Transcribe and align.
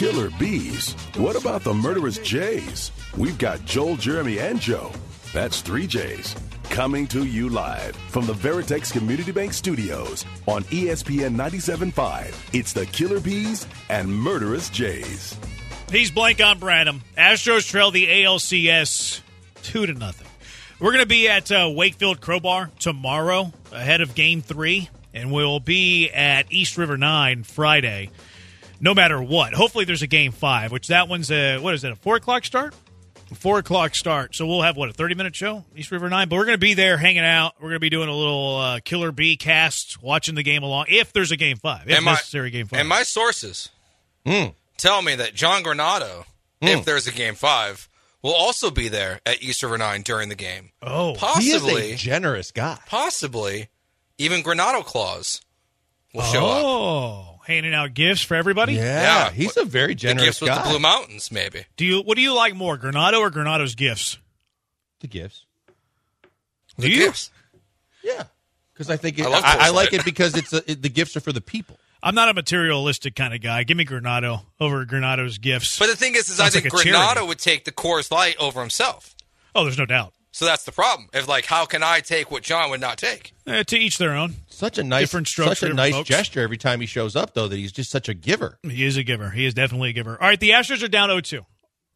killer 0.00 0.30
bees. 0.38 0.94
What 1.18 1.36
about 1.36 1.62
the 1.62 1.74
murderous 1.74 2.16
Jays? 2.16 2.90
We've 3.18 3.36
got 3.36 3.62
Joel, 3.66 3.96
Jeremy, 3.96 4.38
and 4.38 4.58
Joe. 4.58 4.90
That's 5.34 5.60
three 5.60 5.86
J's. 5.86 6.34
Coming 6.70 7.06
to 7.08 7.26
you 7.26 7.50
live 7.50 7.94
from 8.08 8.24
the 8.24 8.32
Veritex 8.32 8.90
Community 8.90 9.30
Bank 9.30 9.52
Studios 9.52 10.24
on 10.48 10.64
ESPN 10.64 11.36
97.5. 11.36 12.34
It's 12.58 12.72
the 12.72 12.86
Killer 12.86 13.20
Bees 13.20 13.66
and 13.90 14.10
Murderous 14.10 14.70
Jays. 14.70 15.36
He's 15.92 16.10
blank 16.10 16.40
on 16.40 16.58
Branham. 16.58 17.02
Astros 17.18 17.68
trail 17.68 17.90
the 17.90 18.06
ALCS 18.06 19.20
two 19.62 19.84
to 19.84 19.92
nothing. 19.92 20.28
We're 20.78 20.92
going 20.92 21.04
to 21.04 21.08
be 21.08 21.28
at 21.28 21.52
uh, 21.52 21.70
Wakefield 21.74 22.22
Crowbar 22.22 22.70
tomorrow 22.78 23.52
ahead 23.70 24.00
of 24.00 24.14
Game 24.14 24.40
Three, 24.40 24.88
and 25.12 25.30
we'll 25.30 25.60
be 25.60 26.08
at 26.08 26.50
East 26.50 26.78
River 26.78 26.96
Nine 26.96 27.42
Friday. 27.42 28.08
No 28.80 28.94
matter 28.94 29.20
what, 29.22 29.52
hopefully 29.52 29.84
there's 29.84 30.02
a 30.02 30.06
Game 30.06 30.32
Five, 30.32 30.72
which 30.72 30.88
that 30.88 31.08
one's 31.08 31.30
a 31.30 31.58
what 31.58 31.74
is 31.74 31.84
it 31.84 31.92
a 31.92 31.96
four 31.96 32.16
o'clock 32.16 32.44
start? 32.44 32.74
Four 33.34 33.58
o'clock 33.58 33.94
start. 33.94 34.34
So 34.34 34.46
we'll 34.46 34.62
have 34.62 34.76
what 34.76 34.88
a 34.88 34.92
thirty 34.92 35.14
minute 35.14 35.36
show, 35.36 35.64
East 35.76 35.90
River 35.92 36.08
Nine. 36.08 36.28
But 36.28 36.36
we're 36.36 36.46
going 36.46 36.54
to 36.56 36.58
be 36.58 36.74
there 36.74 36.96
hanging 36.96 37.22
out. 37.24 37.54
We're 37.58 37.68
going 37.68 37.74
to 37.74 37.80
be 37.80 37.90
doing 37.90 38.08
a 38.08 38.14
little 38.16 38.56
uh, 38.56 38.80
Killer 38.84 39.12
Bee 39.12 39.36
cast, 39.36 40.02
watching 40.02 40.34
the 40.34 40.42
game 40.42 40.62
along. 40.64 40.86
If 40.88 41.12
there's 41.12 41.30
a 41.30 41.36
Game 41.36 41.56
Five, 41.58 41.88
if 41.88 41.94
And 41.96 42.04
my- 42.04 42.12
necessary, 42.12 42.50
Game 42.50 42.66
Five. 42.66 42.80
And 42.80 42.88
my 42.88 43.02
sources 43.04 43.68
tell 44.76 45.02
me 45.02 45.14
that 45.14 45.34
John 45.34 45.62
Granato, 45.62 46.24
if 46.60 46.84
there's 46.84 47.06
a 47.06 47.12
game 47.12 47.34
five, 47.36 47.88
will 48.22 48.34
also 48.34 48.70
be 48.70 48.88
there 48.88 49.20
at 49.24 49.42
East 49.42 49.62
River 49.62 49.78
Nine 49.78 50.02
during 50.02 50.28
the 50.28 50.34
game. 50.34 50.70
oh, 50.82 51.10
He 51.38 51.50
is 51.50 51.60
Possibly, 51.62 51.92
a 51.92 51.96
generous 51.96 52.50
guy. 52.50 52.78
possibly, 52.86 53.68
even 54.18 54.42
Granato 54.42 54.84
Claus 54.84 55.40
will 56.12 56.22
show 56.24 56.46
up. 56.46 57.29
Handing 57.46 57.74
out 57.74 57.94
gifts 57.94 58.22
for 58.22 58.34
everybody. 58.34 58.74
Yeah, 58.74 58.82
Yeah. 59.26 59.30
he's 59.32 59.56
a 59.56 59.64
very 59.64 59.88
The 59.94 59.94
generous 60.00 60.24
gifts 60.28 60.40
with 60.42 60.50
guy. 60.50 60.62
the 60.62 60.68
Blue 60.70 60.78
Mountains, 60.78 61.32
maybe. 61.32 61.64
Do 61.76 61.84
you? 61.84 62.00
What 62.02 62.16
do 62.16 62.22
you 62.22 62.34
like 62.34 62.54
more, 62.54 62.78
Granato 62.78 63.18
or 63.18 63.30
Granato's 63.30 63.74
gifts? 63.74 64.18
The 65.00 65.08
gifts. 65.08 65.46
The 66.76 66.82
Do 66.88 66.90
you? 66.92 66.98
gifts. 67.06 67.30
Yeah, 68.02 68.24
because 68.72 68.88
I 68.90 68.96
think 68.96 69.18
it, 69.18 69.26
I 69.26 69.30
I, 69.30 69.56
I, 69.66 69.70
like 69.70 69.92
it 69.92 70.04
because 70.04 70.34
it's 70.36 70.52
a, 70.52 70.70
it, 70.70 70.80
the 70.82 70.88
gifts 70.88 71.16
are 71.16 71.20
for 71.20 71.32
the 71.32 71.40
people. 71.40 71.78
I'm 72.02 72.14
not 72.14 72.28
a 72.30 72.34
materialistic 72.34 73.14
kind 73.14 73.34
of 73.34 73.42
guy. 73.42 73.62
Give 73.64 73.76
me 73.76 73.84
Granato 73.84 74.42
over 74.58 74.86
Granato's 74.86 75.36
gifts. 75.38 75.78
But 75.78 75.88
the 75.90 75.96
thing 75.96 76.14
is, 76.14 76.30
is 76.30 76.40
I 76.40 76.48
think 76.48 76.64
like 76.72 76.72
Granato 76.86 76.92
charity. 77.14 77.26
would 77.28 77.38
take 77.38 77.64
the 77.66 77.72
Coors 77.72 78.10
Light 78.10 78.36
over 78.38 78.60
himself. 78.60 79.14
oh, 79.54 79.64
there's 79.64 79.76
no 79.78 79.84
doubt. 79.86 80.14
So 80.40 80.46
that's 80.46 80.64
the 80.64 80.72
problem. 80.72 81.06
If 81.12 81.28
like, 81.28 81.44
how 81.44 81.66
can 81.66 81.82
I 81.82 82.00
take 82.00 82.30
what 82.30 82.42
John 82.42 82.70
would 82.70 82.80
not 82.80 82.96
take? 82.96 83.34
Eh, 83.46 83.62
to 83.62 83.76
each 83.76 83.98
their 83.98 84.14
own. 84.16 84.36
Such 84.48 84.78
a 84.78 84.82
nice, 84.82 85.02
Different 85.02 85.28
strokes 85.28 85.60
such 85.60 85.68
a 85.68 85.74
nice 85.74 85.92
folks. 85.92 86.08
gesture 86.08 86.40
every 86.40 86.56
time 86.56 86.80
he 86.80 86.86
shows 86.86 87.14
up, 87.14 87.34
though. 87.34 87.46
That 87.46 87.56
he's 87.58 87.72
just 87.72 87.90
such 87.90 88.08
a 88.08 88.14
giver. 88.14 88.58
He 88.62 88.86
is 88.86 88.96
a 88.96 89.02
giver. 89.02 89.28
He 89.28 89.44
is 89.44 89.52
definitely 89.52 89.90
a 89.90 89.92
giver. 89.92 90.12
All 90.18 90.26
right, 90.26 90.40
the 90.40 90.52
Astros 90.52 90.82
are 90.82 90.88
down 90.88 91.10
0-2. 91.10 91.44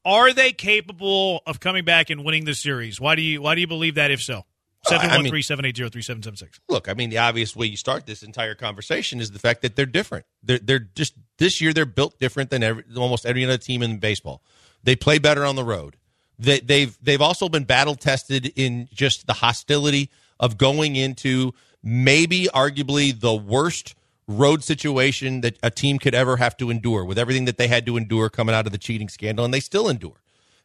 Are 0.04 0.34
they 0.34 0.52
capable 0.52 1.40
of 1.46 1.58
coming 1.58 1.86
back 1.86 2.10
and 2.10 2.22
winning 2.22 2.44
the 2.44 2.54
series? 2.54 3.00
Why 3.00 3.14
do 3.14 3.22
you 3.22 3.40
Why 3.40 3.54
do 3.54 3.62
you 3.62 3.66
believe 3.66 3.94
that? 3.94 4.10
If 4.10 4.20
so, 4.20 4.40
Uh, 4.84 4.90
seven 4.90 5.08
I 5.08 5.14
one 5.14 5.22
mean- 5.22 5.30
three 5.32 5.40
seven 5.40 5.64
eight 5.64 5.78
zero 5.78 5.88
three 5.88 6.02
seven 6.02 6.22
seven 6.22 6.36
six. 6.36 6.60
Look, 6.68 6.86
I 6.90 6.92
mean, 6.92 7.08
the 7.08 7.16
obvious 7.16 7.56
way 7.56 7.64
you 7.64 7.78
start 7.78 8.04
this 8.04 8.22
entire 8.22 8.54
conversation 8.54 9.22
is 9.22 9.30
the 9.30 9.38
fact 9.38 9.62
that 9.62 9.74
they're 9.74 9.86
different. 9.86 10.26
They're 10.42 10.58
they're 10.58 10.80
just 10.80 11.14
this 11.38 11.62
year 11.62 11.72
they're 11.72 11.86
built 11.86 12.20
different 12.20 12.50
than 12.50 12.62
every, 12.62 12.84
almost 12.94 13.24
every 13.24 13.42
other 13.42 13.56
team 13.56 13.82
in 13.82 13.96
baseball. 13.96 14.42
They 14.82 14.96
play 14.96 15.18
better 15.18 15.46
on 15.46 15.56
the 15.56 15.64
road. 15.64 15.96
They, 16.38 16.60
they've 16.60 16.96
they've 17.02 17.20
also 17.20 17.48
been 17.48 17.64
battle 17.64 17.94
tested 17.94 18.52
in 18.56 18.88
just 18.92 19.26
the 19.26 19.34
hostility 19.34 20.10
of 20.40 20.58
going 20.58 20.96
into 20.96 21.52
maybe 21.82 22.48
arguably 22.52 23.18
the 23.18 23.34
worst 23.34 23.94
road 24.26 24.64
situation 24.64 25.42
that 25.42 25.58
a 25.62 25.70
team 25.70 25.98
could 25.98 26.14
ever 26.14 26.36
have 26.38 26.56
to 26.56 26.70
endure 26.70 27.04
with 27.04 27.18
everything 27.18 27.44
that 27.44 27.58
they 27.58 27.68
had 27.68 27.84
to 27.86 27.96
endure 27.96 28.30
coming 28.30 28.54
out 28.54 28.66
of 28.66 28.72
the 28.72 28.78
cheating 28.78 29.08
scandal, 29.08 29.44
and 29.44 29.52
they 29.52 29.60
still 29.60 29.88
endure. 29.88 30.22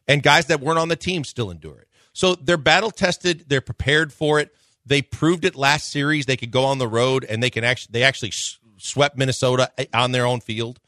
And 0.08 0.22
guys 0.22 0.46
that 0.46 0.60
weren't 0.60 0.78
on 0.78 0.88
the 0.88 0.96
team 0.96 1.24
still 1.24 1.50
endure 1.50 1.78
it. 1.78 1.88
So 2.12 2.34
they're 2.34 2.56
battle 2.56 2.90
tested. 2.90 3.44
They're 3.48 3.60
prepared 3.60 4.12
for 4.12 4.40
it. 4.40 4.54
They 4.84 5.02
proved 5.02 5.44
it 5.44 5.54
last 5.54 5.90
series. 5.90 6.26
They 6.26 6.36
could 6.36 6.50
go 6.50 6.64
on 6.64 6.78
the 6.78 6.88
road 6.88 7.24
and 7.28 7.42
they 7.42 7.50
can 7.50 7.64
actually 7.64 7.92
they 7.92 8.02
actually 8.02 8.32
swept 8.78 9.16
Minnesota 9.16 9.70
eh, 9.78 9.86
on 9.94 10.12
their 10.12 10.26
own 10.26 10.40
field 10.40 10.80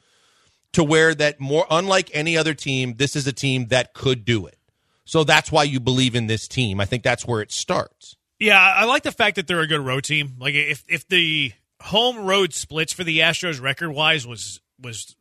to 0.73 0.83
where 0.83 1.15
that 1.15 1.39
more 1.39 1.65
unlike 1.69 2.09
any 2.13 2.35
other 2.35 2.53
team, 2.53 2.95
this 2.97 3.15
is 3.15 3.25
a 3.27 3.31
team 3.31 3.67
that 3.67 3.93
could 3.93 4.25
do 4.25 4.45
it. 4.45 4.57
So 5.05 5.23
that's 5.23 5.51
why 5.51 5.63
you 5.63 5.79
believe 5.79 6.15
in 6.15 6.27
this 6.27 6.47
team. 6.47 6.79
I 6.79 6.85
think 6.85 7.03
that's 7.03 7.27
where 7.27 7.41
it 7.41 7.51
starts. 7.51 8.15
Yeah, 8.39 8.59
I 8.59 8.85
like 8.85 9.03
the 9.03 9.11
fact 9.11 9.35
that 9.35 9.47
they're 9.47 9.61
a 9.61 9.67
good 9.67 9.81
road 9.81 10.03
team. 10.03 10.35
Like 10.39 10.55
if 10.55 10.83
if 10.87 11.07
the 11.07 11.53
home 11.81 12.25
road 12.25 12.53
splits 12.53 12.93
for 12.93 13.03
the 13.03 13.19
Astros 13.19 13.61
record 13.61 13.91
wise 13.91 14.25
was 14.25 14.61
was 14.81 15.15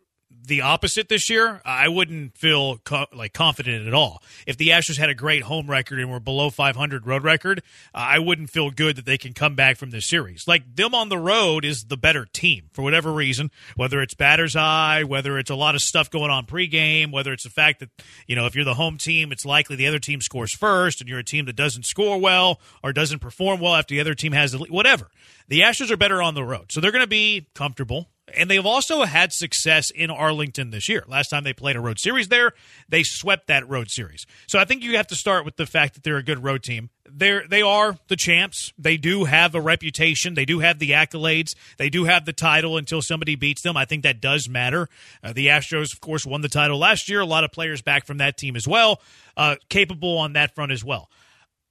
the 0.45 0.61
opposite 0.63 1.09
this 1.09 1.31
year, 1.31 1.61
I 1.65 1.89
wouldn't 1.89 2.37
feel 2.37 2.79
co- 2.79 3.07
like 3.13 3.33
confident 3.33 3.87
at 3.87 3.95
all. 3.95 4.23
If 4.47 4.57
the 4.57 4.69
Astros 4.69 4.99
had 4.99 5.09
a 5.09 5.15
great 5.15 5.43
home 5.43 5.71
record 5.71 6.01
and 6.01 6.11
were 6.11 6.21
below 6.21 6.51
500 6.51 7.07
road 7.07 7.23
record, 7.23 7.63
uh, 7.95 7.99
I 7.99 8.19
wouldn't 8.19 8.51
feel 8.51 8.71
good 8.71 8.97
that 8.97 9.05
they 9.05 9.19
can 9.19 9.35
come 9.35 9.55
back 9.55 9.77
from 9.77 9.91
this 9.91 10.09
series. 10.09 10.45
Like 10.47 10.77
them 10.77 10.95
on 10.95 11.09
the 11.09 11.19
road 11.19 11.65
is 11.65 11.85
the 11.85 11.97
better 11.97 12.27
team 12.33 12.71
for 12.73 12.83
whatever 12.83 13.13
reason, 13.13 13.51
whether 13.77 14.01
it's 14.01 14.15
batter's 14.15 14.57
eye, 14.57 15.05
whether 15.05 15.39
it's 15.39 15.51
a 15.51 15.55
lot 15.55 15.75
of 15.75 15.81
stuff 15.81 16.11
going 16.11 16.31
on 16.31 16.47
pregame, 16.47 17.13
whether 17.13 17.33
it's 17.33 17.45
the 17.45 17.51
fact 17.51 17.81
that 17.81 17.91
you 18.27 18.35
know 18.35 18.47
if 18.47 18.55
you're 18.55 18.65
the 18.65 18.75
home 18.75 18.99
team, 18.99 19.33
it's 19.33 19.45
likely 19.45 19.77
the 19.77 19.87
other 19.87 19.99
team 20.01 20.21
scores 20.21 20.55
first, 20.55 21.01
and 21.01 21.09
you're 21.09 21.19
a 21.21 21.25
team 21.25 21.47
that 21.47 21.57
doesn't 21.57 21.87
score 21.87 22.19
well 22.19 22.61
or 22.83 22.93
doesn't 22.93 23.21
perform 23.21 23.61
well 23.61 23.75
after 23.75 23.95
the 23.95 24.01
other 24.01 24.15
team 24.15 24.33
has 24.33 24.53
the. 24.53 24.59
Whatever, 24.59 25.09
the 25.49 25.61
Astros 25.61 25.91
are 25.91 25.97
better 25.97 26.23
on 26.23 26.35
the 26.35 26.45
road, 26.45 26.73
so 26.73 26.81
they're 26.81 26.93
going 26.93 27.05
to 27.05 27.09
be 27.09 27.47
comfortable. 27.55 28.09
And 28.37 28.51
they've 28.51 28.65
also 28.65 29.05
had 29.05 29.33
success 29.33 29.91
in 29.91 30.11
Arlington 30.11 30.71
this 30.71 30.89
year. 30.89 31.05
Last 31.09 31.29
time 31.29 31.45
they 31.45 31.53
played 31.53 31.77
a 31.77 31.81
road 31.81 31.99
series 31.99 32.29
there, 32.29 32.53
they 32.89 33.03
swept 33.03 33.47
that 33.49 33.69
road 33.69 33.91
series. 33.91 34.27
So 34.47 34.59
I 34.59 34.65
think 34.65 34.83
you 34.83 34.97
have 34.97 35.07
to 35.09 35.15
start 35.15 35.45
with 35.45 35.57
the 35.57 35.67
fact 35.67 35.95
that 35.95 36.03
they're 36.03 36.17
a 36.17 36.23
good 36.23 36.43
road 36.43 36.63
team. 36.63 36.91
They're 37.11 37.47
they 37.47 37.63
are 37.63 37.99
the 38.09 38.17
champs. 38.17 38.73
They 38.79 38.97
do 38.97 39.25
have 39.25 39.55
a 39.55 39.61
reputation. 39.61 40.35
They 40.35 40.45
do 40.45 40.61
have 40.61 40.79
the 40.79 40.91
accolades. 40.91 41.55
They 41.77 41.91
do 41.91 42.05
have 42.05 42.25
the 42.25 42.33
title 42.33 42.77
until 42.77 43.03
somebody 43.03 43.35
beats 43.35 43.63
them. 43.63 43.77
I 43.77 43.85
think 43.85 44.05
that 44.05 44.21
does 44.21 44.49
matter. 44.49 44.89
Uh, 45.23 45.33
the 45.33 45.49
Astros, 45.49 45.93
of 45.93 46.01
course, 46.01 46.25
won 46.25 46.41
the 46.41 46.49
title 46.49 46.79
last 46.79 47.09
year. 47.09 47.21
A 47.21 47.27
lot 47.27 47.45
of 47.45 47.53
players 47.53 47.83
back 47.83 48.07
from 48.07 48.19
that 48.19 48.39
team 48.39 48.57
as 48.57 48.67
well, 48.67 49.01
uh, 49.37 49.57
capable 49.69 50.17
on 50.19 50.35
that 50.35 50.55
front 50.55 50.73
as 50.73 50.85
well. 50.85 51.11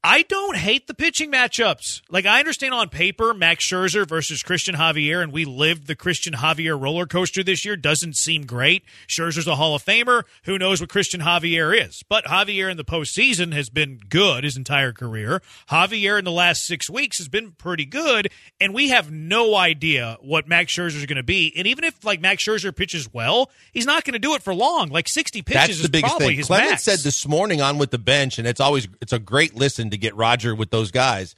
I 0.03 0.23
don't 0.23 0.57
hate 0.57 0.87
the 0.87 0.95
pitching 0.95 1.31
matchups. 1.31 2.01
Like 2.09 2.25
I 2.25 2.39
understand 2.39 2.73
on 2.73 2.89
paper, 2.89 3.35
Max 3.35 3.63
Scherzer 3.63 4.07
versus 4.07 4.41
Christian 4.41 4.73
Javier, 4.73 5.21
and 5.21 5.31
we 5.31 5.45
lived 5.45 5.85
the 5.85 5.95
Christian 5.95 6.33
Javier 6.33 6.79
roller 6.79 7.05
coaster 7.05 7.43
this 7.43 7.63
year. 7.63 7.75
Doesn't 7.75 8.15
seem 8.15 8.47
great. 8.47 8.83
Scherzer's 9.07 9.45
a 9.45 9.57
Hall 9.57 9.75
of 9.75 9.85
Famer. 9.85 10.23
Who 10.45 10.57
knows 10.57 10.81
what 10.81 10.89
Christian 10.89 11.21
Javier 11.21 11.79
is? 11.79 12.01
But 12.09 12.25
Javier 12.25 12.71
in 12.71 12.77
the 12.77 12.83
postseason 12.83 13.53
has 13.53 13.69
been 13.69 13.99
good 14.09 14.43
his 14.43 14.57
entire 14.57 14.91
career. 14.91 15.39
Javier 15.69 16.17
in 16.17 16.25
the 16.25 16.31
last 16.31 16.63
six 16.63 16.89
weeks 16.89 17.19
has 17.19 17.27
been 17.27 17.51
pretty 17.51 17.85
good, 17.85 18.31
and 18.59 18.73
we 18.73 18.89
have 18.89 19.11
no 19.11 19.53
idea 19.53 20.17
what 20.21 20.47
Max 20.47 20.73
Scherzer 20.73 20.95
is 20.95 21.05
going 21.05 21.17
to 21.17 21.23
be. 21.23 21.53
And 21.55 21.67
even 21.67 21.83
if 21.83 22.03
like 22.03 22.19
Max 22.19 22.43
Scherzer 22.43 22.75
pitches 22.75 23.13
well, 23.13 23.51
he's 23.71 23.85
not 23.85 24.03
going 24.03 24.13
to 24.13 24.19
do 24.19 24.33
it 24.33 24.41
for 24.41 24.55
long. 24.55 24.89
Like 24.89 25.07
sixty 25.07 25.43
pitches 25.43 25.61
That's 25.61 25.77
is 25.77 25.83
the 25.83 25.89
biggest 25.89 26.17
probably 26.17 26.37
thing. 26.37 26.45
Clement 26.45 26.71
max. 26.71 26.83
said 26.85 26.99
this 26.99 27.27
morning 27.27 27.61
on 27.61 27.77
with 27.77 27.91
the 27.91 27.99
bench, 27.99 28.39
and 28.39 28.47
it's 28.47 28.59
always 28.59 28.87
it's 28.99 29.13
a 29.13 29.19
great 29.19 29.53
listen 29.53 29.90
to 29.91 29.97
get 29.97 30.15
Roger 30.15 30.55
with 30.55 30.71
those 30.71 30.91
guys. 30.91 31.35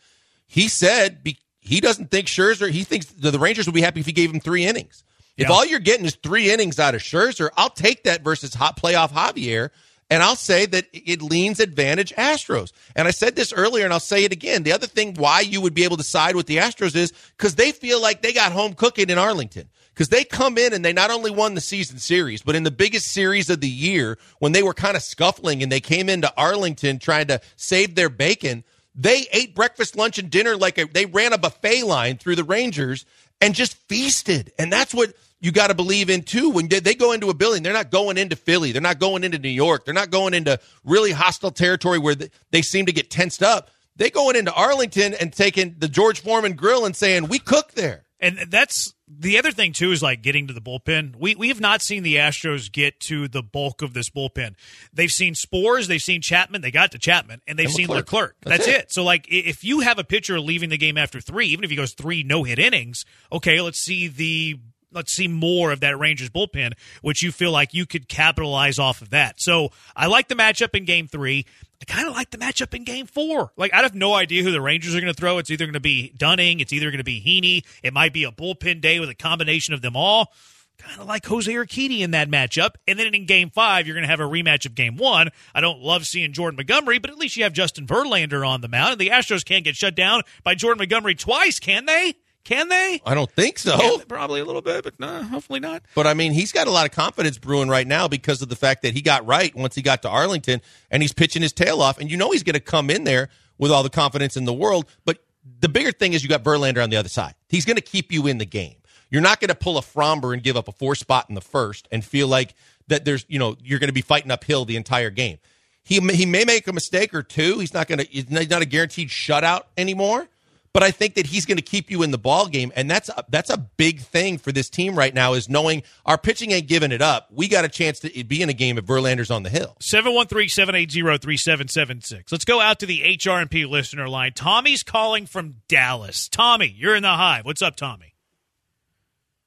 He 0.47 0.67
said 0.67 1.23
be, 1.23 1.37
he 1.59 1.79
doesn't 1.79 2.11
think 2.11 2.27
Scherzer. 2.27 2.69
He 2.69 2.83
thinks 2.83 3.05
the, 3.07 3.31
the 3.31 3.39
Rangers 3.39 3.65
would 3.65 3.75
be 3.75 3.81
happy 3.81 3.99
if 3.99 4.05
he 4.05 4.11
gave 4.11 4.31
him 4.33 4.39
three 4.39 4.65
innings. 4.65 5.03
If 5.37 5.47
Yeah. 5.47 5.53
all 5.53 5.65
you're 5.65 5.79
getting 5.79 6.05
is 6.05 6.15
three 6.21 6.51
innings 6.51 6.79
out 6.79 6.93
of 6.95 7.01
Scherzer, 7.01 7.49
I'll 7.57 7.69
take 7.69 8.03
that 8.03 8.21
versus 8.23 8.53
hot 8.53 8.79
playoff 8.79 9.11
Javier. 9.11 9.69
And 10.09 10.21
I'll 10.21 10.35
say 10.35 10.67
that 10.67 10.85
it 10.91 11.23
leans 11.23 11.59
advantage 11.59 12.13
Astros. 12.15 12.71
And 12.95 13.07
I 13.07 13.11
said 13.11 13.35
this 13.35 13.51
earlier, 13.51 13.83
and 13.85 13.93
I'll 13.93 13.99
say 13.99 14.25
it 14.25 14.31
again. 14.31 14.61
The 14.61 14.73
other 14.73 14.85
thing 14.85 15.15
why 15.15 15.39
you 15.39 15.59
would 15.61 15.73
be 15.73 15.85
able 15.85 15.97
to 15.97 16.03
side 16.03 16.35
with 16.35 16.45
the 16.45 16.57
Astros 16.57 16.95
is 16.95 17.13
because 17.35 17.55
they 17.55 17.71
feel 17.71 17.99
like 17.99 18.21
they 18.21 18.31
got 18.33 18.51
home 18.51 18.73
cooking 18.75 19.09
in 19.09 19.17
Arlington. 19.17 19.69
Because 19.93 20.09
they 20.09 20.23
come 20.23 20.57
in 20.57 20.73
and 20.73 20.83
they 20.83 20.93
not 20.93 21.11
only 21.11 21.29
won 21.29 21.53
the 21.53 21.61
season 21.61 21.99
series, 21.99 22.41
but 22.41 22.55
in 22.55 22.63
the 22.63 22.71
biggest 22.71 23.11
series 23.11 23.49
of 23.49 23.61
the 23.61 23.67
year, 23.67 24.17
when 24.39 24.51
they 24.51 24.63
were 24.63 24.73
kind 24.73 24.97
of 24.97 25.03
scuffling 25.03 25.61
and 25.61 25.71
they 25.71 25.79
came 25.79 26.09
into 26.09 26.33
Arlington 26.35 26.97
trying 26.97 27.27
to 27.27 27.39
save 27.57 27.93
their 27.93 28.09
bacon, 28.09 28.63
they 28.95 29.27
ate 29.31 29.55
breakfast, 29.55 29.95
lunch, 29.95 30.17
and 30.17 30.29
dinner 30.31 30.55
like 30.55 30.77
a, 30.77 30.85
they 30.85 31.05
ran 31.05 31.33
a 31.33 31.37
buffet 31.37 31.83
line 31.83 32.17
through 32.17 32.35
the 32.35 32.43
Rangers 32.43 33.05
and 33.39 33.53
just 33.53 33.75
feasted. 33.87 34.51
And 34.57 34.71
that's 34.71 34.93
what 34.93 35.13
you 35.39 35.51
got 35.51 35.67
to 35.67 35.75
believe 35.75 36.09
in 36.09 36.23
too. 36.23 36.49
When 36.49 36.69
they- 36.69 36.95
go 36.95 37.11
into 37.11 37.29
a 37.29 37.33
building, 37.33 37.61
they're 37.63 37.73
not 37.73 37.91
going 37.91 38.17
into 38.17 38.35
Philly, 38.35 38.71
they're 38.71 38.81
not 38.81 38.99
going 38.99 39.23
into 39.23 39.37
New 39.37 39.49
York, 39.49 39.85
they're 39.85 39.93
not 39.93 40.09
going 40.09 40.33
into 40.33 40.59
really 40.83 41.11
hostile 41.11 41.51
territory 41.51 41.99
where 41.99 42.15
they, 42.15 42.29
they 42.51 42.61
seem 42.61 42.85
to 42.85 42.93
get 42.93 43.11
tensed 43.11 43.43
up. 43.43 43.69
They 43.95 44.09
going 44.09 44.35
into 44.35 44.53
Arlington 44.53 45.13
and 45.13 45.31
taking 45.31 45.75
the 45.77 45.87
George 45.87 46.21
Foreman 46.21 46.53
grill 46.53 46.85
and 46.85 46.95
saying, 46.95 47.27
"We 47.27 47.37
cook 47.37 47.73
there." 47.73 48.05
And 48.23 48.37
that's 48.49 48.93
the 49.07 49.37
other 49.37 49.51
thing 49.51 49.73
too 49.73 49.91
is 49.91 50.01
like 50.01 50.21
getting 50.21 50.47
to 50.47 50.53
the 50.53 50.61
bullpen. 50.61 51.15
We 51.17 51.35
we 51.35 51.49
have 51.49 51.59
not 51.59 51.81
seen 51.81 52.03
the 52.03 52.15
Astros 52.15 52.71
get 52.71 52.99
to 53.01 53.27
the 53.27 53.43
bulk 53.43 53.81
of 53.81 53.93
this 53.93 54.09
bullpen. 54.09 54.55
They've 54.93 55.11
seen 55.11 55.33
Sborz, 55.33 55.87
they've 55.87 56.01
seen 56.01 56.21
Chapman, 56.21 56.61
they 56.61 56.71
got 56.71 56.93
to 56.93 56.97
Chapman, 56.99 57.41
and 57.45 57.59
they've 57.59 57.65
And 57.65 57.75
seen 57.75 57.87
Leclerc. 57.87 58.05
Leclerc. 58.05 58.35
That's 58.43 58.65
That's, 58.65 58.67
it. 58.77 58.81
it. 58.85 58.91
So 58.93 59.03
like 59.03 59.25
if 59.29 59.65
you 59.65 59.81
have 59.81 59.99
a 59.99 60.05
pitcher 60.05 60.39
leaving 60.39 60.69
the 60.69 60.77
game 60.77 60.97
after 60.97 61.19
three, 61.19 61.47
even 61.47 61.65
if 61.65 61.69
he 61.69 61.75
goes 61.75 61.93
three 61.93 62.23
no 62.23 62.43
hit 62.43 62.59
innings, 62.59 63.03
okay, 63.31 63.59
let's 63.59 63.79
see 63.79 64.07
the 64.07 64.57
let's 64.93 65.11
see 65.11 65.27
more 65.27 65.71
of 65.71 65.81
that 65.81 65.99
Rangers 65.99 66.29
bullpen, 66.29 66.73
which 67.01 67.23
you 67.23 67.31
feel 67.31 67.51
like 67.51 67.73
you 67.73 67.85
could 67.85 68.07
capitalize 68.07 68.79
off 68.79 69.01
of 69.01 69.09
that. 69.09 69.41
So 69.41 69.71
I 69.95 70.07
like 70.07 70.29
the 70.29 70.35
matchup 70.35 70.75
in 70.75 70.85
game 70.85 71.07
three. 71.07 71.45
I 71.83 71.85
kind 71.85 72.07
of 72.07 72.13
like 72.13 72.29
the 72.29 72.37
matchup 72.37 72.73
in 72.73 72.85
game 72.85 73.07
four. 73.07 73.51
Like, 73.57 73.73
I 73.73 73.81
have 73.81 73.93
no 73.93 74.13
idea 74.13 74.41
who 74.41 74.51
the 74.53 74.61
Rangers 74.61 74.95
are 74.95 75.01
going 75.01 75.13
to 75.13 75.19
throw. 75.19 75.37
It's 75.37 75.51
either 75.51 75.65
going 75.65 75.73
to 75.73 75.81
be 75.81 76.13
Dunning, 76.15 76.61
it's 76.61 76.71
either 76.71 76.89
going 76.91 76.99
to 76.99 77.03
be 77.03 77.19
Heaney, 77.21 77.65
it 77.83 77.93
might 77.93 78.13
be 78.13 78.23
a 78.23 78.31
bullpen 78.31 78.79
day 78.79 79.01
with 79.01 79.09
a 79.09 79.15
combination 79.15 79.73
of 79.73 79.81
them 79.81 79.97
all. 79.97 80.31
Kind 80.77 81.01
of 81.01 81.07
like 81.07 81.25
Jose 81.25 81.51
Urquidy 81.51 81.99
in 81.99 82.11
that 82.11 82.29
matchup. 82.29 82.75
And 82.87 82.97
then 82.97 83.13
in 83.13 83.25
game 83.25 83.49
five, 83.49 83.85
you're 83.85 83.95
going 83.95 84.05
to 84.05 84.09
have 84.09 84.21
a 84.21 84.23
rematch 84.23 84.65
of 84.65 84.75
game 84.75 84.95
one. 84.95 85.29
I 85.53 85.59
don't 85.59 85.81
love 85.81 86.07
seeing 86.07 86.31
Jordan 86.31 86.55
Montgomery, 86.55 86.99
but 86.99 87.11
at 87.11 87.17
least 87.17 87.35
you 87.35 87.43
have 87.43 87.53
Justin 87.53 87.85
Verlander 87.85 88.47
on 88.47 88.61
the 88.61 88.69
mound. 88.69 88.93
And 88.93 89.01
the 89.01 89.09
Astros 89.09 89.43
can't 89.43 89.65
get 89.65 89.75
shut 89.75 89.93
down 89.93 90.23
by 90.43 90.55
Jordan 90.55 90.79
Montgomery 90.79 91.15
twice, 91.15 91.59
can 91.59 91.85
they? 91.85 92.15
Can 92.43 92.67
they? 92.67 93.01
I 93.05 93.13
don't 93.13 93.31
think 93.31 93.57
so. 93.57 93.99
Probably 94.07 94.41
a 94.41 94.45
little 94.45 94.61
bit, 94.61 94.83
but 94.83 94.99
no, 94.99 95.23
hopefully 95.23 95.61
not. 95.61 95.83
But 95.95 96.07
I 96.07 96.13
mean, 96.13 96.33
he's 96.33 96.51
got 96.51 96.67
a 96.67 96.71
lot 96.71 96.85
of 96.85 96.91
confidence 96.91 97.37
brewing 97.37 97.69
right 97.69 97.87
now 97.87 98.07
because 98.09 98.41
of 98.41 98.49
the 98.49 98.55
fact 98.55 98.81
that 98.81 98.93
he 98.93 99.01
got 99.01 99.25
right 99.25 99.55
once 99.55 99.75
he 99.75 99.81
got 99.81 100.01
to 100.01 100.09
Arlington 100.09 100.61
and 100.91 101.01
he's 101.01 101.13
pitching 101.13 101.41
his 101.41 101.53
tail 101.53 101.81
off. 101.81 101.99
And 101.99 102.11
you 102.11 102.17
know 102.17 102.31
he's 102.31 102.43
going 102.43 102.55
to 102.55 102.59
come 102.59 102.89
in 102.89 103.05
there 103.05 103.29
with 103.57 103.71
all 103.71 103.81
the 103.81 103.89
confidence 103.89 104.35
in 104.35 104.43
the 104.43 104.53
world. 104.53 104.89
But 105.05 105.23
the 105.61 105.69
bigger 105.69 105.93
thing 105.93 106.13
is 106.13 106.21
you 106.21 106.27
got 106.27 106.43
Verlander 106.43 106.83
on 106.83 106.89
the 106.89 106.97
other 106.97 107.09
side. 107.09 107.35
He's 107.47 107.63
going 107.63 107.77
to 107.77 107.81
keep 107.81 108.11
you 108.11 108.27
in 108.27 108.39
the 108.39 108.45
game. 108.45 108.75
You're 109.09 109.21
not 109.21 109.39
going 109.39 109.49
to 109.49 109.55
pull 109.55 109.77
a 109.77 109.81
Framber 109.81 110.33
and 110.33 110.43
give 110.43 110.57
up 110.57 110.67
a 110.67 110.71
four 110.73 110.95
spot 110.95 111.27
in 111.29 111.35
the 111.35 111.41
first 111.41 111.87
and 111.91 112.03
feel 112.03 112.27
like 112.27 112.55
that 112.87 113.05
there's, 113.05 113.25
you 113.29 113.39
know, 113.39 113.55
you're 113.63 113.79
going 113.79 113.89
to 113.89 113.93
be 113.93 114.01
fighting 114.01 114.31
uphill 114.31 114.65
the 114.65 114.75
entire 114.75 115.11
game. 115.11 115.37
He, 115.83 115.99
he 115.99 116.25
may 116.25 116.43
make 116.43 116.67
a 116.67 116.73
mistake 116.73 117.13
or 117.13 117.23
two. 117.23 117.59
He's 117.59 117.73
not 117.73 117.87
going 117.87 117.99
to, 117.99 118.05
he's 118.05 118.29
not 118.29 118.61
a 118.61 118.65
guaranteed 118.65 119.09
shutout 119.09 119.63
anymore 119.77 120.27
but 120.73 120.83
I 120.83 120.91
think 120.91 121.15
that 121.15 121.25
he's 121.27 121.45
going 121.45 121.57
to 121.57 121.63
keep 121.63 121.91
you 121.91 122.03
in 122.03 122.11
the 122.11 122.17
ball 122.17 122.47
game, 122.47 122.71
and 122.75 122.89
that's 122.89 123.09
a, 123.09 123.25
that's 123.29 123.51
a 123.51 123.57
big 123.57 124.01
thing 124.01 124.39
for 124.39 124.51
this 124.51 124.69
team 124.69 124.97
right 124.97 125.13
now. 125.13 125.33
Is 125.33 125.47
knowing 125.47 125.83
our 126.05 126.17
pitching 126.17 126.51
ain't 126.51 126.67
giving 126.67 126.91
it 126.91 127.01
up. 127.01 127.29
We 127.31 127.47
got 127.47 127.63
a 127.63 127.69
chance 127.69 127.99
to 127.99 128.09
be 128.23 128.41
in 128.41 128.49
a 128.49 128.53
game 128.53 128.79
if 128.79 128.85
Verlander's 128.85 129.29
on 129.29 129.43
the 129.43 129.49
hill. 129.49 129.77
713-780-3776. 129.81 132.31
Let's 132.31 132.45
go 132.45 132.59
out 132.59 132.79
to 132.79 132.87
the 132.87 133.01
HRP 133.01 133.69
listener 133.69 134.09
line. 134.09 134.33
Tommy's 134.33 134.81
calling 134.81 135.27
from 135.27 135.57
Dallas. 135.67 136.27
Tommy, 136.27 136.73
you're 136.75 136.95
in 136.95 137.03
the 137.03 137.09
hive. 137.09 137.45
What's 137.45 137.61
up, 137.61 137.75
Tommy? 137.75 138.15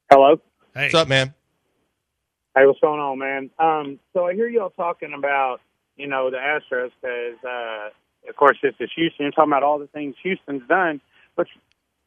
Hello. 0.09 0.39
Hey. 0.73 0.83
What's 0.83 0.95
up, 0.95 1.09
man? 1.09 1.33
Hey, 2.55 2.65
what's 2.65 2.79
going 2.79 3.01
on, 3.01 3.19
man? 3.19 3.49
Um, 3.59 3.99
so 4.13 4.25
I 4.25 4.33
hear 4.33 4.47
y'all 4.47 4.69
talking 4.69 5.13
about 5.15 5.59
you 5.97 6.07
know 6.07 6.31
the 6.31 6.37
Astros 6.37 6.91
because, 7.01 7.35
uh, 7.43 7.89
of 8.29 8.35
course, 8.35 8.57
this 8.63 8.73
is 8.79 8.89
Houston. 8.95 9.25
You're 9.25 9.31
talking 9.31 9.51
about 9.51 9.63
all 9.63 9.77
the 9.77 9.87
things 9.87 10.15
Houston's 10.23 10.63
done. 10.69 11.01
But 11.37 11.47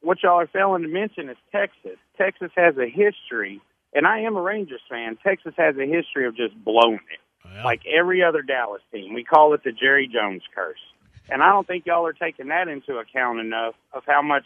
what 0.03 0.23
y'all 0.23 0.41
are 0.41 0.47
failing 0.47 0.83
to 0.83 0.89
mention 0.89 1.31
is 1.31 1.39
Texas. 1.51 1.97
Texas 2.19 2.51
has 2.57 2.77
a 2.77 2.87
history, 2.91 3.63
and 3.95 4.07
I 4.07 4.21
am 4.21 4.37
a 4.37 4.43
Rangers 4.43 4.83
fan. 4.91 5.17
Texas 5.23 5.55
has 5.57 5.77
a 5.79 5.87
history 5.87 6.27
of 6.27 6.37
just 6.37 6.55
blowing 6.63 7.01
it, 7.11 7.21
Well, 7.47 7.65
like 7.65 7.81
every 7.87 8.23
other 8.23 8.43
Dallas 8.43 8.83
team. 8.93 9.15
We 9.15 9.25
call 9.25 9.55
it 9.55 9.65
the 9.65 9.73
Jerry 9.73 10.07
Jones 10.13 10.43
curse, 10.55 10.81
and 11.31 11.43
I 11.43 11.49
don't 11.51 11.67
think 11.67 11.87
y'all 11.87 12.07
are 12.07 12.13
taking 12.13 12.49
that 12.49 12.69
into 12.69 12.99
account 12.99 13.41
enough 13.41 13.75
of 13.95 14.03
how 14.07 14.21
much 14.21 14.45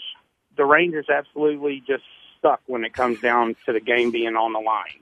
the 0.56 0.64
Rangers 0.64 1.06
absolutely 1.08 1.82
just 1.87 2.04
suck 2.40 2.60
when 2.66 2.84
it 2.84 2.92
comes 2.92 3.20
down 3.20 3.56
to 3.66 3.72
the 3.72 3.80
game 3.80 4.12
being 4.12 4.37
on 4.37 4.52
the 4.52 4.60
line. 4.60 5.00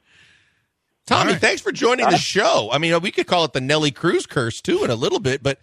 Tommy, 1.05 1.21
All 1.21 1.33
right. 1.33 1.41
thanks 1.41 1.61
for 1.61 1.73
joining 1.73 2.09
the 2.09 2.17
show. 2.17 2.71
I 2.73 2.79
mean, 2.79 2.99
we 3.01 3.11
could 3.11 3.27
call 3.27 3.45
it 3.45 3.53
the 3.53 3.61
Nelly 3.61 3.91
Cruz 3.91 4.25
curse 4.25 4.61
too 4.61 4.85
in 4.85 4.91
a 4.91 4.95
little 4.95 5.19
bit, 5.19 5.43
but 5.43 5.59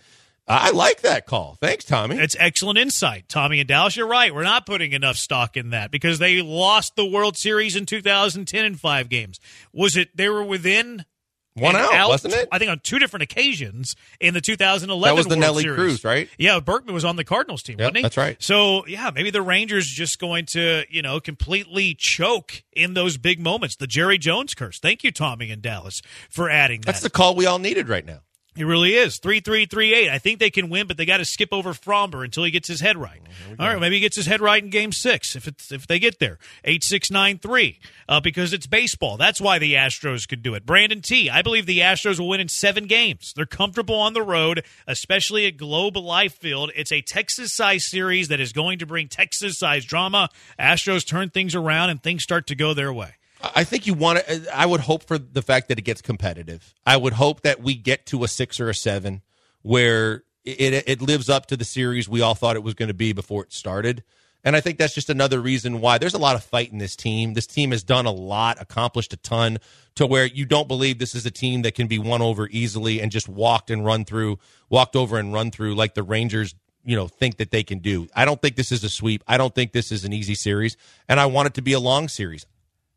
I 0.50 0.72
like 0.72 1.02
that 1.02 1.26
call. 1.28 1.58
Thanks, 1.62 1.86
Tommy. 1.86 2.18
It's 2.18 2.36
excellent 2.40 2.80
insight, 2.80 3.30
Tommy 3.30 3.60
and 3.60 3.68
Dallas. 3.68 3.96
You're 3.96 4.08
right. 4.08 4.34
We're 4.34 4.44
not 4.44 4.66
putting 4.66 4.94
enough 4.94 5.16
stock 5.18 5.56
in 5.56 5.70
that 5.70 5.92
because 5.92 6.18
they 6.18 6.42
lost 6.42 6.96
the 6.96 7.06
World 7.06 7.38
Series 7.38 7.76
in 7.76 7.86
2010 7.86 8.66
in 8.66 8.76
five 8.76 9.10
games. 9.10 9.40
Was 9.72 9.96
it 9.96 10.16
they 10.18 10.28
were 10.28 10.44
within 10.44 11.06
One 11.54 11.76
and 11.76 11.86
out, 11.94 12.10
wasn't 12.10 12.34
it? 12.34 12.48
I 12.52 12.58
think 12.58 12.72
on 12.72 12.80
two 12.82 12.98
different 12.98 13.24
occasions 13.24 13.96
in 14.20 14.34
the 14.34 14.42
2011 14.42 15.08
That 15.08 15.16
was 15.16 15.26
the 15.28 15.30
World 15.32 15.40
Nelly 15.42 15.64
Series. 15.64 15.78
Cruz, 15.78 16.04
right? 16.04 16.28
Yeah, 16.40 16.60
Berkman 16.60 16.96
was 16.96 17.06
on 17.06 17.16
the 17.16 17.24
Cardinals 17.24 17.62
team, 17.62 17.76
Yep, 17.78 17.86
wasn't 17.86 17.98
he? 17.98 18.02
that's 18.02 18.18
right. 18.18 18.42
So 18.42 18.88
yeah, 18.88 19.12
maybe 19.14 19.30
the 19.30 19.42
Rangers 19.44 19.86
just 19.86 20.18
going 20.20 20.46
to 20.54 20.84
you 20.90 21.04
know 21.04 21.20
completely 21.20 21.94
choke 21.94 22.64
in 22.74 22.96
those 22.96 23.18
big 23.18 23.40
moments. 23.40 23.76
The 23.76 23.88
Jerry 23.88 24.18
Jones 24.18 24.56
curse. 24.56 24.80
Thank 24.80 25.04
you, 25.04 25.12
Tommy 25.12 25.52
and 25.52 25.62
Dallas, 25.62 26.02
for 26.30 26.50
adding 26.50 26.82
that. 26.82 26.86
That's 26.88 27.02
the 27.02 27.10
call 27.12 27.36
we 27.36 27.46
all 27.46 27.60
needed 27.60 27.88
right 27.88 28.06
now. 28.06 28.22
It 28.60 28.66
really 28.66 28.94
is. 28.94 29.20
3 29.20 29.40
3 29.40 29.66
3 29.68 29.94
8. 29.94 30.10
I 30.10 30.20
think 30.20 30.40
they 30.40 30.50
can 30.50 30.70
win, 30.70 30.86
but 30.86 30.98
they 30.98 31.06
got 31.06 31.18
to 31.18 31.26
skip 31.26 31.54
over 31.54 31.72
Framber 31.72 32.26
until 32.26 32.44
he 32.44 32.52
gets 32.52 32.68
his 32.68 32.82
head 32.82 32.98
right. 32.98 33.22
All 33.58 33.68
right, 33.68 33.80
maybe 33.80 33.96
he 33.96 34.02
gets 34.02 34.18
his 34.18 34.26
head 34.26 34.42
right 34.42 34.62
in 34.62 34.70
game 34.70 34.92
six 34.92 35.34
if 35.38 35.48
it's 35.48 35.72
if 35.72 35.88
they 35.88 35.98
get 35.98 36.20
there. 36.20 36.40
8 36.66 36.84
6 36.84 37.10
9 37.10 37.40
3. 37.40 37.80
Uh, 38.10 38.20
because 38.20 38.52
it's 38.52 38.68
baseball. 38.68 39.16
That's 39.16 39.40
why 39.40 39.60
the 39.60 39.76
Astros 39.76 40.28
could 40.28 40.44
do 40.44 40.56
it. 40.56 40.66
Brandon 40.66 41.02
T. 41.02 41.30
I 41.30 41.42
believe 41.42 41.68
the 41.68 41.80
Astros 41.80 42.20
will 42.20 42.28
win 42.28 42.42
in 42.42 42.50
seven 42.50 42.86
games. 42.86 43.32
They're 43.34 43.46
comfortable 43.46 43.96
on 43.96 44.12
the 44.12 44.24
road, 44.24 44.66
especially 44.86 45.46
at 45.46 45.56
Globe 45.56 45.96
Life 45.96 46.34
Field. 46.34 46.72
It's 46.76 46.92
a 46.92 47.02
Texas 47.02 47.56
sized 47.56 47.86
series 47.86 48.28
that 48.28 48.42
is 48.42 48.52
going 48.52 48.80
to 48.80 48.86
bring 48.86 49.08
Texas 49.08 49.58
sized 49.58 49.88
drama. 49.88 50.28
Astros 50.60 51.08
turn 51.08 51.30
things 51.30 51.56
around 51.56 51.92
and 51.92 52.04
things 52.04 52.24
start 52.24 52.46
to 52.48 52.56
go 52.56 52.74
their 52.74 52.92
way. 52.92 53.14
I 53.42 53.64
think 53.64 53.88
you 53.88 53.94
want 53.94 54.26
to. 54.26 54.58
I 54.58 54.66
would 54.66 54.82
hope 54.82 55.04
for 55.04 55.18
the 55.18 55.42
fact 55.42 55.70
that 55.70 55.80
it 55.80 55.84
gets 55.84 56.02
competitive. 56.02 56.74
I 56.86 56.98
would 56.98 57.14
hope 57.14 57.42
that 57.42 57.62
we 57.62 57.76
get 57.76 58.06
to 58.08 58.24
a 58.24 58.28
six 58.28 58.60
or 58.60 58.70
a 58.70 58.76
seven 58.76 59.22
where 59.62 60.24
it 60.44 60.84
it 60.88 61.02
lives 61.02 61.30
up 61.30 61.46
to 61.48 61.58
the 61.58 61.66
series 61.66 62.10
we 62.10 62.22
all 62.22 62.36
thought 62.36 62.56
it 62.56 62.64
was 62.64 62.74
going 62.74 62.88
to 62.88 62.94
be 62.94 63.14
before 63.14 63.44
it 63.44 63.54
started. 63.54 64.04
And 64.44 64.56
I 64.56 64.62
think 64.62 64.78
that's 64.78 64.96
just 64.96 65.10
another 65.10 65.42
reason 65.42 65.82
why 65.82 65.98
there's 65.98 66.14
a 66.14 66.20
lot 66.20 66.36
of 66.36 66.44
fight 66.44 66.72
in 66.72 66.78
this 66.78 66.96
team. 66.96 67.34
This 67.34 67.48
team 67.48 67.72
has 67.72 67.84
done 67.84 68.06
a 68.06 68.12
lot, 68.12 68.62
accomplished 68.62 69.12
a 69.12 69.18
ton, 69.18 69.58
to 69.96 70.08
where 70.08 70.26
you 70.26 70.46
don't 70.46 70.68
believe 70.68 70.98
this 70.98 71.14
is 71.14 71.26
a 71.26 71.32
team 71.32 71.62
that 71.64 71.76
can 71.76 71.88
be 71.88 72.00
won 72.00 72.22
over 72.22 72.48
easily 72.50 73.02
and 73.02 73.12
just 73.12 73.28
walked 73.28 73.70
and 73.70 73.86
run 73.86 74.06
through, 74.06 74.40
walked 74.70 74.96
over 74.96 75.18
and 75.18 75.34
run 75.34 75.52
through 75.52 75.76
like 75.76 75.94
the 75.94 76.04
Rangers 76.04 76.56
you 76.86 76.96
know 76.96 77.08
think 77.08 77.38
that 77.38 77.52
they 77.52 77.64
can 77.64 77.80
do. 77.80 78.08
I 78.16 78.26
don't 78.26 78.42
think 78.42 78.56
this 78.56 78.72
is 78.72 78.84
a 78.84 78.90
sweep. 78.90 79.24
I 79.28 79.38
don't 79.38 79.54
think 79.54 79.72
this 79.72 79.92
is 79.92 80.06
an 80.06 80.14
easy 80.14 80.36
series, 80.36 80.78
and 81.08 81.20
I 81.20 81.26
want 81.26 81.48
it 81.48 81.54
to 81.56 81.62
be 81.62 81.74
a 81.74 81.80
long 81.80 82.08
series. 82.08 82.46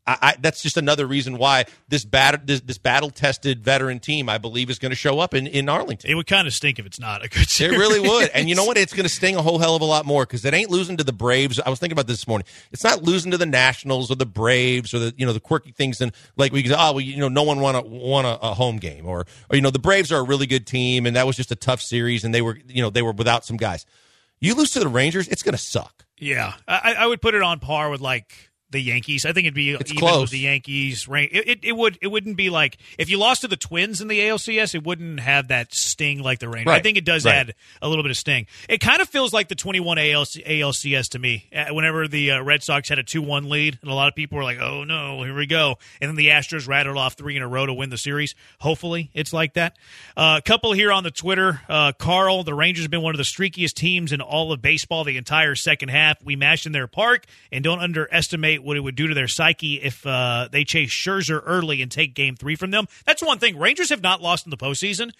I, 0.05 0.17
I, 0.21 0.35
that's 0.39 0.61
just 0.61 0.77
another 0.77 1.05
reason 1.05 1.37
why 1.37 1.65
this 1.87 2.03
bat, 2.03 2.45
this, 2.45 2.61
this 2.61 2.77
battle 2.77 3.09
tested 3.09 3.63
veteran 3.63 3.99
team, 3.99 4.27
I 4.27 4.37
believe, 4.37 4.69
is 4.69 4.79
going 4.79 4.91
to 4.91 4.95
show 4.95 5.19
up 5.19 5.33
in, 5.33 5.47
in 5.47 5.69
Arlington. 5.69 6.09
It 6.09 6.15
would 6.15 6.27
kind 6.27 6.47
of 6.47 6.53
stink 6.53 6.79
if 6.79 6.85
it's 6.85 6.99
not 6.99 7.23
a 7.23 7.29
good 7.29 7.47
It 7.59 7.71
really 7.71 7.99
would. 7.99 8.29
And 8.29 8.49
you 8.49 8.55
know 8.55 8.65
what? 8.65 8.77
It's 8.83 8.91
going 8.91 9.05
to 9.05 9.09
sting 9.09 9.37
a 9.37 9.41
whole 9.41 9.59
hell 9.59 9.77
of 9.77 9.81
a 9.81 9.85
lot 9.85 10.05
more 10.05 10.25
because 10.25 10.43
it 10.43 10.53
ain't 10.53 10.69
losing 10.69 10.97
to 10.97 11.05
the 11.05 11.13
Braves. 11.13 11.57
I 11.57 11.69
was 11.69 11.79
thinking 11.79 11.93
about 11.93 12.07
this 12.07 12.23
this 12.23 12.27
morning. 12.27 12.45
It's 12.71 12.83
not 12.83 13.03
losing 13.03 13.31
to 13.31 13.37
the 13.37 13.45
Nationals 13.45 14.09
or 14.09 14.15
the 14.15 14.25
Braves 14.25 14.93
or 14.93 14.99
the 14.99 15.13
you 15.17 15.25
know 15.25 15.33
the 15.33 15.39
quirky 15.39 15.71
things 15.71 15.99
and 15.99 16.11
like 16.37 16.51
we 16.51 16.65
say, 16.65 16.75
oh 16.77 16.93
well, 16.93 17.01
you 17.01 17.17
know 17.17 17.27
no 17.27 17.43
one 17.43 17.59
won 17.59 17.75
a 17.75 17.81
won 17.81 18.25
a, 18.25 18.37
a 18.41 18.53
home 18.53 18.77
game 18.77 19.05
or 19.05 19.25
or 19.49 19.55
you 19.55 19.61
know 19.61 19.69
the 19.69 19.79
Braves 19.79 20.11
are 20.11 20.19
a 20.19 20.23
really 20.23 20.47
good 20.47 20.65
team 20.65 21.05
and 21.05 21.15
that 21.15 21.27
was 21.27 21.35
just 21.35 21.51
a 21.51 21.55
tough 21.55 21.81
series 21.81 22.23
and 22.23 22.33
they 22.33 22.41
were 22.41 22.57
you 22.67 22.81
know 22.81 22.89
they 22.89 23.01
were 23.01 23.11
without 23.11 23.45
some 23.45 23.57
guys. 23.57 23.85
You 24.39 24.55
lose 24.55 24.71
to 24.71 24.79
the 24.79 24.87
Rangers, 24.87 25.27
it's 25.27 25.43
going 25.43 25.53
to 25.53 25.61
suck. 25.61 26.05
Yeah, 26.17 26.53
I, 26.67 26.95
I 26.99 27.07
would 27.07 27.21
put 27.21 27.33
it 27.35 27.41
on 27.41 27.59
par 27.59 27.89
with 27.89 28.01
like 28.01 28.51
the 28.73 28.81
Yankees. 28.81 29.25
I 29.25 29.31
think 29.31 29.45
it'd 29.45 29.53
be 29.55 29.71
It's 29.71 29.91
even 29.91 29.99
close. 29.99 30.21
with 30.23 30.31
the 30.31 30.39
Yankees. 30.39 31.07
Rain. 31.07 31.29
It, 31.31 31.47
it, 31.47 31.59
it 31.63 31.71
would 31.71 31.97
it 32.01 32.07
wouldn't 32.07 32.35
be 32.35 32.49
like 32.49 32.77
if 32.97 33.09
you 33.09 33.17
lost 33.17 33.41
to 33.41 33.47
the 33.47 33.55
Twins 33.55 34.01
in 34.01 34.09
the 34.09 34.19
ALCS, 34.19 34.75
it 34.75 34.83
wouldn't 34.83 35.21
have 35.21 35.47
that 35.47 35.73
sting 35.73 36.21
like 36.21 36.39
the 36.39 36.49
Rangers. 36.49 36.73
I 36.73 36.81
think 36.81 36.97
it 36.97 37.05
does 37.05 37.25
Right. 37.25 37.35
add 37.35 37.55
a 37.81 37.87
little 37.87 38.03
bit 38.03 38.11
of 38.11 38.17
sting. 38.17 38.47
It 38.67 38.79
kind 38.81 39.01
of 39.01 39.07
feels 39.07 39.31
like 39.31 39.47
the 39.47 39.55
21 39.55 39.97
ALC, 39.97 40.43
ALCS 40.45 41.09
to 41.11 41.19
me. 41.19 41.47
Uh, 41.55 41.65
Whenever 41.73 42.07
the 42.07 42.31
uh, 42.31 42.41
Red 42.43 42.61
Sox 42.63 42.89
had 42.89 42.99
a 42.99 43.03
2-1 43.03 43.49
lead, 43.49 43.77
and 43.81 43.89
a 43.89 43.93
lot 43.93 44.07
of 44.09 44.15
people 44.15 44.37
were 44.37 44.43
like, 44.43 44.59
"Oh 44.59 44.83
no, 44.83 45.23
here 45.23 45.35
we 45.35 45.45
go," 45.45 45.77
and 46.01 46.09
then 46.09 46.15
the 46.15 46.27
Astros 46.29 46.67
rattled 46.67 46.97
off 46.97 47.13
three 47.13 47.35
in 47.37 47.41
a 47.41 47.47
row 47.47 47.65
to 47.65 47.73
win 47.73 47.89
the 47.89 47.97
series. 47.97 48.35
Hopefully, 48.59 49.09
it's 49.13 49.31
like 49.33 49.53
that. 49.53 49.77
Uh, 50.17 50.35
a 50.39 50.41
couple 50.41 50.73
here 50.73 50.91
on 50.91 51.03
the 51.03 51.11
Twitter. 51.11 51.61
Uh, 51.69 51.91
Carl, 51.93 52.43
the 52.43 52.53
Rangers 52.53 52.83
have 52.83 52.91
been 52.91 53.01
one 53.01 53.13
of 53.13 53.17
the 53.17 53.23
streakiest 53.23 53.73
teams 53.73 54.11
in 54.11 54.21
all 54.21 54.51
of 54.51 54.61
baseball 54.61 55.03
the 55.03 55.17
entire 55.17 55.55
second 55.55 55.89
half. 55.89 56.23
We 56.23 56.35
mashed 56.35 56.65
in 56.65 56.71
their 56.71 56.87
park, 56.87 57.25
and 57.51 57.63
don't 57.63 57.79
underestimate 57.79 58.62
what 58.63 58.77
it 58.77 58.81
would 58.81 58.95
do 58.95 59.07
to 59.07 59.13
their 59.13 59.27
psyche 59.27 59.75
if 59.75 60.05
uh, 60.05 60.47
they 60.51 60.63
chase 60.63 60.91
Scherzer 60.91 61.41
early 61.45 61.81
and 61.81 61.91
take 61.91 62.13
Game 62.13 62.35
Three 62.35 62.55
from 62.55 62.71
them. 62.71 62.87
That's 63.05 63.21
one 63.21 63.39
thing. 63.39 63.57
Rangers 63.59 63.89
have 63.89 64.01
not 64.01 64.21
lost 64.21 64.45
in 64.45 64.49
the 64.49 64.57
postseason. 64.57 65.11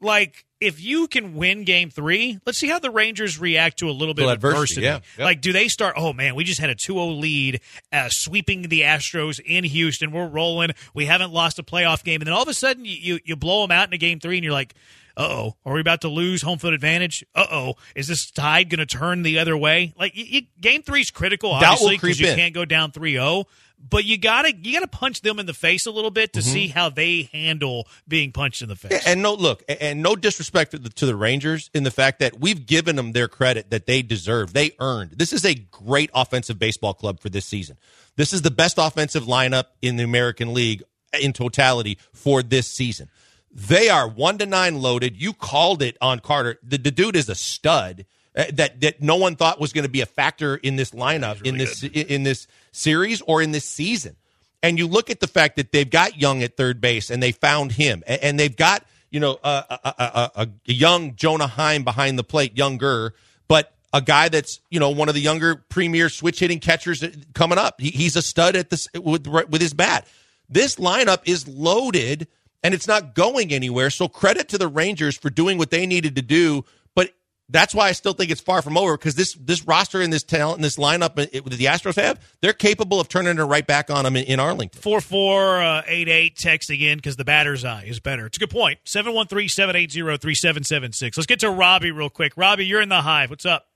Like 0.00 0.44
if 0.60 0.80
you 0.80 1.08
can 1.08 1.34
win 1.34 1.64
Game 1.64 1.90
Three, 1.90 2.38
let's 2.46 2.58
see 2.58 2.68
how 2.68 2.78
the 2.78 2.90
Rangers 2.90 3.38
react 3.40 3.78
to 3.80 3.88
a 3.88 3.92
little 3.92 4.14
bit 4.14 4.26
of 4.26 4.30
adversity, 4.32 4.80
adversity. 4.80 4.82
yeah. 4.82 4.92
Yep. 5.18 5.24
Like, 5.24 5.40
do 5.40 5.52
they 5.52 5.66
start? 5.68 5.94
Oh 5.96 6.12
man, 6.12 6.34
we 6.36 6.44
just 6.44 6.60
had 6.60 6.70
a 6.70 6.76
2-0 6.76 7.20
lead, 7.20 7.60
uh, 7.92 8.08
sweeping 8.08 8.62
the 8.62 8.82
Astros 8.82 9.40
in 9.44 9.64
Houston. 9.64 10.12
We're 10.12 10.28
rolling. 10.28 10.70
We 10.94 11.06
haven't 11.06 11.32
lost 11.32 11.58
a 11.58 11.64
playoff 11.64 12.04
game, 12.04 12.20
and 12.20 12.26
then 12.28 12.34
all 12.34 12.42
of 12.42 12.48
a 12.48 12.54
sudden 12.54 12.84
you 12.84 12.96
you, 12.96 13.18
you 13.24 13.36
blow 13.36 13.62
them 13.62 13.72
out 13.72 13.88
in 13.88 13.94
a 13.94 13.98
Game 13.98 14.20
Three, 14.20 14.36
and 14.36 14.44
you're 14.44 14.52
like. 14.52 14.74
Uh 15.18 15.22
oh, 15.22 15.56
are 15.64 15.74
we 15.74 15.80
about 15.80 16.02
to 16.02 16.08
lose 16.08 16.42
home 16.42 16.58
field 16.58 16.74
advantage? 16.74 17.24
Uh 17.34 17.46
oh, 17.50 17.74
is 17.96 18.06
this 18.06 18.30
tide 18.30 18.70
going 18.70 18.78
to 18.78 18.86
turn 18.86 19.22
the 19.22 19.40
other 19.40 19.56
way? 19.56 19.92
Like, 19.98 20.16
game 20.60 20.82
three 20.82 21.00
is 21.00 21.10
critical, 21.10 21.50
obviously, 21.50 21.96
because 21.96 22.20
you 22.20 22.28
in. 22.28 22.36
can't 22.36 22.54
go 22.54 22.64
down 22.64 22.92
3 22.92 23.12
0. 23.14 23.44
but 23.90 24.04
you 24.04 24.16
gotta 24.16 24.54
you 24.54 24.72
gotta 24.72 24.86
punch 24.86 25.22
them 25.22 25.40
in 25.40 25.46
the 25.46 25.54
face 25.54 25.86
a 25.86 25.90
little 25.90 26.12
bit 26.12 26.34
to 26.34 26.40
mm-hmm. 26.40 26.52
see 26.52 26.68
how 26.68 26.88
they 26.88 27.28
handle 27.32 27.88
being 28.06 28.30
punched 28.30 28.62
in 28.62 28.68
the 28.68 28.76
face. 28.76 29.04
And 29.08 29.20
no 29.20 29.34
look, 29.34 29.64
and 29.68 30.04
no 30.04 30.14
disrespect 30.14 30.70
to 30.70 30.78
the, 30.78 30.88
to 30.90 31.06
the 31.06 31.16
Rangers 31.16 31.68
in 31.74 31.82
the 31.82 31.90
fact 31.90 32.20
that 32.20 32.38
we've 32.38 32.64
given 32.64 32.94
them 32.94 33.10
their 33.10 33.26
credit 33.26 33.70
that 33.70 33.86
they 33.86 34.02
deserve. 34.02 34.52
They 34.52 34.70
earned. 34.78 35.14
This 35.16 35.32
is 35.32 35.44
a 35.44 35.56
great 35.56 36.10
offensive 36.14 36.60
baseball 36.60 36.94
club 36.94 37.18
for 37.18 37.28
this 37.28 37.44
season. 37.44 37.76
This 38.14 38.32
is 38.32 38.42
the 38.42 38.52
best 38.52 38.78
offensive 38.78 39.24
lineup 39.24 39.64
in 39.82 39.96
the 39.96 40.04
American 40.04 40.54
League 40.54 40.84
in 41.20 41.32
totality 41.32 41.98
for 42.12 42.40
this 42.42 42.68
season. 42.68 43.08
They 43.50 43.88
are 43.88 44.08
one 44.08 44.38
to 44.38 44.46
nine 44.46 44.80
loaded. 44.80 45.20
You 45.20 45.32
called 45.32 45.82
it 45.82 45.96
on 46.00 46.20
Carter. 46.20 46.58
The, 46.62 46.78
the 46.78 46.90
dude 46.90 47.16
is 47.16 47.28
a 47.28 47.34
stud 47.34 48.04
uh, 48.36 48.44
that 48.54 48.80
that 48.82 49.02
no 49.02 49.16
one 49.16 49.36
thought 49.36 49.60
was 49.60 49.72
going 49.72 49.84
to 49.84 49.90
be 49.90 50.00
a 50.00 50.06
factor 50.06 50.56
in 50.56 50.76
this 50.76 50.92
lineup 50.92 51.40
really 51.40 51.48
in 51.48 51.56
this 51.58 51.80
good. 51.80 51.96
in 51.96 52.22
this 52.22 52.46
series 52.72 53.20
or 53.22 53.42
in 53.42 53.52
this 53.52 53.64
season. 53.64 54.16
And 54.62 54.78
you 54.78 54.86
look 54.86 55.08
at 55.08 55.20
the 55.20 55.26
fact 55.26 55.56
that 55.56 55.72
they've 55.72 55.88
got 55.88 56.20
Jung 56.20 56.42
at 56.42 56.56
third 56.56 56.80
base 56.80 57.10
and 57.10 57.22
they 57.22 57.32
found 57.32 57.72
him, 57.72 58.02
and, 58.06 58.22
and 58.22 58.40
they've 58.40 58.54
got 58.54 58.84
you 59.10 59.20
know 59.20 59.38
a, 59.42 59.64
a, 59.70 59.94
a, 59.98 60.30
a, 60.42 60.72
young 60.72 61.16
Jonah 61.16 61.46
Heim 61.46 61.84
behind 61.84 62.18
the 62.18 62.24
plate, 62.24 62.56
younger, 62.56 63.14
but 63.48 63.72
a 63.92 64.02
guy 64.02 64.28
that's 64.28 64.60
you 64.68 64.78
know 64.78 64.90
one 64.90 65.08
of 65.08 65.14
the 65.14 65.20
younger 65.20 65.56
premier 65.56 66.08
switch 66.08 66.40
hitting 66.40 66.60
catchers 66.60 67.04
coming 67.34 67.58
up. 67.58 67.80
He, 67.80 67.90
he's 67.90 68.14
a 68.14 68.22
stud 68.22 68.56
at 68.56 68.70
this 68.70 68.88
with 68.94 69.26
with 69.26 69.60
his 69.60 69.72
bat. 69.72 70.06
This 70.48 70.76
lineup 70.76 71.22
is 71.24 71.48
loaded 71.48 72.28
and 72.62 72.74
it's 72.74 72.88
not 72.88 73.14
going 73.14 73.52
anywhere. 73.52 73.90
So 73.90 74.08
credit 74.08 74.48
to 74.50 74.58
the 74.58 74.68
Rangers 74.68 75.16
for 75.16 75.30
doing 75.30 75.58
what 75.58 75.70
they 75.70 75.86
needed 75.86 76.16
to 76.16 76.22
do. 76.22 76.64
But 76.94 77.10
that's 77.48 77.74
why 77.74 77.88
I 77.88 77.92
still 77.92 78.12
think 78.12 78.30
it's 78.30 78.40
far 78.40 78.62
from 78.62 78.76
over 78.76 78.96
because 78.96 79.14
this 79.14 79.34
this 79.34 79.66
roster 79.66 80.00
and 80.00 80.12
this 80.12 80.22
talent 80.22 80.58
and 80.58 80.64
this 80.64 80.76
lineup 80.76 81.16
that 81.16 81.32
the 81.32 81.64
Astros 81.64 81.96
have, 81.96 82.20
they're 82.40 82.52
capable 82.52 83.00
of 83.00 83.08
turning 83.08 83.38
it 83.38 83.42
right 83.42 83.66
back 83.66 83.90
on 83.90 84.04
them 84.04 84.16
in, 84.16 84.24
in 84.24 84.40
Arlington. 84.40 84.80
Four 84.80 85.00
four 85.00 85.62
uh, 85.62 85.82
eight 85.86 86.08
eight 86.08 86.36
text 86.36 86.70
again 86.70 86.98
because 86.98 87.16
the 87.16 87.24
batter's 87.24 87.64
eye 87.64 87.84
is 87.86 88.00
better. 88.00 88.26
It's 88.26 88.38
a 88.38 88.40
good 88.40 88.50
point. 88.50 88.78
713-780-3776. 88.84 91.16
Let's 91.16 91.26
get 91.26 91.40
to 91.40 91.50
Robbie 91.50 91.90
real 91.90 92.10
quick. 92.10 92.34
Robbie, 92.36 92.66
you're 92.66 92.82
in 92.82 92.88
the 92.88 93.02
hive. 93.02 93.30
What's 93.30 93.46
up? 93.46 93.66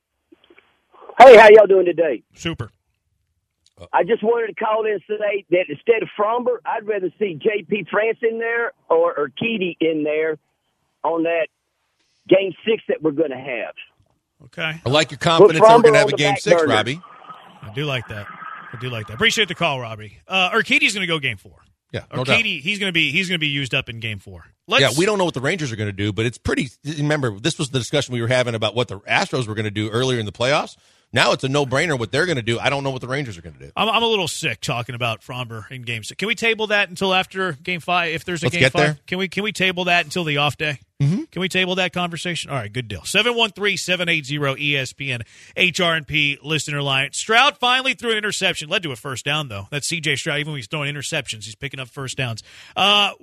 Hey, 1.18 1.36
how 1.36 1.48
y'all 1.50 1.66
doing 1.66 1.84
today? 1.84 2.22
Super. 2.34 2.70
I 3.92 4.04
just 4.04 4.22
wanted 4.22 4.48
to 4.48 4.64
call 4.64 4.84
in 4.84 4.92
and 4.92 5.02
say 5.08 5.44
that 5.50 5.64
instead 5.68 6.02
of 6.02 6.08
Framber, 6.18 6.56
I'd 6.64 6.86
rather 6.86 7.12
see 7.18 7.34
J.P. 7.34 7.86
France 7.90 8.18
in 8.22 8.38
there 8.38 8.72
or, 8.88 9.18
or 9.18 9.30
Keedy 9.30 9.76
in 9.80 10.04
there 10.04 10.38
on 11.02 11.24
that 11.24 11.48
game 12.28 12.52
six 12.66 12.82
that 12.88 13.02
we're 13.02 13.12
going 13.12 13.30
to 13.30 13.36
have. 13.36 13.74
Okay. 14.44 14.80
I 14.84 14.88
like 14.88 15.10
your 15.10 15.18
confidence 15.18 15.60
that 15.60 15.76
we're 15.76 15.82
going 15.82 15.94
to 15.94 16.00
have 16.00 16.08
a 16.08 16.16
game 16.16 16.36
six, 16.36 16.60
burner. 16.60 16.74
Robbie. 16.74 17.00
I 17.62 17.72
do 17.74 17.84
like 17.84 18.08
that. 18.08 18.26
I 18.72 18.78
do 18.80 18.90
like 18.90 19.06
that. 19.06 19.14
Appreciate 19.14 19.48
the 19.48 19.54
call, 19.54 19.80
Robbie. 19.80 20.18
Uh, 20.26 20.50
Urquidy's 20.50 20.94
going 20.94 21.06
to 21.06 21.06
go 21.06 21.18
game 21.18 21.36
four. 21.36 21.62
Yeah, 21.92 22.04
no 22.12 22.24
Urquidy, 22.24 22.60
he's 22.60 22.78
going 22.78 22.88
to 22.88 22.92
be 22.92 23.12
he's 23.12 23.28
going 23.28 23.38
to 23.38 23.40
be 23.40 23.48
used 23.48 23.74
up 23.74 23.90
in 23.90 24.00
game 24.00 24.18
four. 24.18 24.46
Let's, 24.66 24.80
yeah, 24.80 24.98
we 24.98 25.04
don't 25.04 25.18
know 25.18 25.26
what 25.26 25.34
the 25.34 25.42
Rangers 25.42 25.70
are 25.72 25.76
going 25.76 25.90
to 25.90 25.96
do, 25.96 26.10
but 26.10 26.24
it's 26.24 26.38
pretty. 26.38 26.70
Remember, 26.84 27.38
this 27.38 27.58
was 27.58 27.68
the 27.68 27.78
discussion 27.78 28.14
we 28.14 28.22
were 28.22 28.28
having 28.28 28.54
about 28.54 28.74
what 28.74 28.88
the 28.88 28.98
Astros 29.00 29.46
were 29.46 29.54
going 29.54 29.66
to 29.66 29.70
do 29.70 29.90
earlier 29.90 30.18
in 30.18 30.24
the 30.24 30.32
playoffs. 30.32 30.76
Now 31.12 31.32
it's 31.32 31.44
a 31.44 31.48
no 31.48 31.66
brainer 31.66 31.98
what 31.98 32.10
they're 32.10 32.24
going 32.24 32.36
to 32.36 32.42
do. 32.42 32.58
I 32.58 32.70
don't 32.70 32.84
know 32.84 32.90
what 32.90 33.02
the 33.02 33.08
Rangers 33.08 33.36
are 33.36 33.42
going 33.42 33.56
to 33.56 33.66
do. 33.66 33.72
I'm, 33.76 33.88
I'm, 33.88 34.02
a 34.02 34.06
little 34.06 34.28
sick 34.28 34.62
talking 34.62 34.94
about 34.94 35.20
Framber 35.20 35.70
in 35.70 35.82
game 35.82 36.04
six. 36.04 36.18
Can 36.18 36.26
we 36.26 36.34
table 36.34 36.68
that 36.68 36.88
until 36.88 37.12
after 37.12 37.52
game 37.52 37.80
five? 37.80 38.14
If 38.14 38.24
there's 38.24 38.42
a 38.42 38.46
Let's 38.46 38.56
game 38.56 38.70
five, 38.70 38.80
there. 38.80 38.98
can 39.06 39.18
we 39.18 39.28
can 39.28 39.42
we 39.42 39.52
table 39.52 39.84
that 39.84 40.04
until 40.04 40.24
the 40.24 40.38
off 40.38 40.56
day? 40.56 40.78
Mm-hmm. 41.02 41.24
Can 41.24 41.40
we 41.40 41.48
table 41.48 41.74
that 41.74 41.92
conversation? 41.92 42.50
All 42.50 42.56
right, 42.56 42.72
good 42.72 42.88
deal. 42.88 43.00
713-780-ESPN 43.00 45.26
HRNP 45.56 46.38
listener 46.44 46.80
line. 46.80 47.10
Stroud 47.12 47.58
finally 47.58 47.94
threw 47.94 48.12
an 48.12 48.18
interception. 48.18 48.68
Led 48.68 48.84
to 48.84 48.92
a 48.92 48.96
first 48.96 49.24
down, 49.24 49.48
though. 49.48 49.66
That's 49.70 49.90
CJ 49.90 50.18
Stroud. 50.18 50.38
Even 50.38 50.52
when 50.52 50.58
he's 50.58 50.68
throwing 50.68 50.94
interceptions, 50.94 51.44
he's 51.44 51.56
picking 51.56 51.80
up 51.80 51.88
first 51.88 52.16
downs. 52.16 52.44
Uh, 52.76 53.14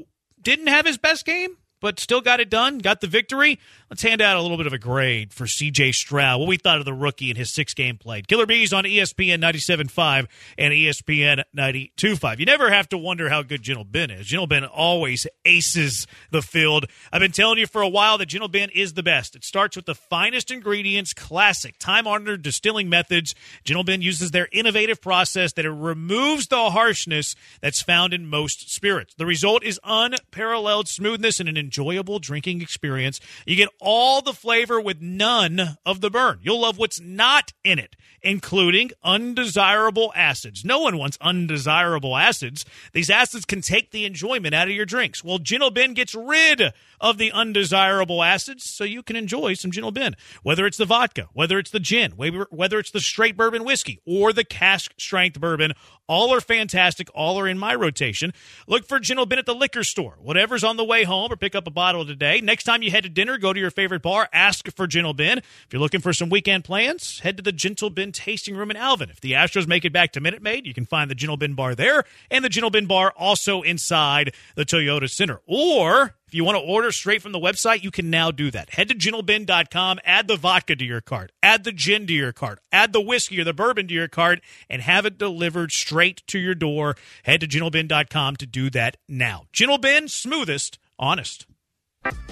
didn't 0.42 0.68
have 0.68 0.86
his 0.86 0.98
best 0.98 1.26
game 1.26 1.56
but 1.82 2.00
still 2.00 2.22
got 2.22 2.40
it 2.40 2.50
done, 2.50 2.80
got 2.80 3.02
the 3.02 3.08
victory. 3.08 3.60
Let's 3.90 4.04
hand 4.04 4.22
out 4.22 4.38
a 4.38 4.42
little 4.44 4.58
bit 4.58 4.68
of 4.68 4.74
a 4.74 4.78
grade 4.78 5.34
for 5.34 5.46
CJ 5.46 5.94
Stroud, 5.96 6.40
what 6.40 6.48
we 6.48 6.58
thought 6.58 6.78
of 6.78 6.86
the 6.86 6.94
rookie 6.94 7.32
in 7.32 7.36
his 7.36 7.52
six 7.52 7.74
game 7.74 7.98
played. 7.98 8.28
Killer 8.28 8.46
Bees 8.46 8.72
on 8.72 8.84
ESPN 8.84 9.42
97.5 9.42 10.28
and 10.60 10.72
ESPN 10.72 11.42
92.5. 11.58 12.38
You 12.38 12.46
never 12.46 12.70
have 12.70 12.88
to 12.90 13.00
wonder 13.00 13.30
how 13.30 13.42
good 13.42 13.64
Gentle 13.64 13.86
Ben 13.86 14.12
is. 14.12 14.28
Gentle 14.28 14.46
Ben 14.46 14.64
always 14.64 15.26
aces 15.44 16.06
the 16.30 16.44
field. 16.44 16.86
I've 17.12 17.20
been 17.20 17.32
telling 17.32 17.58
you 17.58 17.66
for 17.66 17.82
a 17.82 17.90
while 17.90 18.20
that 18.20 18.28
Gentle 18.28 18.48
Ben 18.48 18.70
is 18.76 18.94
the 18.94 19.02
best. 19.02 19.36
It 19.36 19.44
starts 19.44 19.76
with 19.76 19.88
the 19.88 19.96
finest 19.96 20.52
ingredients, 20.52 21.12
classic, 21.12 21.80
time 21.80 22.06
honored 22.06 22.44
distilling 22.44 22.90
methods. 22.90 23.34
Gentle 23.64 23.84
Ben 23.84 24.04
uses 24.04 24.30
their 24.30 24.50
innovative 24.52 25.02
process 25.02 25.54
that 25.54 25.66
it 25.66 25.72
removes 25.72 26.46
the 26.46 26.70
harshness 26.70 27.36
that's 27.60 27.82
found 27.82 28.14
in 28.14 28.28
most 28.28 28.70
spirits. 28.70 29.16
The 29.16 29.26
result 29.26 29.64
is 29.64 29.80
unparalleled 29.84 30.88
smoothness 30.88 31.40
and 31.40 31.50
an 31.50 31.58
enjoyable 31.58 32.20
drinking 32.20 32.62
experience. 32.62 33.20
You 33.48 33.56
get 33.56 33.70
all 33.80 34.22
the 34.22 34.34
flavor 34.34 34.80
with 34.80 35.02
none 35.02 35.78
of 35.86 36.02
the 36.02 36.10
burn. 36.10 36.40
You'll 36.42 36.62
love 36.62 36.78
what's 36.78 37.00
not 37.00 37.54
in 37.64 37.80
it, 37.80 37.96
including 38.22 38.92
undesirable 39.04 40.12
acids. 40.16 40.66
No 40.66 40.80
one 40.80 40.98
wants 40.98 41.18
undesirable 41.22 42.16
acids. 42.16 42.66
These 42.94 43.10
acids 43.10 43.46
can 43.46 43.62
take 43.62 43.92
the 43.92 44.06
enjoyment 44.06 44.54
out 44.54 44.68
of 44.68 44.74
your 44.74 44.86
drinks. 44.86 45.24
Well, 45.24 45.40
Gentle 45.40 45.72
Ben 45.72 45.94
gets 45.94 46.16
rid 46.16 46.62
of 47.00 47.18
the 47.18 47.32
undesirable 47.32 48.24
acids 48.24 48.64
so 48.64 48.84
you 48.84 49.04
can 49.04 49.16
enjoy 49.16 49.54
some 49.54 49.72
Gentle 49.72 49.92
Ben. 49.92 50.16
Whether 50.44 50.66
it's 50.66 50.78
the 50.78 50.86
vodka, 50.86 51.30
whether 51.34 51.60
it's 51.60 51.72
the 51.72 51.80
gin, 51.80 52.12
whether 52.14 52.80
it's 52.80 52.92
the 52.92 53.00
straight 53.00 53.38
bourbon 53.38 53.64
whiskey 53.64 54.02
or 54.06 54.34
the 54.34 54.44
cask 54.44 54.94
strength 54.98 55.40
bourbon, 55.40 55.74
all 56.08 56.34
are 56.34 56.42
fantastic. 56.42 57.08
All 57.14 57.40
are 57.40 57.48
in 57.48 57.60
my 57.60 57.76
rotation. 57.76 58.34
Look 58.68 58.88
for 58.88 59.00
Gentle 59.00 59.28
Ben 59.28 59.38
at 59.38 59.46
the 59.46 59.54
liquor 59.54 59.84
store. 59.84 60.18
Whatever's 60.20 60.64
on 60.64 60.76
the 60.76 60.84
way 60.84 61.04
home 61.04 61.32
or 61.32 61.36
pick 61.36 61.54
up 61.54 61.68
a 61.68 61.72
bottle 61.72 62.04
today. 62.04 62.42
Next 62.42 62.64
time 62.64 62.82
you 62.82 62.90
head 62.90 63.04
to 63.04 63.10
dinner, 63.10 63.38
go 63.38 63.54
to 63.54 63.60
your 63.60 63.70
favorite 63.70 64.02
bar, 64.02 64.28
ask 64.34 64.72
for 64.76 64.88
Gentle 64.88 65.14
Ben. 65.14 65.38
If 65.38 65.68
you're 65.72 65.82
looking 65.82 66.02
for 66.02 66.12
some 66.12 66.30
weekend 66.30 66.64
plans, 66.64 67.20
head 67.20 67.38
to 67.38 67.44
the 67.44 67.52
Gentle 67.52 67.92
Ben 67.92 68.12
tasting 68.12 68.56
room 68.56 68.72
in 68.72 68.78
Alvin. 68.78 69.12
If 69.12 69.22
the 69.22 69.34
Astros 69.34 69.68
make 69.68 69.86
it 69.86 69.94
back 69.94 70.12
to 70.14 70.20
Minute 70.20 70.42
Maid, 70.42 70.66
you 70.66 70.74
can 70.74 70.86
find 70.86 71.12
the 71.12 71.16
Gentle 71.16 71.38
Ben 71.38 71.54
bar 71.54 71.76
there 71.76 72.04
and 72.32 72.44
the 72.44 72.50
Gentle 72.50 72.72
Ben 72.72 72.88
bar 72.88 73.14
also 73.16 73.62
inside 73.62 74.34
the 74.56 74.66
Toyota 74.66 75.08
Center. 75.10 75.42
Or 75.46 76.16
if 76.30 76.36
you 76.36 76.44
want 76.44 76.60
to 76.60 76.64
order 76.64 76.92
straight 76.92 77.24
from 77.24 77.32
the 77.32 77.40
website, 77.40 77.82
you 77.82 77.90
can 77.90 78.12
now 78.12 78.30
do 78.30 78.52
that. 78.52 78.70
Head 78.70 78.90
to 78.90 78.94
gentleben.com, 78.94 80.00
add 80.06 80.28
the 80.28 80.36
vodka 80.36 80.76
to 80.76 80.86
your 80.86 81.02
cart, 81.02 81.32
add 81.42 81.64
the 81.64 81.72
gin 81.72 82.06
to 82.06 82.14
your 82.14 82.32
cart, 82.32 82.60
add 82.72 82.94
the 82.94 83.02
whiskey 83.02 83.42
or 83.42 83.44
the 83.44 83.52
bourbon 83.52 83.88
to 83.88 83.96
your 83.96 84.08
cart, 84.08 84.40
and 84.70 84.84
have 84.84 85.08
it 85.08 85.18
delivered 85.18 85.72
straight 85.72 86.22
to 86.28 86.38
your 86.38 86.54
door. 86.54 86.96
Head 87.24 87.42
to 87.42 87.48
gentleben.com 87.48 88.36
to 88.36 88.46
do 88.46 88.70
that 88.70 88.98
now. 89.08 89.48
Gentle 89.52 89.80
Ben, 89.80 90.08
smoothest, 90.08 90.78
honest. 91.00 91.48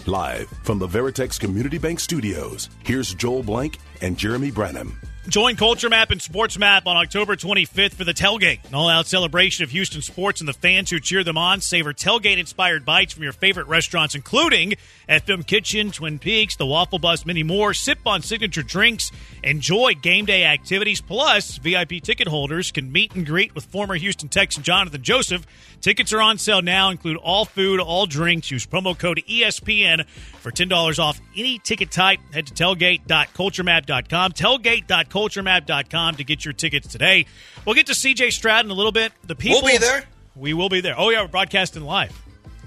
Live 0.05 0.47
from 0.61 0.77
the 0.77 0.87
Veritex 0.87 1.39
Community 1.39 1.79
Bank 1.79 1.99
Studios, 1.99 2.69
here's 2.83 3.15
Joel 3.15 3.41
Blank 3.41 3.79
and 4.01 4.15
Jeremy 4.15 4.51
Branham. 4.51 4.95
Join 5.29 5.57
Culture 5.57 5.89
Map 5.89 6.11
and 6.11 6.21
Sports 6.21 6.57
Map 6.57 6.87
on 6.87 6.95
October 6.95 7.35
25th 7.35 7.95
for 7.95 8.05
the 8.05 8.13
tailgate, 8.13 8.65
an 8.65 8.73
all-out 8.73 9.07
celebration 9.07 9.65
of 9.65 9.71
Houston 9.71 10.01
sports 10.01 10.39
and 10.39 10.47
the 10.47 10.53
fans 10.53 10.89
who 10.89 11.01
cheer 11.01 11.21
them 11.21 11.37
on. 11.37 11.59
Savor 11.59 11.93
tailgate-inspired 11.93 12.85
bites 12.85 13.11
from 13.13 13.23
your 13.23 13.33
favorite 13.33 13.67
restaurants, 13.67 14.15
including 14.15 14.75
FM 15.09 15.45
Kitchen, 15.45 15.91
Twin 15.91 16.17
Peaks, 16.17 16.55
the 16.55 16.65
Waffle 16.65 16.99
Bus, 16.99 17.25
many 17.25 17.43
more. 17.43 17.73
Sip 17.73 17.99
on 18.05 18.21
signature 18.21 18.63
drinks, 18.63 19.11
enjoy 19.43 19.95
game 19.95 20.23
day 20.23 20.45
activities. 20.45 21.01
Plus, 21.01 21.57
VIP 21.57 22.01
ticket 22.01 22.29
holders 22.29 22.71
can 22.71 22.89
meet 22.89 23.13
and 23.13 23.25
greet 23.25 23.53
with 23.53 23.65
former 23.65 23.95
Houston 23.95 24.29
Texan 24.29 24.63
Jonathan 24.63 25.03
Joseph. 25.03 25.45
Tickets 25.81 26.13
are 26.13 26.21
on 26.21 26.37
sale 26.37 26.61
now, 26.61 26.89
include 26.89 27.17
all 27.17 27.43
food, 27.43 27.81
all 27.81 28.05
drinks. 28.05 28.49
Use 28.49 28.65
promo 28.65 28.97
code 28.97 29.21
ESPN 29.27 30.07
for 30.07 30.51
$10 30.51 30.99
off 30.99 31.19
any 31.35 31.59
ticket 31.59 31.91
type. 31.91 32.19
Head 32.31 32.47
to 32.47 32.53
tailgate.culturemap.com. 32.53 34.31
Tailgate.culturemap.com 34.31 35.16
culturemap.com 35.17 36.15
to 36.15 36.23
get 36.23 36.45
your 36.45 36.53
tickets 36.53 36.87
today. 36.87 37.25
We'll 37.65 37.75
get 37.75 37.87
to 37.87 37.93
CJ 37.93 38.31
Stroud 38.31 38.65
in 38.65 38.71
a 38.71 38.73
little 38.73 38.91
bit. 38.91 39.11
The 39.25 39.35
people 39.35 39.61
We'll 39.63 39.73
be 39.73 39.77
there. 39.77 40.03
We 40.35 40.53
will 40.53 40.69
be 40.69 40.81
there. 40.81 40.95
Oh 40.97 41.09
yeah, 41.09 41.21
we're 41.23 41.27
broadcasting 41.27 41.83
live. 41.83 42.13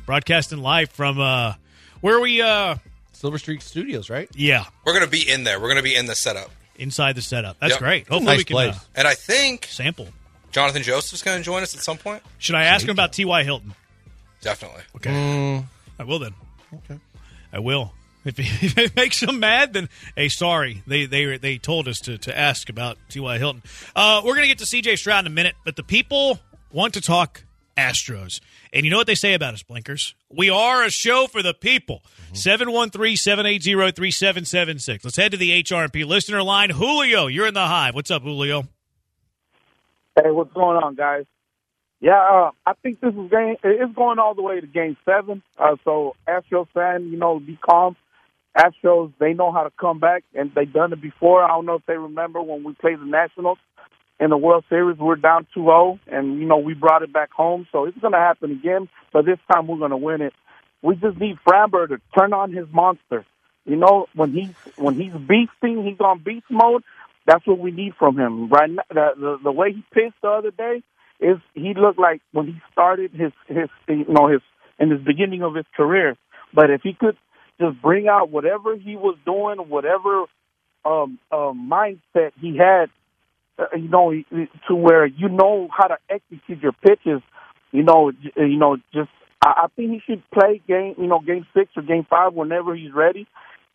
Broadcasting 0.06 0.58
live 0.58 0.90
from 0.90 1.20
uh 1.20 1.54
where 2.00 2.16
are 2.16 2.20
we 2.20 2.42
uh 2.42 2.76
Silver 3.12 3.38
Streak 3.38 3.62
Studios, 3.62 4.10
right? 4.10 4.28
Yeah. 4.34 4.64
We're 4.84 4.94
going 4.94 5.04
to 5.04 5.10
be 5.10 5.30
in 5.30 5.44
there. 5.44 5.60
We're 5.60 5.66
going 5.68 5.76
to 5.76 5.82
be 5.82 5.94
in 5.94 6.06
the 6.06 6.14
setup. 6.14 6.50
Inside 6.76 7.16
the 7.16 7.22
setup. 7.22 7.58
That's 7.60 7.72
Yep. 7.72 7.78
great. 7.80 8.08
Hopefully 8.08 8.24
Nice 8.24 8.38
we 8.38 8.44
can 8.44 8.54
place. 8.54 8.74
uh, 8.76 8.80
And 8.96 9.06
I 9.06 9.12
think 9.14 9.66
sample. 9.66 10.08
Jonathan 10.52 10.82
Joseph's 10.82 11.22
going 11.22 11.36
to 11.36 11.44
join 11.44 11.62
us 11.62 11.74
at 11.76 11.82
some 11.82 11.98
point. 11.98 12.22
Should 12.38 12.54
I 12.54 12.64
ask 12.64 12.84
him 12.84 12.90
about 12.90 13.12
T.Y. 13.12 13.44
Hilton? 13.44 13.74
Definitely. 14.40 14.82
Okay. 14.96 15.62
I 15.98 16.02
will 16.04 16.18
then. 16.18 16.32
Okay. 16.74 16.98
I 17.52 17.58
will. 17.58 17.92
If, 18.38 18.38
if 18.62 18.78
it 18.78 18.96
makes 18.96 19.20
them 19.20 19.40
mad, 19.40 19.72
then 19.72 19.88
hey, 20.16 20.28
sorry. 20.28 20.82
They 20.86 21.06
they 21.06 21.38
they 21.38 21.58
told 21.58 21.88
us 21.88 21.98
to, 22.00 22.18
to 22.18 22.36
ask 22.36 22.68
about 22.68 22.98
T.Y. 23.08 23.38
Hilton. 23.38 23.62
Uh, 23.94 24.22
we're 24.24 24.34
gonna 24.34 24.46
get 24.46 24.58
to 24.58 24.66
C.J. 24.66 24.96
Stroud 24.96 25.26
in 25.26 25.32
a 25.32 25.34
minute, 25.34 25.54
but 25.64 25.76
the 25.76 25.82
people 25.82 26.38
want 26.72 26.94
to 26.94 27.00
talk 27.00 27.44
Astros, 27.76 28.40
and 28.72 28.84
you 28.84 28.90
know 28.90 28.96
what 28.98 29.06
they 29.06 29.14
say 29.14 29.34
about 29.34 29.54
us, 29.54 29.62
Blinkers. 29.62 30.14
We 30.28 30.50
are 30.50 30.84
a 30.84 30.90
show 30.90 31.26
for 31.26 31.42
the 31.42 31.54
people. 31.54 32.02
713-780-3776. 32.32 35.04
Let's 35.04 35.16
head 35.16 35.32
to 35.32 35.36
the 35.36 35.64
HRP 35.64 36.06
listener 36.06 36.44
line. 36.44 36.70
Julio, 36.70 37.26
you're 37.26 37.48
in 37.48 37.54
the 37.54 37.66
hive. 37.66 37.96
What's 37.96 38.12
up, 38.12 38.22
Julio? 38.22 38.68
Hey, 40.14 40.30
what's 40.30 40.52
going 40.52 40.76
on, 40.76 40.94
guys? 40.94 41.24
Yeah, 42.00 42.18
uh, 42.18 42.50
I 42.64 42.72
think 42.82 43.00
this 43.00 43.12
is 43.12 43.30
game. 43.30 43.56
It's 43.62 43.94
going 43.94 44.18
all 44.18 44.34
the 44.34 44.42
way 44.42 44.60
to 44.60 44.66
game 44.66 44.96
seven. 45.04 45.42
Uh, 45.58 45.76
so 45.84 46.16
Astros 46.26 46.68
fan, 46.72 47.10
you 47.10 47.18
know, 47.18 47.38
be 47.38 47.58
calm. 47.62 47.94
Astros, 48.56 49.12
they 49.20 49.32
know 49.32 49.52
how 49.52 49.62
to 49.62 49.70
come 49.80 50.00
back, 50.00 50.24
and 50.34 50.50
they've 50.54 50.72
done 50.72 50.92
it 50.92 51.00
before. 51.00 51.42
I 51.42 51.48
don't 51.48 51.66
know 51.66 51.76
if 51.76 51.86
they 51.86 51.96
remember 51.96 52.42
when 52.42 52.64
we 52.64 52.74
played 52.74 53.00
the 53.00 53.04
Nationals 53.04 53.58
in 54.18 54.30
the 54.30 54.36
World 54.36 54.64
Series. 54.68 54.98
We're 54.98 55.16
down 55.16 55.46
2-0, 55.56 56.00
and 56.08 56.38
you 56.40 56.46
know 56.46 56.58
we 56.58 56.74
brought 56.74 57.02
it 57.02 57.12
back 57.12 57.30
home. 57.32 57.66
So 57.70 57.84
it's 57.84 57.98
going 57.98 58.12
to 58.12 58.18
happen 58.18 58.50
again, 58.50 58.88
but 59.12 59.24
this 59.24 59.38
time 59.50 59.66
we're 59.66 59.78
going 59.78 59.92
to 59.92 59.96
win 59.96 60.20
it. 60.20 60.32
We 60.82 60.96
just 60.96 61.18
need 61.18 61.38
Framber 61.46 61.88
to 61.88 62.00
turn 62.18 62.32
on 62.32 62.52
his 62.52 62.66
monster. 62.72 63.24
You 63.64 63.76
know, 63.76 64.06
when 64.14 64.32
he's 64.32 64.54
when 64.76 64.94
he's 64.94 65.12
beasting, 65.12 65.86
he's 65.88 66.00
on 66.00 66.22
beast 66.24 66.46
mode. 66.50 66.82
That's 67.26 67.46
what 67.46 67.58
we 67.58 67.70
need 67.70 67.94
from 67.98 68.18
him. 68.18 68.48
Right 68.48 68.70
now, 68.70 68.82
the, 68.88 69.10
the 69.16 69.38
the 69.44 69.52
way 69.52 69.72
he 69.72 69.84
pitched 69.92 70.20
the 70.22 70.28
other 70.28 70.50
day 70.50 70.82
is 71.20 71.36
he 71.54 71.74
looked 71.74 71.98
like 71.98 72.22
when 72.32 72.46
he 72.46 72.60
started 72.72 73.12
his 73.12 73.32
his 73.46 73.68
you 73.86 74.06
know 74.08 74.28
his 74.28 74.40
in 74.78 74.90
his 74.90 75.00
beginning 75.02 75.42
of 75.42 75.54
his 75.54 75.66
career. 75.76 76.16
But 76.54 76.70
if 76.70 76.80
he 76.82 76.94
could 76.94 77.16
just 77.60 77.80
bring 77.82 78.08
out 78.08 78.30
whatever 78.30 78.76
he 78.76 78.96
was 78.96 79.16
doing, 79.24 79.58
whatever 79.68 80.24
um, 80.84 81.18
um, 81.30 81.70
mindset 81.70 82.32
he 82.40 82.56
had, 82.56 82.86
uh, 83.58 83.76
you 83.76 83.88
know, 83.88 84.12
to 84.68 84.74
where 84.74 85.06
you 85.06 85.28
know 85.28 85.68
how 85.76 85.88
to 85.88 85.98
execute 86.08 86.62
your 86.62 86.72
pitches. 86.72 87.22
You 87.72 87.82
know, 87.84 88.10
you 88.36 88.58
know, 88.58 88.78
just 88.92 89.10
I, 89.44 89.64
I 89.64 89.66
think 89.76 89.90
he 89.92 90.00
should 90.06 90.22
play 90.30 90.60
game, 90.66 90.94
you 90.98 91.06
know, 91.06 91.20
game 91.20 91.46
six 91.54 91.70
or 91.76 91.82
game 91.82 92.06
five 92.08 92.32
whenever 92.34 92.74
he's 92.74 92.92
ready. 92.92 93.26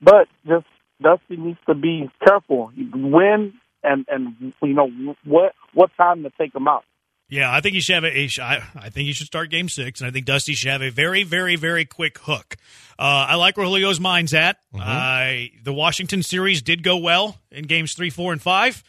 But 0.02 0.28
just 0.46 0.66
Dusty 1.02 1.38
needs 1.38 1.60
to 1.68 1.76
be 1.76 2.10
careful. 2.28 2.72
When 2.76 3.54
and 3.84 4.06
and 4.10 4.54
you 4.62 4.74
know 4.74 5.16
what 5.24 5.54
what 5.74 5.92
time 5.98 6.24
to 6.24 6.32
take 6.38 6.56
him 6.56 6.68
out. 6.68 6.84
Yeah, 7.28 7.52
I 7.52 7.62
think 7.62 7.74
he 7.74 7.82
should 7.82 7.96
have 7.96 8.06
a. 8.06 8.30
I, 8.40 8.64
I 8.76 8.90
think 8.90 9.08
he 9.08 9.14
should 9.14 9.26
start 9.26 9.50
Game 9.50 9.68
Six, 9.68 10.00
and 10.00 10.08
I 10.08 10.12
think 10.12 10.26
Dusty 10.26 10.54
should 10.54 10.72
have 10.72 10.84
a 10.84 10.92
very, 10.92 11.24
very, 11.24 11.56
very 11.56 11.84
quick 11.84 12.20
hook. 12.20 12.56
Uh, 13.00 13.26
I 13.30 13.36
like 13.36 13.58
where 13.58 13.66
Julio's 13.66 14.00
mind's 14.00 14.34
at. 14.34 14.58
Mm-hmm. 14.74 14.82
Uh, 14.82 15.62
the 15.64 15.74
Washington 15.74 16.22
series 16.22 16.62
did 16.62 16.84
go 16.84 16.98
well 16.98 17.38
in 17.52 17.66
Games 17.66 17.94
Three, 17.94 18.12
Four, 18.12 18.32
and 18.32 18.42
Five. 18.42 18.84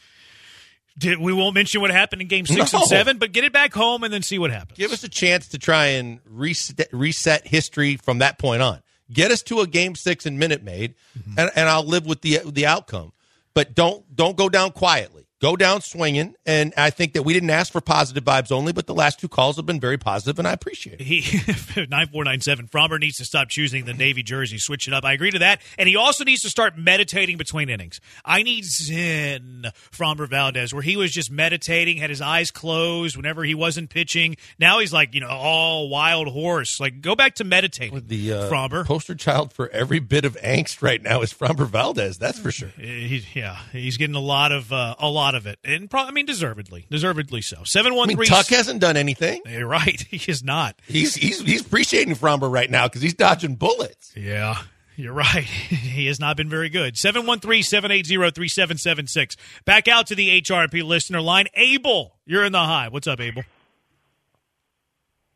Did, 0.98 1.18
we 1.18 1.32
won't 1.32 1.54
mention 1.54 1.80
what 1.80 1.90
happened 1.90 2.22
in 2.22 2.28
Game 2.28 2.46
Six 2.46 2.72
no. 2.72 2.80
and 2.80 2.88
Seven, 2.88 3.18
but 3.18 3.32
get 3.32 3.44
it 3.44 3.52
back 3.54 3.72
home 3.72 4.04
and 4.04 4.12
then 4.12 4.22
see 4.22 4.38
what 4.38 4.50
happens. 4.50 4.78
Give 4.78 4.92
us 4.92 5.02
a 5.02 5.08
chance 5.08 5.48
to 5.48 5.58
try 5.58 5.86
and 5.86 6.20
reset, 6.26 6.88
reset 6.92 7.46
history 7.46 7.96
from 7.96 8.18
that 8.18 8.38
point 8.38 8.60
on. 8.60 8.82
Get 9.10 9.30
us 9.30 9.42
to 9.44 9.60
a 9.60 9.66
Game 9.66 9.94
Six 9.94 10.26
and 10.26 10.38
Minute 10.38 10.62
Maid, 10.62 10.94
mm-hmm. 11.18 11.38
and, 11.38 11.50
and 11.56 11.68
I'll 11.68 11.84
live 11.84 12.04
with 12.04 12.20
the 12.20 12.40
the 12.44 12.66
outcome. 12.66 13.12
But 13.54 13.74
don't 13.74 14.14
don't 14.14 14.36
go 14.36 14.50
down 14.50 14.72
quietly 14.72 15.25
go 15.40 15.56
down 15.56 15.80
swinging. 15.80 16.34
And 16.44 16.72
I 16.76 16.90
think 16.90 17.12
that 17.14 17.22
we 17.22 17.32
didn't 17.32 17.50
ask 17.50 17.72
for 17.72 17.80
positive 17.80 18.24
vibes 18.24 18.50
only, 18.52 18.72
but 18.72 18.86
the 18.86 18.94
last 18.94 19.20
two 19.20 19.28
calls 19.28 19.56
have 19.56 19.66
been 19.66 19.80
very 19.80 19.98
positive, 19.98 20.38
and 20.38 20.48
I 20.48 20.52
appreciate 20.52 21.00
it. 21.00 21.04
He 21.04 21.86
nine 21.90 22.08
four 22.08 22.24
nine 22.24 22.40
seven. 22.40 22.66
Framber 22.68 22.98
needs 22.98 23.18
to 23.18 23.24
stop 23.24 23.48
choosing 23.48 23.84
the 23.84 23.94
Navy 23.94 24.22
jersey, 24.22 24.58
switch 24.58 24.88
it 24.88 24.94
up. 24.94 25.04
I 25.04 25.12
agree 25.12 25.30
to 25.30 25.38
that, 25.40 25.60
and 25.78 25.88
he 25.88 25.96
also 25.96 26.24
needs 26.24 26.42
to 26.42 26.50
start 26.50 26.78
meditating 26.78 27.36
between 27.36 27.68
innings. 27.68 28.00
I 28.24 28.42
need 28.42 28.64
Zen 28.64 29.66
Framber 29.90 30.28
Valdez, 30.28 30.72
where 30.72 30.82
he 30.82 30.96
was 30.96 31.12
just 31.12 31.30
meditating, 31.30 31.98
had 31.98 32.10
his 32.10 32.20
eyes 32.20 32.50
closed 32.50 33.16
whenever 33.16 33.44
he 33.44 33.54
wasn't 33.54 33.90
pitching. 33.90 34.36
Now 34.58 34.78
he's 34.78 34.92
like 34.92 35.14
you 35.14 35.20
know 35.20 35.28
all 35.28 35.88
wild 35.88 36.28
horse. 36.28 36.80
Like 36.80 37.00
go 37.00 37.14
back 37.14 37.34
to 37.36 37.44
meditating. 37.44 38.04
The 38.06 38.32
uh, 38.32 38.50
Framber 38.50 38.86
poster 38.86 39.14
child 39.14 39.52
for 39.52 39.68
every 39.70 39.98
bit 39.98 40.24
of 40.24 40.36
angst 40.36 40.82
right 40.82 41.02
now 41.02 41.22
is 41.22 41.32
Framber 41.32 41.66
Valdez. 41.66 42.18
That's 42.18 42.38
for 42.38 42.50
sure. 42.50 42.68
He, 42.76 43.24
yeah, 43.34 43.58
he's 43.72 43.96
getting 43.96 44.16
a 44.16 44.20
lot 44.20 44.52
of 44.52 44.72
uh, 44.72 44.94
a 44.98 45.08
lot 45.08 45.25
of 45.34 45.46
it, 45.46 45.58
and 45.64 45.90
pro- 45.90 46.02
I 46.02 46.10
mean 46.10 46.26
deservedly, 46.26 46.86
deservedly 46.90 47.42
so. 47.42 47.64
Seven 47.64 47.94
one 47.94 48.08
three. 48.10 48.26
Tuck 48.26 48.46
hasn't 48.46 48.80
done 48.80 48.96
anything. 48.96 49.42
You're 49.46 49.66
right, 49.66 50.00
he 50.10 50.30
is 50.30 50.42
not. 50.42 50.80
He's 50.86 51.14
he's 51.14 51.40
he's 51.40 51.60
appreciating 51.60 52.14
Framber 52.14 52.50
right 52.50 52.70
now 52.70 52.86
because 52.86 53.02
he's 53.02 53.14
dodging 53.14 53.56
bullets. 53.56 54.12
Yeah. 54.16 54.58
You're 54.98 55.12
right. 55.12 55.44
he 55.44 56.06
has 56.06 56.18
not 56.18 56.38
been 56.38 56.48
very 56.48 56.70
good. 56.70 56.96
713 56.96 57.62
780 57.62 58.30
3776. 58.30 59.36
Back 59.66 59.88
out 59.88 60.06
to 60.06 60.14
the 60.14 60.40
HRP 60.40 60.82
listener 60.82 61.20
line. 61.20 61.46
Abel, 61.54 62.16
you're 62.24 62.44
in 62.44 62.52
the 62.52 62.64
high. 62.64 62.88
What's 62.88 63.06
up, 63.06 63.20
Abel? 63.20 63.42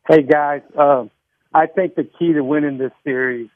Hey, 0.07 0.23
guys. 0.23 0.61
Um, 0.77 1.11
I 1.53 1.67
think 1.67 1.95
the 1.95 2.03
key 2.03 2.33
to 2.33 2.43
winning 2.43 2.79
this 2.79 2.91
series 3.03 3.49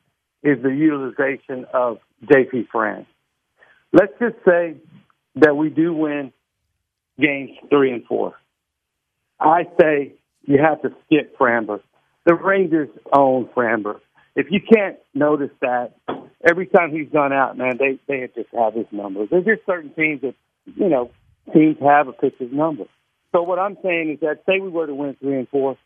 is 0.43 0.61
the 0.61 0.69
utilization 0.69 1.65
of 1.73 1.97
JP 2.23 2.67
France. 2.71 3.07
Let's 3.91 4.13
just 4.19 4.35
say 4.45 4.75
that 5.35 5.55
we 5.55 5.69
do 5.69 5.93
win 5.93 6.31
games 7.19 7.51
three 7.69 7.91
and 7.91 8.05
four. 8.05 8.35
I 9.39 9.63
say 9.79 10.13
you 10.43 10.59
have 10.61 10.81
to 10.81 10.89
skip 11.05 11.37
Framber. 11.37 11.81
The 12.25 12.35
Rangers 12.35 12.89
own 13.13 13.47
Framber. 13.55 13.99
If 14.35 14.47
you 14.49 14.59
can't 14.59 14.97
notice 15.13 15.51
that, 15.61 15.93
every 16.45 16.67
time 16.67 16.91
he's 16.91 17.09
gone 17.09 17.31
out, 17.33 17.57
man, 17.57 17.77
they 17.77 17.99
they 18.07 18.27
just 18.35 18.49
have 18.53 18.73
his 18.73 18.87
numbers. 18.91 19.29
There's 19.31 19.45
just 19.45 19.65
certain 19.65 19.91
teams 19.93 20.21
that 20.21 20.35
you 20.65 20.89
know 20.89 21.11
teams 21.53 21.77
have 21.81 22.07
a 22.07 22.13
pitcher's 22.13 22.51
number. 22.51 22.85
So 23.33 23.43
what 23.43 23.59
I'm 23.59 23.77
saying 23.83 24.11
is 24.11 24.19
that 24.21 24.43
say 24.45 24.59
we 24.59 24.69
were 24.69 24.87
to 24.87 24.95
win 24.95 25.15
three 25.19 25.37
and 25.37 25.47
four, 25.49 25.77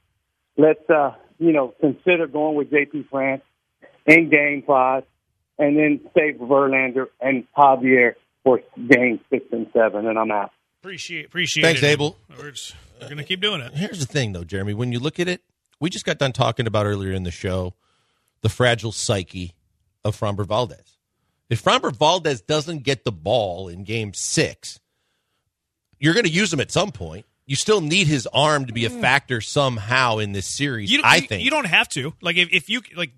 let's 0.58 0.88
uh, 0.90 1.12
you 1.38 1.52
know 1.52 1.74
consider 1.80 2.28
going 2.28 2.56
with 2.56 2.72
JP 2.72 3.10
France 3.10 3.42
in 4.06 4.30
Game 4.30 4.64
Five, 4.66 5.04
and 5.58 5.78
then 5.78 6.02
save 6.16 6.36
Verlander 6.36 7.08
and 7.20 7.46
Javier 7.56 8.14
for 8.50 8.62
game 8.88 9.20
six 9.30 9.46
and 9.52 9.68
seven, 9.74 10.08
and 10.08 10.18
I'm 10.18 10.32
out. 10.32 10.52
Appreciate 10.82 11.26
appreciate 11.26 11.64
Thanks, 11.64 11.84
it. 11.84 11.88
Abel. 11.88 12.18
We're, 12.30 12.54
we're 13.02 13.08
going 13.08 13.18
to 13.18 13.24
keep 13.24 13.42
doing 13.42 13.62
it. 13.62 13.74
Here's 13.74 14.00
the 14.00 14.06
thing, 14.06 14.34
though, 14.34 14.44
Jeremy. 14.44 14.74
When 14.74 14.92
you 14.92 15.00
look 15.00 15.20
at 15.20 15.28
it, 15.28 15.42
we 15.80 15.90
just 15.90 16.06
got 16.06 16.18
done 16.18 16.32
talking 16.32 16.68
about 16.68 16.86
earlier 16.86 17.12
in 17.12 17.24
the 17.24 17.32
show 17.32 17.74
the 18.42 18.50
fragile 18.50 18.92
psyche 18.92 19.54
of 20.04 20.18
Framber 20.18 20.46
Valdez. 20.46 20.98
If 21.50 21.64
Framber 21.64 21.94
Valdez 21.94 22.42
doesn't 22.42 22.84
get 22.84 23.04
the 23.04 23.12
ball 23.12 23.68
in 23.68 23.84
Game 23.84 24.14
Six, 24.14 24.80
you're 26.00 26.14
going 26.14 26.26
to 26.26 26.32
use 26.32 26.52
him 26.54 26.60
at 26.60 26.72
some 26.72 26.92
point. 26.92 27.26
You 27.46 27.56
still 27.56 27.82
need 27.82 28.08
his 28.08 28.28
arm 28.28 28.68
to 28.68 28.74
be 28.74 28.86
a 28.86 28.90
mm. 28.90 29.02
factor 29.02 29.42
somehow 29.42 30.20
in 30.20 30.32
this 30.32 30.46
series. 30.46 30.92
You, 30.92 31.02
I 31.04 31.18
you, 31.18 31.28
think 31.28 31.44
you 31.44 31.50
don't 31.50 31.66
have 31.66 31.90
to. 31.90 32.14
Like 32.22 32.38
if, 32.38 32.50
if 32.52 32.70
you 32.70 32.82
like 32.96 33.12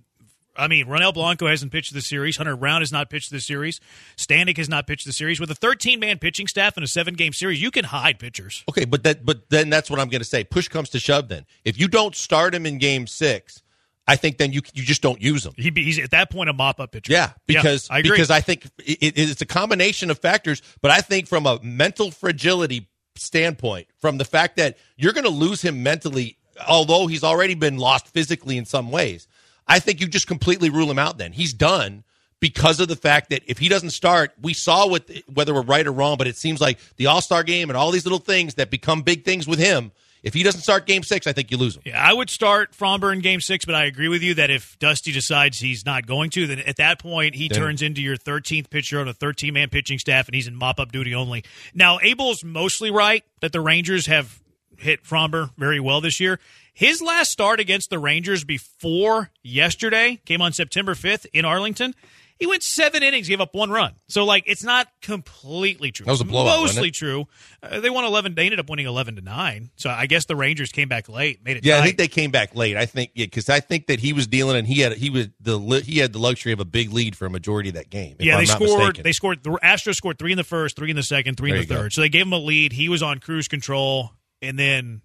I 0.55 0.67
mean, 0.67 0.87
Ronel 0.87 1.13
Blanco 1.13 1.47
hasn't 1.47 1.71
pitched 1.71 1.93
the 1.93 2.01
series. 2.01 2.37
Hunter 2.37 2.57
Brown 2.57 2.81
has 2.81 2.91
not 2.91 3.09
pitched 3.09 3.31
the 3.31 3.39
series. 3.39 3.79
Stanek 4.17 4.57
has 4.57 4.67
not 4.67 4.85
pitched 4.85 5.05
the 5.05 5.13
series. 5.13 5.39
With 5.39 5.49
a 5.49 5.55
13 5.55 5.99
man 5.99 6.19
pitching 6.19 6.47
staff 6.47 6.77
in 6.77 6.83
a 6.83 6.87
seven 6.87 7.13
game 7.13 7.33
series, 7.33 7.61
you 7.61 7.71
can 7.71 7.85
hide 7.85 8.19
pitchers. 8.19 8.63
Okay, 8.69 8.85
but 8.85 9.03
that 9.03 9.25
but 9.25 9.49
then 9.49 9.69
that's 9.69 9.89
what 9.89 9.99
I'm 9.99 10.09
going 10.09 10.21
to 10.21 10.27
say. 10.27 10.43
Push 10.43 10.67
comes 10.67 10.89
to 10.89 10.99
shove. 10.99 11.29
Then 11.29 11.45
if 11.63 11.79
you 11.79 11.87
don't 11.87 12.15
start 12.15 12.53
him 12.53 12.65
in 12.65 12.77
Game 12.79 13.07
Six, 13.07 13.63
I 14.07 14.15
think 14.15 14.37
then 14.37 14.51
you 14.51 14.61
you 14.73 14.83
just 14.83 15.01
don't 15.01 15.21
use 15.21 15.45
him. 15.45 15.53
He, 15.55 15.71
he's 15.73 15.99
at 15.99 16.11
that 16.11 16.29
point 16.31 16.49
a 16.49 16.53
mop 16.53 16.79
up 16.79 16.91
pitcher. 16.91 17.13
Yeah, 17.13 17.31
because 17.47 17.87
yeah, 17.89 17.97
I 17.97 18.01
because 18.01 18.29
I 18.29 18.41
think 18.41 18.65
it, 18.79 19.17
it's 19.17 19.41
a 19.41 19.45
combination 19.45 20.11
of 20.11 20.19
factors. 20.19 20.61
But 20.81 20.91
I 20.91 21.01
think 21.01 21.27
from 21.27 21.45
a 21.45 21.59
mental 21.63 22.11
fragility 22.11 22.89
standpoint, 23.15 23.87
from 23.99 24.17
the 24.17 24.25
fact 24.25 24.57
that 24.57 24.77
you're 24.97 25.13
going 25.13 25.25
to 25.25 25.29
lose 25.29 25.61
him 25.61 25.83
mentally, 25.83 26.37
although 26.67 27.07
he's 27.07 27.23
already 27.23 27.55
been 27.55 27.77
lost 27.77 28.07
physically 28.07 28.57
in 28.57 28.65
some 28.65 28.91
ways. 28.91 29.27
I 29.67 29.79
think 29.79 30.01
you 30.01 30.07
just 30.07 30.27
completely 30.27 30.69
rule 30.69 30.89
him 30.89 30.99
out 30.99 31.17
then. 31.17 31.31
He's 31.31 31.53
done 31.53 32.03
because 32.39 32.79
of 32.79 32.87
the 32.87 32.95
fact 32.95 33.29
that 33.29 33.43
if 33.45 33.59
he 33.59 33.69
doesn't 33.69 33.91
start, 33.91 34.33
we 34.41 34.53
saw 34.53 34.87
what 34.87 35.09
whether 35.33 35.53
we're 35.53 35.61
right 35.61 35.85
or 35.87 35.91
wrong, 35.91 36.17
but 36.17 36.27
it 36.27 36.35
seems 36.35 36.59
like 36.59 36.79
the 36.97 37.05
All 37.07 37.21
Star 37.21 37.43
game 37.43 37.69
and 37.69 37.77
all 37.77 37.91
these 37.91 38.05
little 38.05 38.19
things 38.19 38.55
that 38.55 38.69
become 38.69 39.01
big 39.01 39.23
things 39.23 39.47
with 39.47 39.59
him. 39.59 39.91
If 40.23 40.35
he 40.35 40.43
doesn't 40.43 40.61
start 40.61 40.85
Game 40.85 41.01
Six, 41.01 41.25
I 41.25 41.33
think 41.33 41.49
you 41.49 41.57
lose 41.57 41.75
him. 41.75 41.83
Yeah, 41.85 42.03
I 42.03 42.13
would 42.13 42.29
start 42.29 42.73
Framber 42.73 43.11
in 43.11 43.21
Game 43.21 43.41
Six, 43.41 43.65
but 43.65 43.73
I 43.73 43.85
agree 43.85 44.07
with 44.07 44.21
you 44.21 44.35
that 44.35 44.51
if 44.51 44.77
Dusty 44.77 45.11
decides 45.11 45.59
he's 45.59 45.83
not 45.85 46.05
going 46.05 46.29
to, 46.31 46.45
then 46.45 46.59
at 46.59 46.75
that 46.75 46.99
point 46.99 47.35
he 47.35 47.47
then, 47.47 47.57
turns 47.57 47.81
into 47.81 48.01
your 48.01 48.17
13th 48.17 48.69
pitcher 48.69 48.99
on 48.99 49.07
a 49.07 49.13
13 49.13 49.53
man 49.53 49.69
pitching 49.69 49.97
staff, 49.97 50.27
and 50.27 50.35
he's 50.35 50.47
in 50.47 50.55
mop 50.55 50.79
up 50.79 50.91
duty 50.91 51.15
only. 51.15 51.43
Now, 51.73 51.99
Abel's 52.03 52.43
mostly 52.43 52.91
right 52.91 53.23
that 53.39 53.51
the 53.51 53.61
Rangers 53.61 54.05
have 54.05 54.40
hit 54.81 55.03
Framber 55.03 55.51
very 55.57 55.79
well 55.79 56.01
this 56.01 56.19
year. 56.19 56.39
His 56.73 57.01
last 57.01 57.31
start 57.31 57.59
against 57.59 57.89
the 57.89 57.99
Rangers 57.99 58.43
before 58.43 59.31
yesterday 59.43 60.21
came 60.25 60.41
on 60.41 60.53
September 60.53 60.93
5th 60.93 61.25
in 61.33 61.45
Arlington. 61.45 61.93
He 62.41 62.47
went 62.47 62.63
seven 62.63 63.03
innings, 63.03 63.27
gave 63.27 63.39
up 63.39 63.53
one 63.53 63.69
run. 63.69 63.93
So, 64.07 64.25
like, 64.25 64.45
it's 64.47 64.63
not 64.63 64.87
completely 65.03 65.91
true. 65.91 66.07
That 66.07 66.13
was 66.13 66.21
a 66.21 66.25
blowout. 66.25 66.61
Mostly 66.61 66.89
true. 66.89 67.27
Uh, 67.61 67.81
they 67.81 67.91
won 67.91 68.03
eleven. 68.03 68.33
They 68.33 68.45
ended 68.45 68.59
up 68.59 68.67
winning 68.67 68.87
eleven 68.87 69.15
to 69.17 69.21
nine. 69.21 69.69
So, 69.75 69.91
I 69.91 70.07
guess 70.07 70.25
the 70.25 70.35
Rangers 70.35 70.71
came 70.71 70.89
back 70.89 71.07
late, 71.07 71.45
made 71.45 71.57
it. 71.57 71.65
Yeah, 71.65 71.75
tight. 71.75 71.81
I 71.81 71.85
think 71.85 71.97
they 71.99 72.07
came 72.07 72.31
back 72.31 72.55
late. 72.55 72.77
I 72.77 72.87
think 72.87 73.11
yeah, 73.13 73.27
because 73.27 73.47
I 73.47 73.59
think 73.59 73.85
that 73.85 73.99
he 73.99 74.11
was 74.11 74.25
dealing, 74.25 74.57
and 74.57 74.65
he 74.65 74.79
had 74.79 74.93
he 74.93 75.11
was 75.11 75.27
the 75.39 75.59
he 75.85 75.99
had 75.99 76.13
the 76.13 76.17
luxury 76.17 76.51
of 76.51 76.59
a 76.59 76.65
big 76.65 76.91
lead 76.91 77.15
for 77.15 77.27
a 77.27 77.29
majority 77.29 77.69
of 77.69 77.75
that 77.75 77.91
game. 77.91 78.15
Yeah, 78.19 78.37
I'm 78.37 78.39
they 78.39 78.45
scored. 78.47 78.79
Mistaken. 78.79 79.03
They 79.03 79.11
scored. 79.11 79.43
The 79.43 79.51
Astros 79.63 79.93
scored 79.93 80.17
three 80.17 80.31
in 80.31 80.37
the 80.37 80.43
first, 80.43 80.75
three 80.75 80.89
in 80.89 80.95
the 80.95 81.03
second, 81.03 81.37
three 81.37 81.51
there 81.51 81.61
in 81.61 81.67
the 81.67 81.75
third. 81.75 81.83
Go. 81.83 81.89
So 81.89 82.01
they 82.01 82.09
gave 82.09 82.25
him 82.25 82.33
a 82.33 82.39
lead. 82.39 82.73
He 82.73 82.89
was 82.89 83.03
on 83.03 83.19
cruise 83.19 83.47
control, 83.47 84.13
and 84.41 84.57
then 84.57 85.01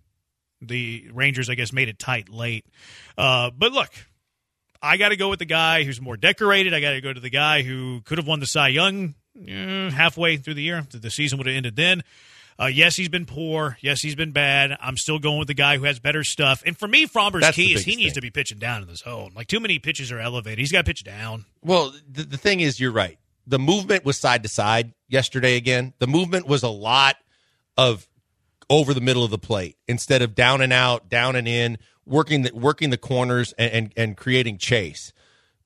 the 0.60 1.08
Rangers, 1.12 1.50
I 1.50 1.54
guess, 1.54 1.72
made 1.72 1.88
it 1.88 1.98
tight 1.98 2.28
late. 2.28 2.64
Uh, 3.16 3.50
but 3.56 3.72
look, 3.72 3.90
I 4.82 4.96
got 4.96 5.10
to 5.10 5.16
go 5.16 5.28
with 5.28 5.38
the 5.38 5.44
guy 5.44 5.84
who's 5.84 6.00
more 6.00 6.16
decorated. 6.16 6.74
I 6.74 6.80
got 6.80 6.92
to 6.92 7.00
go 7.00 7.12
to 7.12 7.20
the 7.20 7.30
guy 7.30 7.62
who 7.62 8.00
could 8.02 8.18
have 8.18 8.26
won 8.26 8.40
the 8.40 8.46
Cy 8.46 8.68
Young 8.68 9.14
uh, 9.36 9.90
halfway 9.90 10.36
through 10.36 10.54
the 10.54 10.62
year. 10.62 10.86
The 10.90 11.10
season 11.10 11.38
would 11.38 11.46
have 11.46 11.56
ended 11.56 11.76
then. 11.76 12.02
Uh, 12.58 12.66
yes, 12.66 12.96
he's 12.96 13.10
been 13.10 13.26
poor. 13.26 13.76
Yes, 13.82 14.00
he's 14.00 14.14
been 14.14 14.32
bad. 14.32 14.74
I'm 14.80 14.96
still 14.96 15.18
going 15.18 15.38
with 15.38 15.48
the 15.48 15.54
guy 15.54 15.76
who 15.76 15.84
has 15.84 15.98
better 15.98 16.24
stuff. 16.24 16.62
And 16.64 16.76
for 16.76 16.88
me, 16.88 17.06
Framber's 17.06 17.42
That's 17.42 17.54
key 17.54 17.74
is 17.74 17.84
he 17.84 17.96
needs 17.96 18.10
thing. 18.10 18.14
to 18.14 18.20
be 18.22 18.30
pitching 18.30 18.58
down 18.58 18.80
in 18.80 18.88
the 18.88 18.96
zone. 18.96 19.32
Like 19.36 19.46
too 19.46 19.60
many 19.60 19.78
pitches 19.78 20.10
are 20.10 20.18
elevated. 20.18 20.58
He's 20.58 20.72
got 20.72 20.78
to 20.78 20.84
pitch 20.84 21.04
down. 21.04 21.44
Well, 21.62 21.92
the, 22.10 22.22
the 22.22 22.38
thing 22.38 22.60
is, 22.60 22.80
you're 22.80 22.92
right. 22.92 23.18
The 23.46 23.58
movement 23.58 24.06
was 24.06 24.16
side 24.16 24.42
to 24.42 24.48
side 24.48 24.94
yesterday 25.06 25.56
again. 25.56 25.92
The 25.98 26.06
movement 26.06 26.46
was 26.46 26.62
a 26.62 26.70
lot 26.70 27.16
of 27.76 28.08
over 28.68 28.92
the 28.94 29.00
middle 29.00 29.24
of 29.24 29.30
the 29.30 29.38
plate 29.38 29.76
instead 29.86 30.22
of 30.22 30.34
down 30.34 30.60
and 30.60 30.72
out, 30.72 31.08
down 31.08 31.36
and 31.36 31.46
in, 31.46 31.78
working 32.04 32.42
the, 32.42 32.52
working 32.54 32.90
the 32.90 32.98
corners 32.98 33.52
and, 33.58 33.72
and, 33.72 33.92
and 33.96 34.16
creating 34.16 34.58
chase. 34.58 35.12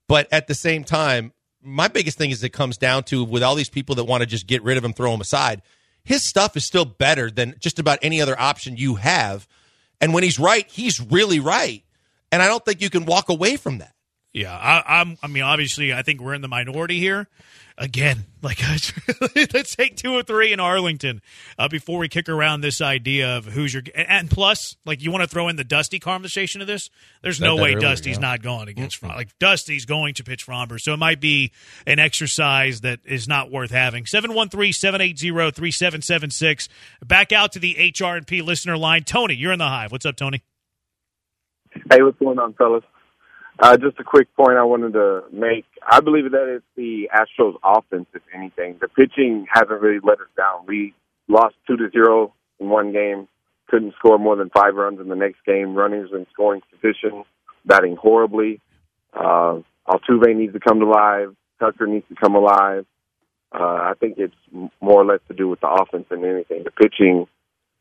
But 0.08 0.28
at 0.32 0.46
the 0.46 0.54
same 0.54 0.84
time, 0.84 1.32
my 1.62 1.88
biggest 1.88 2.18
thing 2.18 2.30
is 2.30 2.42
it 2.42 2.50
comes 2.50 2.76
down 2.76 3.04
to 3.04 3.24
with 3.24 3.42
all 3.42 3.54
these 3.54 3.68
people 3.68 3.94
that 3.96 4.04
want 4.04 4.22
to 4.22 4.26
just 4.26 4.46
get 4.46 4.62
rid 4.62 4.76
of 4.76 4.84
him, 4.84 4.92
throw 4.92 5.12
him 5.12 5.20
aside. 5.20 5.62
His 6.02 6.26
stuff 6.26 6.56
is 6.56 6.64
still 6.64 6.84
better 6.84 7.30
than 7.30 7.54
just 7.58 7.78
about 7.78 7.98
any 8.02 8.20
other 8.20 8.38
option 8.38 8.76
you 8.76 8.96
have. 8.96 9.46
And 10.00 10.14
when 10.14 10.22
he's 10.22 10.38
right, 10.38 10.68
he's 10.70 11.00
really 11.00 11.40
right. 11.40 11.84
And 12.32 12.42
I 12.42 12.46
don't 12.46 12.64
think 12.64 12.80
you 12.80 12.90
can 12.90 13.04
walk 13.04 13.28
away 13.28 13.56
from 13.56 13.78
that. 13.78 13.94
Yeah, 14.32 14.56
I, 14.56 15.00
I'm. 15.00 15.18
I 15.22 15.26
mean, 15.26 15.42
obviously, 15.42 15.92
I 15.92 16.02
think 16.02 16.20
we're 16.20 16.34
in 16.34 16.42
the 16.42 16.48
minority 16.48 17.00
here. 17.00 17.26
Again, 17.76 18.26
like 18.42 18.60
let's 19.52 19.74
take 19.74 19.96
two 19.96 20.14
or 20.14 20.22
three 20.22 20.52
in 20.52 20.60
Arlington 20.60 21.20
uh, 21.58 21.66
before 21.66 21.98
we 21.98 22.08
kick 22.08 22.28
around 22.28 22.60
this 22.60 22.80
idea 22.80 23.38
of 23.38 23.46
who's 23.46 23.74
your. 23.74 23.82
And 23.94 24.30
plus, 24.30 24.76
like 24.86 25.02
you 25.02 25.10
want 25.10 25.22
to 25.22 25.28
throw 25.28 25.48
in 25.48 25.56
the 25.56 25.64
Dusty 25.64 25.98
conversation 25.98 26.60
of 26.60 26.68
this. 26.68 26.90
There's 27.22 27.40
no 27.40 27.56
way 27.56 27.74
earlier, 27.74 27.80
Dusty's 27.80 28.18
yeah. 28.18 28.20
not 28.20 28.40
going 28.40 28.68
against 28.68 28.98
Fromm. 28.98 29.16
Like 29.16 29.36
Dusty's 29.40 29.84
going 29.84 30.14
to 30.14 30.22
pitch 30.22 30.46
Framber, 30.46 30.80
so 30.80 30.92
it 30.92 30.98
might 30.98 31.20
be 31.20 31.50
an 31.84 31.98
exercise 31.98 32.82
that 32.82 33.00
is 33.04 33.26
not 33.26 33.50
worth 33.50 33.72
having. 33.72 34.04
713-780-3776. 34.04 36.68
Back 37.04 37.32
out 37.32 37.50
to 37.52 37.58
the 37.58 37.92
HR 37.98 38.14
and 38.14 38.24
P 38.26 38.42
listener 38.42 38.76
line. 38.76 39.02
Tony, 39.02 39.34
you're 39.34 39.52
in 39.52 39.58
the 39.58 39.66
hive. 39.66 39.90
What's 39.90 40.06
up, 40.06 40.14
Tony? 40.14 40.44
Hey, 41.90 42.02
what's 42.02 42.18
going 42.18 42.38
on, 42.38 42.52
fellas? 42.54 42.84
Uh, 43.60 43.76
just 43.76 44.00
a 44.00 44.04
quick 44.04 44.34
point 44.34 44.56
I 44.56 44.64
wanted 44.64 44.94
to 44.94 45.24
make. 45.30 45.66
I 45.86 46.00
believe 46.00 46.30
that 46.30 46.48
it's 46.48 46.64
the 46.76 47.10
Astros 47.14 47.56
offense, 47.62 48.06
if 48.14 48.22
anything. 48.34 48.78
The 48.80 48.88
pitching 48.88 49.46
hasn't 49.52 49.82
really 49.82 50.00
let 50.02 50.18
us 50.18 50.28
down. 50.34 50.64
We 50.66 50.94
lost 51.28 51.56
two 51.66 51.76
to 51.76 51.90
zero 51.90 52.32
in 52.58 52.70
one 52.70 52.92
game, 52.92 53.28
couldn't 53.68 53.94
score 53.98 54.18
more 54.18 54.34
than 54.36 54.48
five 54.48 54.74
runs 54.76 54.98
in 54.98 55.08
the 55.08 55.14
next 55.14 55.44
game. 55.44 55.74
Runners 55.74 56.08
in 56.10 56.26
scoring 56.32 56.62
position, 56.70 57.24
batting 57.66 57.96
horribly. 57.96 58.62
Uh, 59.12 59.60
Altuve 59.86 60.34
needs 60.34 60.54
to 60.54 60.60
come 60.60 60.80
alive. 60.80 61.36
Tucker 61.58 61.86
needs 61.86 62.08
to 62.08 62.14
come 62.14 62.34
alive. 62.34 62.86
Uh, 63.52 63.58
I 63.58 63.92
think 64.00 64.14
it's 64.16 64.34
more 64.80 65.02
or 65.02 65.04
less 65.04 65.20
to 65.28 65.34
do 65.34 65.48
with 65.48 65.60
the 65.60 65.68
offense 65.68 66.06
than 66.08 66.24
anything. 66.24 66.64
The 66.64 66.70
pitching 66.70 67.26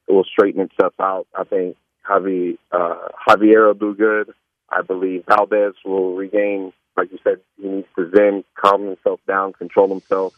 will 0.10 0.26
straighten 0.26 0.62
itself 0.62 0.94
out. 1.00 1.28
I 1.34 1.46
think 1.46 1.78
Javi, 2.06 2.58
uh, 2.72 3.08
Javier 3.28 3.68
will 3.68 3.74
do 3.76 3.96
good. 3.96 4.34
I 4.72 4.82
believe 4.82 5.26
Valdez 5.28 5.74
will 5.86 6.16
regain, 6.16 6.74
like 6.98 7.12
you 7.12 7.20
said, 7.24 7.40
he 7.62 7.68
needs 7.68 7.88
to 7.96 8.12
zen, 8.16 8.44
calm 8.56 8.86
himself 8.86 9.20
down, 9.28 9.54
control 9.54 9.88
himself. 9.88 10.34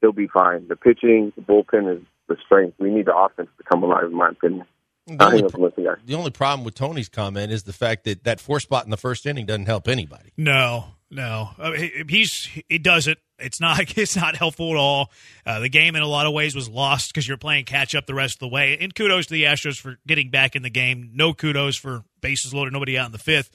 He'll 0.00 0.12
be 0.12 0.26
fine. 0.26 0.68
The 0.68 0.76
pitching, 0.76 1.32
the 1.36 1.42
bullpen 1.42 1.96
is 1.96 2.02
the 2.28 2.36
strength. 2.44 2.76
We 2.78 2.90
need 2.90 3.06
the 3.06 3.16
offense 3.16 3.48
to 3.58 3.64
come 3.64 3.82
alive, 3.82 4.04
in 4.04 4.14
my 4.14 4.30
opinion. 4.30 4.66
The 5.06 5.22
only, 5.22 5.38
think 5.38 5.50
that's 5.50 5.60
one 5.60 5.72
thing 5.72 5.86
I 5.86 5.94
the 6.04 6.14
only 6.14 6.30
problem 6.30 6.64
with 6.64 6.74
Tony's 6.74 7.10
comment 7.10 7.52
is 7.52 7.64
the 7.64 7.74
fact 7.74 8.04
that 8.04 8.24
that 8.24 8.40
four 8.40 8.58
spot 8.58 8.86
in 8.86 8.90
the 8.90 8.96
first 8.96 9.26
inning 9.26 9.44
doesn't 9.44 9.66
help 9.66 9.86
anybody. 9.86 10.32
No, 10.38 10.86
no. 11.10 11.50
I 11.58 11.70
mean, 11.70 12.08
he's 12.08 12.48
he 12.68 12.78
does 12.78 13.06
it. 13.06 13.18
It's 13.44 13.60
not 13.60 13.78
it's 13.98 14.16
not 14.16 14.36
helpful 14.36 14.70
at 14.70 14.76
all. 14.76 15.10
Uh, 15.46 15.60
the 15.60 15.68
game 15.68 15.96
in 15.96 16.02
a 16.02 16.06
lot 16.06 16.26
of 16.26 16.32
ways 16.32 16.54
was 16.54 16.68
lost 16.68 17.12
because 17.12 17.26
you're 17.28 17.36
playing 17.36 17.64
catch 17.64 17.94
up 17.94 18.06
the 18.06 18.14
rest 18.14 18.36
of 18.36 18.38
the 18.40 18.48
way. 18.48 18.76
And 18.80 18.94
kudos 18.94 19.26
to 19.26 19.34
the 19.34 19.44
Astros 19.44 19.78
for 19.80 19.98
getting 20.06 20.30
back 20.30 20.56
in 20.56 20.62
the 20.62 20.70
game. 20.70 21.10
No 21.14 21.34
kudos 21.34 21.76
for 21.76 22.04
bases 22.20 22.52
loaded, 22.54 22.72
nobody 22.72 22.98
out 22.98 23.06
in 23.06 23.12
the 23.12 23.18
fifth. 23.18 23.50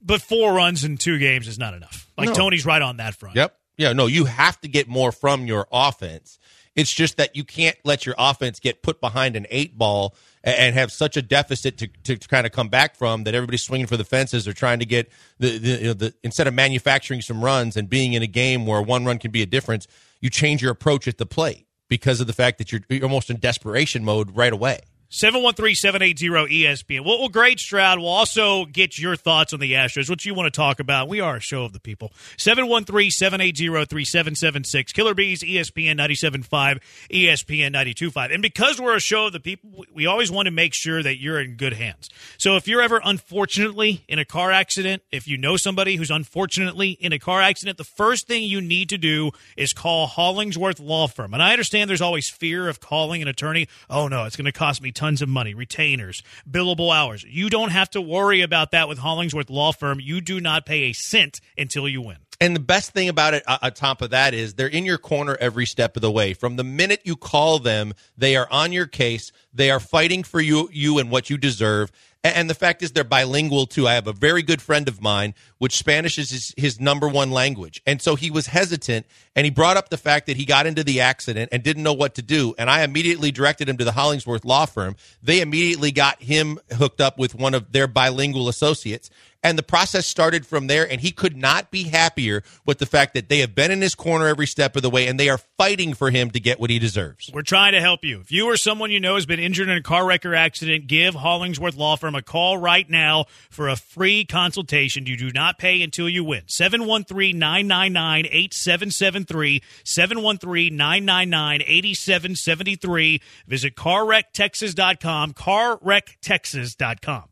But 0.00 0.22
four 0.22 0.52
runs 0.54 0.84
in 0.84 0.96
two 0.96 1.18
games 1.18 1.48
is 1.48 1.58
not 1.58 1.74
enough. 1.74 2.10
Like 2.16 2.28
No. 2.28 2.34
Tony's 2.34 2.64
right 2.64 2.82
on 2.82 2.98
that 2.98 3.14
front. 3.14 3.36
Yep. 3.36 3.54
Yeah, 3.76 3.92
no, 3.92 4.06
you 4.06 4.24
have 4.24 4.60
to 4.62 4.68
get 4.68 4.88
more 4.88 5.12
from 5.12 5.46
your 5.46 5.68
offense. 5.70 6.38
It's 6.74 6.92
just 6.92 7.16
that 7.16 7.34
you 7.36 7.44
can't 7.44 7.76
let 7.84 8.06
your 8.06 8.14
offense 8.18 8.60
get 8.60 8.82
put 8.82 9.00
behind 9.00 9.34
an 9.36 9.46
eight 9.50 9.76
ball 9.76 10.14
and 10.44 10.74
have 10.74 10.92
such 10.92 11.16
a 11.16 11.22
deficit 11.22 11.78
to, 11.78 11.88
to, 12.04 12.16
kind 12.28 12.46
of 12.46 12.52
come 12.52 12.68
back 12.68 12.94
from 12.94 13.24
that 13.24 13.34
everybody's 13.34 13.62
swinging 13.62 13.86
for 13.86 13.96
the 13.96 14.04
fences 14.04 14.46
or 14.46 14.52
trying 14.52 14.78
to 14.78 14.86
get 14.86 15.10
the, 15.38 15.58
the, 15.58 15.68
you 15.68 15.86
know, 15.88 15.92
the 15.92 16.14
instead 16.22 16.46
of 16.46 16.54
manufacturing 16.54 17.20
some 17.20 17.44
runs 17.44 17.76
and 17.76 17.88
being 17.88 18.12
in 18.12 18.22
a 18.22 18.26
game 18.26 18.66
where 18.66 18.80
one 18.82 19.04
run 19.04 19.18
can 19.18 19.30
be 19.30 19.42
a 19.42 19.46
difference, 19.46 19.86
you 20.20 20.30
change 20.30 20.62
your 20.62 20.70
approach 20.70 21.08
at 21.08 21.18
the 21.18 21.26
plate 21.26 21.66
because 21.88 22.20
of 22.20 22.26
the 22.26 22.32
fact 22.32 22.58
that 22.58 22.70
you're, 22.70 22.82
you're 22.88 23.02
almost 23.02 23.30
in 23.30 23.38
desperation 23.38 24.04
mode 24.04 24.36
right 24.36 24.52
away. 24.52 24.80
713-780-ESPN. 25.10 27.04
We'll, 27.04 27.18
we'll 27.18 27.28
grade 27.30 27.58
Stroud. 27.58 27.98
We'll 27.98 28.08
also 28.08 28.66
get 28.66 28.98
your 28.98 29.16
thoughts 29.16 29.54
on 29.54 29.60
the 29.60 29.72
Astros, 29.72 30.10
what 30.10 30.22
you 30.24 30.34
want 30.34 30.52
to 30.52 30.56
talk 30.56 30.80
about. 30.80 31.08
We 31.08 31.20
are 31.20 31.36
a 31.36 31.40
show 31.40 31.64
of 31.64 31.72
the 31.72 31.80
people. 31.80 32.12
713-780-3776. 32.36 34.92
Killer 34.92 35.14
Bees, 35.14 35.42
ESPN 35.42 35.98
97.5, 35.98 36.80
ESPN 37.10 37.74
92.5. 37.74 38.34
And 38.34 38.42
because 38.42 38.78
we're 38.78 38.96
a 38.96 39.00
show 39.00 39.24
of 39.26 39.32
the 39.32 39.40
people, 39.40 39.86
we 39.94 40.04
always 40.04 40.30
want 40.30 40.44
to 40.46 40.52
make 40.52 40.74
sure 40.74 41.02
that 41.02 41.18
you're 41.18 41.40
in 41.40 41.54
good 41.54 41.72
hands. 41.72 42.10
So 42.36 42.56
if 42.56 42.68
you're 42.68 42.82
ever 42.82 43.00
unfortunately 43.02 44.04
in 44.08 44.18
a 44.18 44.26
car 44.26 44.52
accident, 44.52 45.02
if 45.10 45.26
you 45.26 45.38
know 45.38 45.56
somebody 45.56 45.96
who's 45.96 46.10
unfortunately 46.10 46.98
in 47.00 47.14
a 47.14 47.18
car 47.18 47.40
accident, 47.40 47.78
the 47.78 47.84
first 47.84 48.26
thing 48.26 48.42
you 48.42 48.60
need 48.60 48.90
to 48.90 48.98
do 48.98 49.30
is 49.56 49.72
call 49.72 50.06
Hollingsworth 50.06 50.80
Law 50.80 51.06
Firm. 51.06 51.32
And 51.32 51.42
I 51.42 51.52
understand 51.52 51.88
there's 51.88 52.02
always 52.02 52.28
fear 52.28 52.68
of 52.68 52.80
calling 52.80 53.22
an 53.22 53.28
attorney. 53.28 53.68
Oh 53.88 54.08
no, 54.08 54.24
it's 54.24 54.36
going 54.36 54.44
to 54.44 54.52
cost 54.52 54.82
me 54.82 54.92
tons 54.98 55.22
of 55.22 55.28
money, 55.28 55.54
retainers, 55.54 56.24
billable 56.50 56.92
hours. 56.92 57.24
You 57.24 57.48
don't 57.48 57.70
have 57.70 57.88
to 57.90 58.00
worry 58.00 58.40
about 58.40 58.72
that 58.72 58.88
with 58.88 58.98
Hollingsworth 58.98 59.48
Law 59.48 59.70
Firm. 59.70 60.00
You 60.00 60.20
do 60.20 60.40
not 60.40 60.66
pay 60.66 60.82
a 60.82 60.92
cent 60.92 61.40
until 61.56 61.88
you 61.88 62.02
win. 62.02 62.16
And 62.40 62.54
the 62.54 62.60
best 62.60 62.92
thing 62.92 63.08
about 63.08 63.34
it, 63.34 63.42
uh, 63.46 63.58
on 63.62 63.72
top 63.72 64.02
of 64.02 64.10
that, 64.10 64.34
is 64.34 64.54
they're 64.54 64.66
in 64.66 64.84
your 64.84 64.98
corner 64.98 65.36
every 65.40 65.66
step 65.66 65.96
of 65.96 66.02
the 66.02 66.10
way. 66.10 66.34
From 66.34 66.56
the 66.56 66.64
minute 66.64 67.00
you 67.04 67.16
call 67.16 67.60
them, 67.60 67.94
they 68.16 68.36
are 68.36 68.48
on 68.50 68.72
your 68.72 68.86
case. 68.86 69.32
They 69.52 69.70
are 69.70 69.80
fighting 69.80 70.22
for 70.22 70.40
you, 70.40 70.68
you 70.72 70.98
and 70.98 71.10
what 71.10 71.30
you 71.30 71.38
deserve. 71.38 71.90
And 72.24 72.50
the 72.50 72.54
fact 72.54 72.82
is, 72.82 72.90
they're 72.90 73.04
bilingual 73.04 73.66
too. 73.66 73.86
I 73.86 73.94
have 73.94 74.08
a 74.08 74.12
very 74.12 74.42
good 74.42 74.60
friend 74.60 74.88
of 74.88 75.00
mine, 75.00 75.34
which 75.58 75.78
Spanish 75.78 76.18
is 76.18 76.30
his, 76.30 76.54
his 76.56 76.80
number 76.80 77.06
one 77.06 77.30
language, 77.30 77.80
and 77.86 78.02
so 78.02 78.16
he 78.16 78.28
was 78.28 78.48
hesitant, 78.48 79.06
and 79.36 79.44
he 79.44 79.50
brought 79.50 79.76
up 79.76 79.88
the 79.88 79.96
fact 79.96 80.26
that 80.26 80.36
he 80.36 80.44
got 80.44 80.66
into 80.66 80.82
the 80.82 81.00
accident 81.00 81.50
and 81.52 81.62
didn't 81.62 81.84
know 81.84 81.92
what 81.92 82.16
to 82.16 82.22
do. 82.22 82.56
And 82.58 82.68
I 82.68 82.82
immediately 82.82 83.30
directed 83.30 83.68
him 83.68 83.76
to 83.76 83.84
the 83.84 83.92
Hollingsworth 83.92 84.44
Law 84.44 84.66
Firm. 84.66 84.96
They 85.22 85.40
immediately 85.40 85.92
got 85.92 86.20
him 86.20 86.58
hooked 86.72 87.00
up 87.00 87.18
with 87.18 87.36
one 87.36 87.54
of 87.54 87.70
their 87.70 87.86
bilingual 87.86 88.48
associates, 88.48 89.10
and 89.42 89.58
the 89.58 89.62
process 89.62 90.06
started 90.06 90.46
from 90.46 90.66
there. 90.66 90.90
And 90.90 91.00
he 91.00 91.10
could 91.10 91.36
not 91.36 91.70
be 91.70 91.84
happier 91.84 92.42
with 92.66 92.78
the 92.78 92.86
fact 92.86 93.14
that 93.14 93.28
they 93.28 93.38
have 93.38 93.54
been 93.54 93.70
in 93.70 93.80
his 93.80 93.94
corner 93.94 94.26
every 94.26 94.46
step 94.46 94.76
of 94.76 94.82
the 94.82 94.90
way, 94.90 95.06
and 95.06 95.18
they 95.18 95.28
are 95.28 95.38
fighting 95.38 95.94
for 95.94 96.10
him 96.10 96.30
to 96.30 96.40
get 96.40 96.60
what 96.60 96.70
he 96.70 96.78
deserves. 96.78 97.30
We're 97.32 97.42
trying 97.42 97.72
to 97.72 97.80
help 97.80 98.04
you. 98.04 98.20
If 98.20 98.32
you 98.32 98.46
or 98.46 98.56
someone 98.56 98.90
you 98.90 99.00
know 99.00 99.14
has 99.14 99.26
been 99.26 99.40
injured 99.40 99.68
in 99.68 99.76
a 99.76 99.82
car 99.82 100.06
wreck 100.06 100.24
or 100.26 100.34
accident, 100.34 100.86
give 100.86 101.14
Hollingsworth 101.14 101.76
Law 101.76 101.96
Firm 101.96 102.14
a 102.14 102.22
call 102.22 102.58
right 102.58 102.88
now 102.88 103.26
for 103.50 103.68
a 103.68 103.76
free 103.76 104.24
consultation. 104.24 105.06
You 105.06 105.16
do 105.16 105.30
not 105.32 105.58
pay 105.58 105.82
until 105.82 106.08
you 106.08 106.24
win. 106.24 106.42
713 106.46 107.38
999 107.38 108.26
8773. 108.30 109.62
713 109.84 110.76
999 110.76 111.62
8773. 111.66 113.20
Visit 113.46 113.74
carwrecktexas.com. 113.76 115.34
Carwrecktexas.com. 115.34 117.24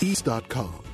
East.com. 0.00 0.93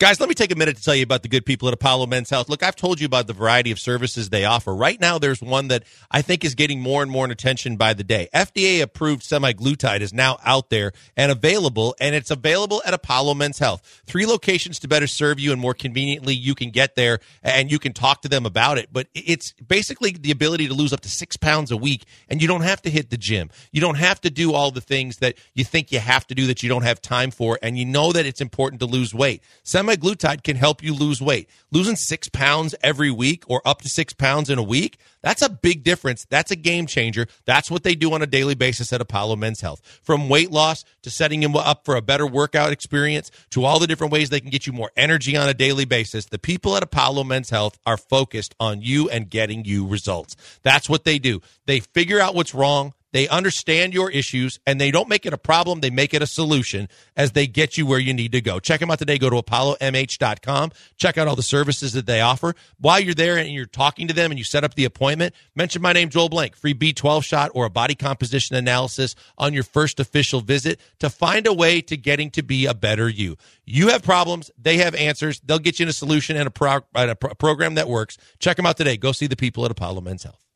Guys, 0.00 0.20
let 0.20 0.28
me 0.28 0.34
take 0.36 0.52
a 0.52 0.54
minute 0.54 0.76
to 0.76 0.82
tell 0.84 0.94
you 0.94 1.02
about 1.02 1.24
the 1.24 1.28
good 1.28 1.44
people 1.44 1.66
at 1.66 1.74
Apollo 1.74 2.06
Men's 2.06 2.30
Health. 2.30 2.48
Look, 2.48 2.62
I've 2.62 2.76
told 2.76 3.00
you 3.00 3.06
about 3.06 3.26
the 3.26 3.32
variety 3.32 3.72
of 3.72 3.80
services 3.80 4.28
they 4.28 4.44
offer. 4.44 4.72
Right 4.72 5.00
now, 5.00 5.18
there's 5.18 5.42
one 5.42 5.66
that 5.68 5.82
I 6.08 6.22
think 6.22 6.44
is 6.44 6.54
getting 6.54 6.80
more 6.80 7.02
and 7.02 7.10
more 7.10 7.26
attention 7.26 7.76
by 7.76 7.94
the 7.94 8.04
day. 8.04 8.28
FDA 8.32 8.80
approved 8.80 9.22
semaglutide 9.22 10.00
is 10.00 10.12
now 10.12 10.38
out 10.44 10.70
there 10.70 10.92
and 11.16 11.32
available, 11.32 11.96
and 12.00 12.14
it's 12.14 12.30
available 12.30 12.80
at 12.86 12.94
Apollo 12.94 13.34
Men's 13.34 13.58
Health. 13.58 14.02
Three 14.06 14.24
locations 14.24 14.78
to 14.78 14.86
better 14.86 15.08
serve 15.08 15.40
you 15.40 15.50
and 15.50 15.60
more 15.60 15.74
conveniently 15.74 16.32
you 16.32 16.54
can 16.54 16.70
get 16.70 16.94
there 16.94 17.18
and 17.42 17.68
you 17.68 17.80
can 17.80 17.92
talk 17.92 18.22
to 18.22 18.28
them 18.28 18.46
about 18.46 18.78
it. 18.78 18.90
But 18.92 19.08
it's 19.16 19.52
basically 19.54 20.12
the 20.12 20.30
ability 20.30 20.68
to 20.68 20.74
lose 20.74 20.92
up 20.92 21.00
to 21.00 21.08
six 21.08 21.36
pounds 21.36 21.72
a 21.72 21.76
week, 21.76 22.04
and 22.28 22.40
you 22.40 22.46
don't 22.46 22.60
have 22.60 22.80
to 22.82 22.90
hit 22.90 23.10
the 23.10 23.18
gym. 23.18 23.50
You 23.72 23.80
don't 23.80 23.98
have 23.98 24.20
to 24.20 24.30
do 24.30 24.52
all 24.52 24.70
the 24.70 24.80
things 24.80 25.16
that 25.16 25.36
you 25.54 25.64
think 25.64 25.90
you 25.90 25.98
have 25.98 26.24
to 26.28 26.36
do 26.36 26.46
that 26.46 26.62
you 26.62 26.68
don't 26.68 26.82
have 26.82 27.02
time 27.02 27.32
for, 27.32 27.58
and 27.64 27.76
you 27.76 27.84
know 27.84 28.12
that 28.12 28.26
it's 28.26 28.40
important 28.40 28.78
to 28.78 28.86
lose 28.86 29.12
weight. 29.12 29.42
Semaglutide 29.88 30.42
can 30.42 30.56
help 30.56 30.82
you 30.82 30.94
lose 30.94 31.20
weight. 31.20 31.48
Losing 31.70 31.96
six 31.96 32.28
pounds 32.28 32.74
every 32.82 33.10
week 33.10 33.44
or 33.46 33.60
up 33.64 33.82
to 33.82 33.88
six 33.88 34.12
pounds 34.12 34.50
in 34.50 34.58
a 34.58 34.62
week, 34.62 34.98
that's 35.22 35.42
a 35.42 35.48
big 35.48 35.82
difference. 35.82 36.26
That's 36.28 36.50
a 36.50 36.56
game 36.56 36.86
changer. 36.86 37.26
That's 37.44 37.70
what 37.70 37.82
they 37.82 37.94
do 37.94 38.12
on 38.12 38.22
a 38.22 38.26
daily 38.26 38.54
basis 38.54 38.92
at 38.92 39.00
Apollo 39.00 39.36
Men's 39.36 39.60
Health. 39.60 39.80
From 40.02 40.28
weight 40.28 40.50
loss 40.50 40.84
to 41.02 41.10
setting 41.10 41.42
you 41.42 41.48
up 41.58 41.84
for 41.84 41.96
a 41.96 42.02
better 42.02 42.26
workout 42.26 42.72
experience 42.72 43.30
to 43.50 43.64
all 43.64 43.78
the 43.78 43.86
different 43.86 44.12
ways 44.12 44.30
they 44.30 44.40
can 44.40 44.50
get 44.50 44.66
you 44.66 44.72
more 44.72 44.90
energy 44.96 45.36
on 45.36 45.48
a 45.48 45.54
daily 45.54 45.84
basis, 45.84 46.26
the 46.26 46.38
people 46.38 46.76
at 46.76 46.82
Apollo 46.82 47.24
Men's 47.24 47.50
Health 47.50 47.78
are 47.86 47.96
focused 47.96 48.54
on 48.60 48.80
you 48.82 49.08
and 49.08 49.30
getting 49.30 49.64
you 49.64 49.86
results. 49.86 50.36
That's 50.62 50.88
what 50.88 51.04
they 51.04 51.18
do. 51.18 51.40
They 51.66 51.80
figure 51.80 52.20
out 52.20 52.34
what's 52.34 52.54
wrong. 52.54 52.94
They 53.12 53.28
understand 53.28 53.94
your 53.94 54.10
issues 54.10 54.60
and 54.66 54.80
they 54.80 54.90
don't 54.90 55.08
make 55.08 55.24
it 55.24 55.32
a 55.32 55.38
problem. 55.38 55.80
They 55.80 55.90
make 55.90 56.12
it 56.12 56.22
a 56.22 56.26
solution 56.26 56.88
as 57.16 57.32
they 57.32 57.46
get 57.46 57.78
you 57.78 57.86
where 57.86 57.98
you 57.98 58.12
need 58.12 58.32
to 58.32 58.40
go. 58.40 58.58
Check 58.60 58.80
them 58.80 58.90
out 58.90 58.98
today. 58.98 59.18
Go 59.18 59.30
to 59.30 59.36
apollomh.com. 59.36 60.72
Check 60.96 61.18
out 61.18 61.28
all 61.28 61.36
the 61.36 61.42
services 61.42 61.92
that 61.94 62.06
they 62.06 62.20
offer. 62.20 62.54
While 62.78 63.00
you're 63.00 63.14
there 63.14 63.38
and 63.38 63.48
you're 63.48 63.66
talking 63.66 64.08
to 64.08 64.14
them 64.14 64.30
and 64.30 64.38
you 64.38 64.44
set 64.44 64.64
up 64.64 64.74
the 64.74 64.84
appointment, 64.84 65.34
mention 65.54 65.80
my 65.80 65.92
name, 65.92 66.10
Joel 66.10 66.28
Blank, 66.28 66.56
free 66.56 66.74
B12 66.74 67.24
shot 67.24 67.50
or 67.54 67.64
a 67.64 67.70
body 67.70 67.94
composition 67.94 68.56
analysis 68.56 69.14
on 69.38 69.54
your 69.54 69.64
first 69.64 70.00
official 70.00 70.40
visit 70.40 70.80
to 70.98 71.08
find 71.08 71.46
a 71.46 71.52
way 71.52 71.80
to 71.82 71.96
getting 71.96 72.30
to 72.32 72.42
be 72.42 72.66
a 72.66 72.74
better 72.74 73.08
you. 73.08 73.36
You 73.64 73.88
have 73.88 74.02
problems. 74.02 74.50
They 74.58 74.78
have 74.78 74.94
answers. 74.94 75.40
They'll 75.40 75.58
get 75.58 75.78
you 75.78 75.84
in 75.84 75.88
a 75.88 75.92
solution 75.92 76.36
and 76.36 76.46
a, 76.46 76.50
pro- 76.50 76.80
and 76.94 77.10
a 77.10 77.14
pro- 77.14 77.34
program 77.34 77.74
that 77.74 77.88
works. 77.88 78.18
Check 78.38 78.56
them 78.56 78.66
out 78.66 78.76
today. 78.76 78.96
Go 78.96 79.12
see 79.12 79.26
the 79.26 79.36
people 79.36 79.64
at 79.64 79.70
Apollo 79.70 80.00
Men's 80.02 80.24
Health. 80.24 80.47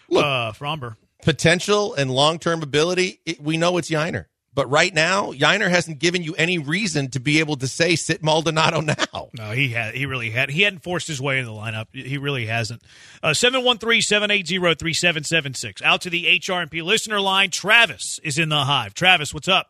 Look. 0.08 0.24
uh, 0.24 0.52
Framber. 0.52 0.96
Potential 1.22 1.92
and 1.94 2.10
long 2.10 2.38
term 2.38 2.62
ability, 2.62 3.20
it, 3.26 3.42
we 3.42 3.58
know 3.58 3.76
it's 3.76 3.90
Yainer. 3.90 4.24
But 4.52 4.68
right 4.70 4.92
now, 4.92 5.30
Yainer 5.32 5.70
hasn't 5.70 6.00
given 6.00 6.24
you 6.24 6.34
any 6.34 6.58
reason 6.58 7.08
to 7.10 7.20
be 7.20 7.38
able 7.38 7.54
to 7.56 7.68
say 7.68 7.94
sit 7.94 8.22
Maldonado 8.24 8.80
now. 9.12 9.28
No, 9.34 9.52
he 9.52 9.68
had. 9.68 9.94
He 9.94 10.06
really 10.06 10.30
had. 10.30 10.50
He 10.50 10.62
hadn't 10.62 10.82
forced 10.82 11.06
his 11.06 11.20
way 11.20 11.38
into 11.38 11.50
the 11.52 11.56
lineup. 11.56 11.86
He 11.92 12.18
really 12.18 12.46
hasn't. 12.46 12.82
Uh, 13.22 13.28
713-780-3776. 13.30 15.82
Out 15.82 16.00
to 16.02 16.10
the 16.10 16.24
HRMP 16.40 16.82
listener 16.82 17.20
line. 17.20 17.50
Travis 17.50 18.18
is 18.22 18.38
in 18.38 18.48
the 18.48 18.64
hive. 18.64 18.94
Travis, 18.94 19.32
what's 19.34 19.48
up? 19.48 19.68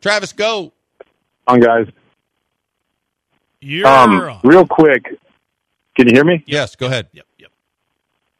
Travis, 0.00 0.32
go. 0.32 0.72
On 1.46 1.60
guys. 1.60 1.86
You're 3.60 3.86
Um, 3.86 4.20
on. 4.20 4.40
real 4.44 4.66
quick, 4.66 5.04
can 5.96 6.06
you 6.08 6.14
hear 6.14 6.24
me? 6.24 6.44
Yes, 6.46 6.76
go 6.76 6.86
ahead. 6.86 7.08
Yep, 7.12 7.26
yep. 7.38 7.50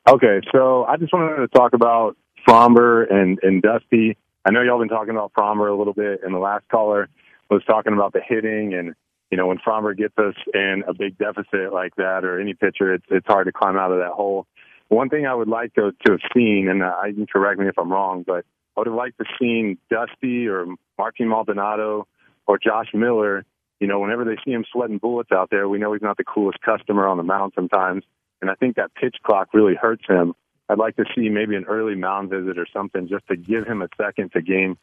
Okay, 0.09 0.41
so 0.53 0.85
I 0.85 0.97
just 0.97 1.13
wanted 1.13 1.37
to 1.37 1.49
talk 1.49 1.73
about 1.73 2.17
Framber 2.47 3.11
and, 3.13 3.39
and 3.43 3.61
Dusty. 3.61 4.17
I 4.45 4.51
know 4.51 4.63
y'all 4.63 4.79
been 4.79 4.89
talking 4.89 5.11
about 5.11 5.33
Framber 5.33 5.69
a 5.69 5.75
little 5.75 5.93
bit, 5.93 6.21
and 6.23 6.33
the 6.35 6.39
last 6.39 6.65
caller 6.71 7.09
was 7.51 7.63
talking 7.65 7.93
about 7.93 8.13
the 8.13 8.21
hitting 8.27 8.75
and 8.75 8.95
you 9.31 9.37
know 9.37 9.47
when 9.47 9.59
Framber 9.59 9.95
gets 9.97 10.17
us 10.19 10.35
in 10.55 10.85
a 10.87 10.95
big 10.95 11.19
deficit 11.19 11.73
like 11.73 11.95
that, 11.97 12.25
or 12.25 12.41
any 12.41 12.55
pitcher, 12.55 12.95
it's 12.95 13.05
it's 13.11 13.27
hard 13.27 13.47
to 13.47 13.53
climb 13.53 13.77
out 13.77 13.91
of 13.93 13.99
that 13.99 14.13
hole. 14.13 14.47
One 14.89 15.11
thing 15.11 15.27
I 15.27 15.35
would 15.35 15.49
like 15.49 15.75
to, 15.75 15.93
to 16.07 16.13
have 16.13 16.21
seen, 16.35 16.69
and 16.71 16.83
I, 16.83 17.09
you 17.09 17.15
can 17.15 17.27
correct 17.27 17.61
me 17.61 17.67
if 17.69 17.79
I'm 17.79 17.93
wrong, 17.93 18.25
but 18.27 18.47
I 18.79 18.83
would 18.83 18.87
have 18.87 18.95
liked 18.95 19.19
to 19.19 19.25
seen 19.41 19.77
Dusty 19.91 20.47
or 20.47 20.67
Martin 20.97 21.29
Maldonado 21.29 22.07
or 22.47 22.59
Josh 22.59 22.87
Miller. 22.95 23.45
You 23.81 23.89
know, 23.89 23.99
whenever 23.99 24.25
they 24.25 24.37
see 24.45 24.53
him 24.53 24.65
sweating 24.71 24.99
bullets 24.99 25.33
out 25.33 25.51
there, 25.51 25.69
we 25.69 25.79
know 25.79 25.93
he's 25.95 26.03
not 26.03 26.17
the 26.17 26.23
coolest 26.23 26.61
customer 26.61 27.09
on 27.09 27.17
the 27.17 27.25
mound 27.25 27.55
sometimes, 27.57 28.05
and 28.41 28.49
I 28.49 28.55
think 28.55 28.77
that 28.77 28.95
pitch 28.95 29.17
clock 29.25 29.49
really 29.53 29.75
hurts 29.75 30.05
him. 30.07 30.33
I'd 30.69 30.79
like 30.79 30.95
to 30.95 31.05
see 31.17 31.29
maybe 31.29 31.57
an 31.57 31.65
early 31.65 31.97
mound 31.97 32.31
visit 32.31 32.57
or 32.57 32.67
something 32.73 33.09
just 33.09 33.27
to 33.27 33.37
give 33.37 33.67
him 33.67 33.83
a 33.83 33.89
second 34.01 34.31
to 34.35 34.43
gain 34.43 34.77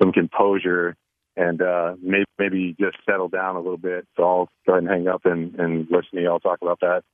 some 0.00 0.12
composure 0.12 0.96
and 1.36 1.60
uh, 1.60 1.94
maybe 2.00 2.24
maybe 2.38 2.74
just 2.80 2.96
settle 3.04 3.28
down 3.28 3.56
a 3.56 3.60
little 3.60 3.76
bit. 3.76 4.06
So 4.16 4.22
I'll 4.22 4.48
go 4.66 4.72
ahead 4.72 4.84
and 4.84 4.90
hang 4.90 5.08
up 5.08 5.26
and, 5.26 5.54
and 5.56 5.86
listen 5.90 6.16
to 6.16 6.22
y'all 6.22 6.40
talk 6.40 6.60
about 6.62 6.80
that. 6.80 7.04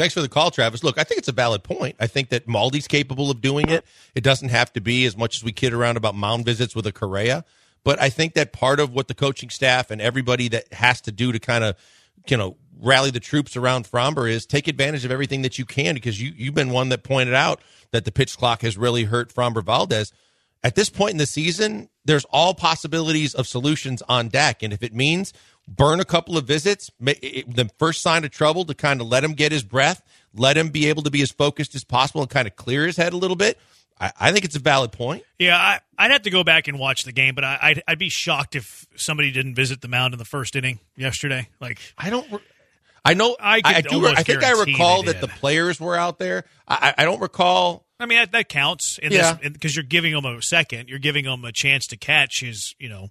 Thanks 0.00 0.14
for 0.14 0.22
the 0.22 0.30
call, 0.30 0.50
Travis. 0.50 0.82
Look, 0.82 0.96
I 0.96 1.04
think 1.04 1.18
it's 1.18 1.28
a 1.28 1.32
valid 1.32 1.62
point. 1.62 1.94
I 2.00 2.06
think 2.06 2.30
that 2.30 2.48
Maldy's 2.48 2.88
capable 2.88 3.30
of 3.30 3.42
doing 3.42 3.68
it. 3.68 3.84
It 4.14 4.24
doesn't 4.24 4.48
have 4.48 4.72
to 4.72 4.80
be 4.80 5.04
as 5.04 5.14
much 5.14 5.36
as 5.36 5.44
we 5.44 5.52
kid 5.52 5.74
around 5.74 5.98
about 5.98 6.14
mound 6.14 6.46
visits 6.46 6.74
with 6.74 6.86
a 6.86 6.92
Correa. 6.92 7.44
But 7.84 8.00
I 8.00 8.08
think 8.08 8.32
that 8.32 8.50
part 8.50 8.80
of 8.80 8.94
what 8.94 9.08
the 9.08 9.14
coaching 9.14 9.50
staff 9.50 9.90
and 9.90 10.00
everybody 10.00 10.48
that 10.48 10.72
has 10.72 11.02
to 11.02 11.12
do 11.12 11.32
to 11.32 11.38
kind 11.38 11.64
of, 11.64 11.76
you 12.26 12.38
know, 12.38 12.56
rally 12.80 13.10
the 13.10 13.20
troops 13.20 13.58
around 13.58 13.84
Framber 13.84 14.26
is 14.26 14.46
take 14.46 14.68
advantage 14.68 15.04
of 15.04 15.10
everything 15.10 15.42
that 15.42 15.58
you 15.58 15.66
can 15.66 15.96
because 15.96 16.18
you, 16.18 16.32
you've 16.34 16.54
been 16.54 16.70
one 16.70 16.88
that 16.88 17.02
pointed 17.02 17.34
out 17.34 17.60
that 17.90 18.06
the 18.06 18.10
pitch 18.10 18.38
clock 18.38 18.62
has 18.62 18.78
really 18.78 19.04
hurt 19.04 19.34
Framber 19.34 19.62
Valdez. 19.62 20.14
At 20.64 20.76
this 20.76 20.88
point 20.88 21.12
in 21.12 21.18
the 21.18 21.26
season, 21.26 21.90
there's 22.06 22.24
all 22.30 22.54
possibilities 22.54 23.34
of 23.34 23.46
solutions 23.46 24.02
on 24.08 24.28
deck. 24.28 24.62
And 24.62 24.72
if 24.72 24.82
it 24.82 24.94
means 24.94 25.34
burn 25.70 26.00
a 26.00 26.04
couple 26.04 26.36
of 26.36 26.44
visits, 26.46 26.90
the 27.00 27.70
first 27.78 28.02
sign 28.02 28.24
of 28.24 28.30
trouble 28.30 28.64
to 28.64 28.74
kind 28.74 29.00
of 29.00 29.06
let 29.06 29.22
him 29.24 29.32
get 29.34 29.52
his 29.52 29.62
breath, 29.62 30.02
let 30.34 30.56
him 30.56 30.68
be 30.68 30.88
able 30.88 31.02
to 31.04 31.10
be 31.10 31.22
as 31.22 31.30
focused 31.30 31.74
as 31.74 31.84
possible 31.84 32.20
and 32.20 32.28
kind 32.30 32.46
of 32.48 32.56
clear 32.56 32.84
his 32.86 32.96
head 32.96 33.12
a 33.12 33.16
little 33.16 33.36
bit. 33.36 33.58
I, 34.00 34.12
I 34.18 34.32
think 34.32 34.44
it's 34.44 34.56
a 34.56 34.60
valid 34.60 34.92
point. 34.92 35.22
Yeah, 35.38 35.56
I, 35.56 35.80
I'd 35.96 36.10
have 36.10 36.22
to 36.22 36.30
go 36.30 36.42
back 36.42 36.68
and 36.68 36.78
watch 36.78 37.04
the 37.04 37.12
game, 37.12 37.34
but 37.34 37.44
I, 37.44 37.58
I'd, 37.62 37.82
I'd 37.86 37.98
be 37.98 38.08
shocked 38.08 38.56
if 38.56 38.86
somebody 38.96 39.30
didn't 39.30 39.54
visit 39.54 39.80
the 39.80 39.88
mound 39.88 40.14
in 40.14 40.18
the 40.18 40.24
first 40.24 40.56
inning 40.56 40.80
yesterday. 40.96 41.48
Like, 41.60 41.78
I 41.96 42.10
don't. 42.10 42.30
Re- 42.32 42.38
I 43.02 43.14
know. 43.14 43.34
I 43.40 43.62
I, 43.64 43.80
do. 43.80 44.06
I 44.06 44.22
think 44.22 44.44
I 44.44 44.50
recall 44.52 45.04
that 45.04 45.22
the 45.22 45.28
players 45.28 45.80
were 45.80 45.96
out 45.96 46.18
there. 46.18 46.44
I, 46.68 46.92
I 46.98 47.04
don't 47.06 47.20
recall. 47.20 47.86
I 47.98 48.04
mean, 48.06 48.18
that, 48.18 48.32
that 48.32 48.48
counts 48.50 48.98
in 48.98 49.12
Yeah. 49.12 49.34
this 49.34 49.52
because 49.52 49.74
you're 49.76 49.84
giving 49.84 50.12
him 50.12 50.24
a 50.26 50.42
second. 50.42 50.88
You're 50.90 50.98
giving 50.98 51.24
him 51.24 51.44
a 51.44 51.52
chance 51.52 51.86
to 51.88 51.96
catch 51.96 52.40
his, 52.40 52.74
you 52.78 52.88
know, 52.90 53.08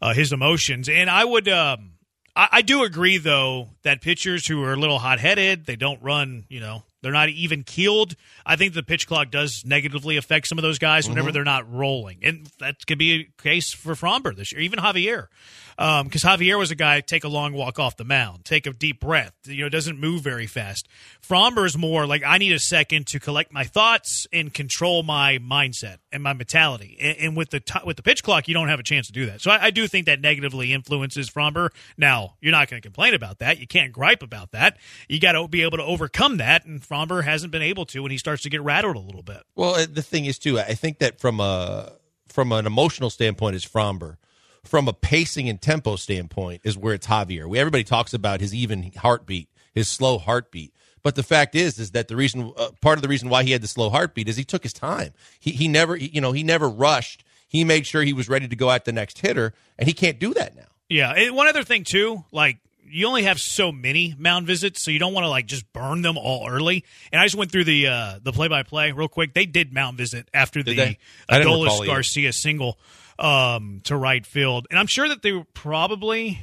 uh, 0.00 0.14
his 0.14 0.32
emotions. 0.32 0.88
And 0.88 1.10
I 1.10 1.24
would, 1.24 1.48
um, 1.48 1.93
I, 2.36 2.48
I 2.52 2.62
do 2.62 2.84
agree 2.84 3.18
though 3.18 3.68
that 3.82 4.00
pitchers 4.00 4.46
who 4.46 4.62
are 4.62 4.72
a 4.72 4.76
little 4.76 4.98
hot 4.98 5.20
headed, 5.20 5.66
they 5.66 5.76
don't 5.76 6.02
run, 6.02 6.44
you 6.48 6.60
know, 6.60 6.82
they're 7.02 7.12
not 7.12 7.28
even 7.28 7.64
keeled. 7.64 8.16
I 8.46 8.56
think 8.56 8.74
the 8.74 8.82
pitch 8.82 9.06
clock 9.06 9.30
does 9.30 9.62
negatively 9.64 10.16
affect 10.16 10.46
some 10.46 10.58
of 10.58 10.62
those 10.62 10.78
guys 10.78 11.08
whenever 11.08 11.28
mm-hmm. 11.28 11.34
they're 11.34 11.44
not 11.44 11.70
rolling, 11.72 12.20
and 12.22 12.48
that 12.60 12.86
could 12.86 12.98
be 12.98 13.14
a 13.14 13.42
case 13.42 13.72
for 13.72 13.94
Framber 13.94 14.34
this 14.34 14.52
year, 14.52 14.62
even 14.62 14.78
Javier, 14.78 15.26
because 15.76 16.22
Javier 16.22 16.58
was 16.58 16.70
a 16.70 16.74
guy 16.74 17.00
take 17.00 17.24
a 17.24 17.28
long 17.28 17.52
walk 17.52 17.78
off 17.78 17.96
the 17.96 18.04
mound, 18.04 18.44
take 18.44 18.66
a 18.66 18.72
deep 18.72 19.00
breath, 19.00 19.32
you 19.44 19.62
know, 19.62 19.68
doesn't 19.68 19.98
move 19.98 20.22
very 20.22 20.46
fast. 20.46 20.88
Framber 21.26 21.66
is 21.66 21.76
more 21.76 22.06
like 22.06 22.22
I 22.24 22.38
need 22.38 22.52
a 22.52 22.58
second 22.58 23.06
to 23.08 23.20
collect 23.20 23.52
my 23.52 23.64
thoughts 23.64 24.26
and 24.32 24.52
control 24.52 25.02
my 25.02 25.38
mindset 25.38 25.98
and 26.12 26.22
my 26.22 26.32
mentality, 26.32 26.96
and, 27.00 27.16
and 27.18 27.36
with 27.36 27.50
the 27.50 27.60
t- 27.60 27.80
with 27.84 27.96
the 27.96 28.02
pitch 28.02 28.22
clock, 28.22 28.48
you 28.48 28.54
don't 28.54 28.68
have 28.68 28.80
a 28.80 28.84
chance 28.84 29.06
to 29.08 29.12
do 29.12 29.26
that. 29.26 29.40
So 29.40 29.50
I, 29.50 29.66
I 29.66 29.70
do 29.70 29.86
think 29.86 30.06
that 30.06 30.20
negatively 30.20 30.72
influences 30.72 31.30
Framber. 31.30 31.70
Now 31.96 32.34
you're 32.40 32.52
not 32.52 32.68
going 32.68 32.80
to 32.80 32.86
complain 32.86 33.14
about 33.14 33.38
that, 33.38 33.58
you 33.58 33.66
can't 33.66 33.92
gripe 33.92 34.22
about 34.22 34.52
that. 34.52 34.78
You 35.08 35.20
got 35.20 35.32
to 35.32 35.48
be 35.48 35.62
able 35.62 35.78
to 35.78 35.84
overcome 35.84 36.38
that, 36.38 36.64
and 36.64 36.80
Framber 36.80 37.24
hasn't 37.24 37.52
been 37.52 37.62
able 37.62 37.86
to 37.86 38.02
when 38.02 38.10
he 38.10 38.18
starts 38.18 38.42
to 38.42 38.50
get 38.50 38.62
rattled 38.62 38.96
a 38.96 39.00
little 39.00 39.22
bit. 39.22 39.42
Well, 39.54 39.74
uh, 39.74 39.86
the 39.90 40.02
thing 40.02 40.24
is 40.26 40.38
too. 40.38 40.58
I 40.58 40.74
think 40.74 40.98
that 40.98 41.20
from 41.20 41.40
a 41.40 41.92
from 42.28 42.52
an 42.52 42.66
emotional 42.66 43.10
standpoint 43.10 43.56
is 43.56 43.64
Framber. 43.64 44.16
From 44.64 44.88
a 44.88 44.92
pacing 44.92 45.48
and 45.48 45.60
tempo 45.60 45.96
standpoint 45.96 46.62
is 46.64 46.76
where 46.76 46.94
it's 46.94 47.06
Javier. 47.06 47.46
We, 47.46 47.58
everybody 47.58 47.84
talks 47.84 48.14
about 48.14 48.40
his 48.40 48.54
even 48.54 48.92
heartbeat, 48.96 49.48
his 49.72 49.88
slow 49.88 50.18
heartbeat. 50.18 50.72
But 51.02 51.16
the 51.16 51.22
fact 51.22 51.54
is, 51.54 51.78
is 51.78 51.90
that 51.90 52.08
the 52.08 52.16
reason, 52.16 52.52
uh, 52.56 52.70
part 52.80 52.96
of 52.96 53.02
the 53.02 53.08
reason 53.08 53.28
why 53.28 53.44
he 53.44 53.50
had 53.50 53.60
the 53.60 53.68
slow 53.68 53.90
heartbeat 53.90 54.26
is 54.26 54.36
he 54.36 54.44
took 54.44 54.62
his 54.62 54.72
time. 54.72 55.12
He 55.38 55.50
he 55.50 55.68
never, 55.68 55.94
you 55.96 56.20
know, 56.20 56.32
he 56.32 56.42
never 56.42 56.68
rushed. 56.68 57.24
He 57.46 57.58
He 57.58 57.64
made 57.64 57.86
sure 57.86 58.02
he 58.02 58.14
was 58.14 58.28
ready 58.28 58.48
to 58.48 58.56
go 58.56 58.70
at 58.70 58.84
the 58.84 58.92
next 58.92 59.18
hitter, 59.18 59.52
and 59.78 59.86
he 59.86 59.92
can't 59.92 60.18
do 60.18 60.32
that 60.34 60.56
now. 60.56 60.64
Yeah, 60.88 61.12
and 61.12 61.36
one 61.36 61.46
other 61.46 61.62
thing 61.62 61.84
too, 61.84 62.24
like 62.32 62.58
you 62.86 63.06
only 63.06 63.24
have 63.24 63.40
so 63.40 63.70
many 63.72 64.14
mound 64.18 64.46
visits, 64.46 64.82
so 64.82 64.90
you 64.90 64.98
don't 64.98 65.12
want 65.12 65.24
to 65.24 65.28
like 65.28 65.46
just 65.46 65.70
burn 65.72 66.02
them 66.02 66.16
all 66.16 66.48
early. 66.48 66.84
And 67.12 67.20
I 67.20 67.24
just 67.24 67.36
went 67.36 67.52
through 67.52 67.64
the 67.64 67.88
uh, 67.88 68.18
the 68.22 68.32
play 68.32 68.48
by 68.48 68.62
play 68.62 68.92
real 68.92 69.08
quick. 69.08 69.34
They 69.34 69.46
did 69.46 69.72
mound 69.72 69.98
visit 69.98 70.28
after 70.32 70.62
Did 70.62 70.72
the 70.72 70.76
they? 70.76 70.98
I 71.28 71.38
didn't 71.38 71.52
recall 71.52 71.80
Adolis. 71.82 71.86
Garcia 71.86 72.32
single 72.32 72.78
um, 73.18 73.80
to 73.84 73.96
right 73.96 74.24
field, 74.24 74.66
and 74.70 74.78
I'm 74.78 74.86
sure 74.86 75.08
that 75.08 75.22
they 75.22 75.32
were 75.32 75.44
probably 75.54 76.42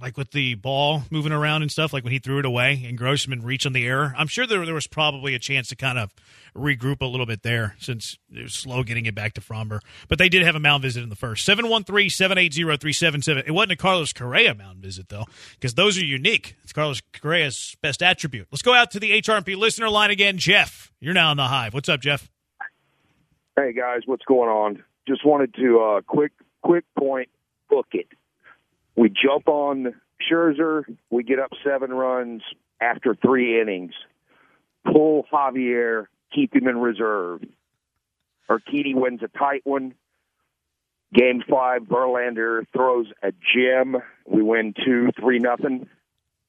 like 0.00 0.16
with 0.16 0.30
the 0.30 0.54
ball 0.54 1.02
moving 1.10 1.32
around 1.32 1.62
and 1.62 1.70
stuff, 1.70 1.92
like 1.92 2.04
when 2.04 2.12
he 2.12 2.18
threw 2.18 2.38
it 2.38 2.44
away 2.44 2.84
and 2.86 2.96
Grossman 2.96 3.42
reached 3.42 3.66
on 3.66 3.72
the 3.72 3.86
error. 3.86 4.14
I'm 4.16 4.26
sure 4.26 4.46
there, 4.46 4.64
there 4.64 4.74
was 4.74 4.86
probably 4.86 5.34
a 5.34 5.38
chance 5.38 5.68
to 5.68 5.76
kind 5.76 5.98
of 5.98 6.12
regroup 6.54 7.00
a 7.00 7.06
little 7.06 7.26
bit 7.26 7.42
there 7.42 7.76
since 7.78 8.16
it 8.30 8.42
was 8.42 8.54
slow 8.54 8.82
getting 8.82 9.06
it 9.06 9.14
back 9.14 9.34
to 9.34 9.40
Framber. 9.40 9.80
But 10.08 10.18
they 10.18 10.28
did 10.28 10.42
have 10.42 10.54
a 10.54 10.60
mound 10.60 10.82
visit 10.82 11.02
in 11.02 11.08
the 11.08 11.16
first. 11.16 11.44
713 11.44 12.10
780 12.10 12.62
377. 12.62 13.44
It 13.46 13.52
wasn't 13.52 13.72
a 13.72 13.76
Carlos 13.76 14.12
Correa 14.12 14.54
mound 14.54 14.78
visit, 14.78 15.08
though, 15.08 15.24
because 15.52 15.74
those 15.74 15.98
are 15.98 16.04
unique. 16.04 16.56
It's 16.62 16.72
Carlos 16.72 17.02
Correa's 17.12 17.76
best 17.82 18.02
attribute. 18.02 18.48
Let's 18.50 18.62
go 18.62 18.74
out 18.74 18.90
to 18.92 19.00
the 19.00 19.20
HRP 19.20 19.56
listener 19.56 19.88
line 19.88 20.10
again. 20.10 20.38
Jeff, 20.38 20.92
you're 21.00 21.14
now 21.14 21.30
on 21.30 21.36
the 21.36 21.44
hive. 21.44 21.74
What's 21.74 21.88
up, 21.88 22.00
Jeff? 22.00 22.30
Hey 23.56 23.72
guys, 23.72 24.02
what's 24.06 24.24
going 24.24 24.48
on? 24.48 24.84
Just 25.08 25.24
wanted 25.24 25.54
to 25.54 25.80
uh, 25.80 26.00
quick 26.02 26.32
quick 26.62 26.84
point 26.96 27.30
book 27.70 27.86
it. 27.92 28.08
We 28.94 29.08
jump 29.08 29.48
on 29.48 29.94
Scherzer. 30.20 30.84
We 31.08 31.22
get 31.22 31.38
up 31.38 31.50
seven 31.64 31.90
runs 31.90 32.42
after 32.78 33.14
three 33.14 33.58
innings. 33.58 33.94
Pull 34.84 35.24
Javier, 35.32 36.08
keep 36.34 36.54
him 36.54 36.68
in 36.68 36.76
reserve. 36.76 37.42
Urquidy 38.50 38.94
wins 38.94 39.20
a 39.22 39.28
tight 39.28 39.62
one. 39.64 39.94
Game 41.14 41.42
five, 41.48 41.82
Verlander 41.82 42.66
throws 42.74 43.06
a 43.22 43.32
gem. 43.32 43.96
We 44.26 44.42
win 44.42 44.74
two, 44.84 45.08
three, 45.18 45.38
nothing. 45.38 45.88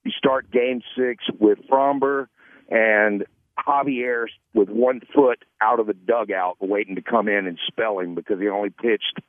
You 0.03 0.11
start 0.11 0.51
game 0.51 0.81
six 0.97 1.23
with 1.39 1.59
Framber 1.71 2.27
and 2.69 3.25
Javier 3.69 4.25
with 4.53 4.69
one 4.69 5.01
foot 5.13 5.43
out 5.61 5.79
of 5.79 5.87
the 5.87 5.93
dugout 5.93 6.57
waiting 6.59 6.95
to 6.95 7.01
come 7.01 7.27
in 7.27 7.45
and 7.47 7.59
spell 7.67 7.99
him 7.99 8.15
because 8.15 8.39
he 8.39 8.47
only 8.47 8.69
pitched 8.71 9.19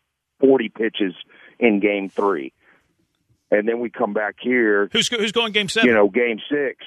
40 0.41 0.69
pitches 0.71 1.15
in 1.59 1.81
game 1.81 2.09
three. 2.09 2.53
And 3.51 3.69
then 3.69 3.81
we 3.81 3.91
come 3.91 4.13
back 4.15 4.37
here, 4.41 4.89
Who's 4.93 5.09
who's 5.09 5.33
going 5.33 5.53
game 5.53 5.69
seven? 5.69 5.89
you 5.89 5.95
know, 5.95 6.09
game 6.09 6.39
six. 6.51 6.85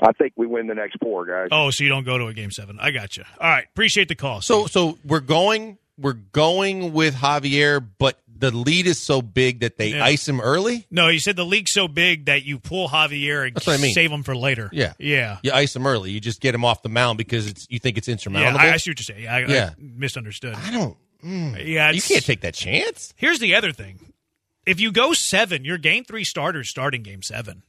I 0.00 0.12
think 0.12 0.32
we 0.36 0.46
win 0.46 0.66
the 0.66 0.74
next 0.74 0.96
four, 1.00 1.24
guys. 1.24 1.48
oh, 1.52 1.70
so 1.70 1.84
you 1.84 1.90
don't 1.90 2.04
go 2.04 2.18
to 2.18 2.26
a 2.26 2.34
game 2.34 2.50
seven. 2.50 2.78
I 2.80 2.90
got 2.90 3.16
you. 3.16 3.24
All 3.40 3.48
right. 3.48 3.64
Appreciate 3.72 4.08
the 4.08 4.14
call. 4.16 4.40
So 4.40 4.66
so 4.66 4.98
we're 5.04 5.20
going 5.20 5.78
we're 5.98 6.14
going 6.14 6.92
with 6.92 7.14
Javier, 7.14 7.86
but 7.98 8.18
the 8.36 8.50
lead 8.50 8.86
is 8.86 9.00
so 9.00 9.22
big 9.22 9.60
that 9.60 9.76
they 9.78 9.88
Yeah. 9.90 10.04
ice 10.04 10.28
him 10.28 10.40
early. 10.40 10.86
no, 10.90 11.08
you 11.08 11.18
said 11.20 11.36
the 11.36 11.44
league's 11.46 11.72
so 11.72 11.86
big 11.88 12.26
that 12.26 12.44
you 12.44 12.58
pull 12.58 12.88
Javier 12.88 13.46
and 13.46 13.54
That's 13.56 13.66
what 13.66 13.78
I 13.78 13.82
mean. 13.82 13.94
save 13.94 14.10
him 14.10 14.22
for 14.22 14.36
later. 14.36 14.68
Yeah, 14.72 14.94
Yeah. 14.98 15.38
You 15.42 15.52
ice 15.52 15.74
him 15.76 15.86
early. 15.86 16.10
You 16.10 16.20
just 16.20 16.40
get 16.40 16.54
him 16.54 16.64
off 16.64 16.82
the 16.82 16.88
mound 16.88 17.18
because 17.18 17.46
it's 17.46 17.66
you 17.70 17.78
think 17.78 17.96
it's 17.98 18.08
Yeah, 18.08 18.12
insurmountable. 18.12 18.60
I, 18.60 18.72
I 18.72 18.76
see 18.78 18.90
what 18.90 18.98
you're 18.98 19.04
saying. 19.04 19.22
Yeah, 19.24 19.34
I, 19.34 19.38
Yeah. 19.46 19.70
I 19.70 19.74
misunderstood. 19.78 20.54
I 20.56 20.70
don't. 20.70 20.96
Mm. 21.24 21.66
Yeah, 21.66 21.90
You 21.90 22.02
can't 22.02 22.24
take 22.24 22.42
that 22.42 22.54
chance. 22.54 23.14
Here's 23.16 23.38
the 23.38 23.54
other 23.54 23.72
thing: 23.72 23.98
if 24.66 24.78
you 24.80 24.92
go 24.92 25.12
seven, 25.14 25.64
your 25.64 25.78
game 25.78 26.04
three 26.04 26.24
starters 26.24 26.68
starting 26.68 27.02
game 27.02 27.22
seven. 27.22 27.62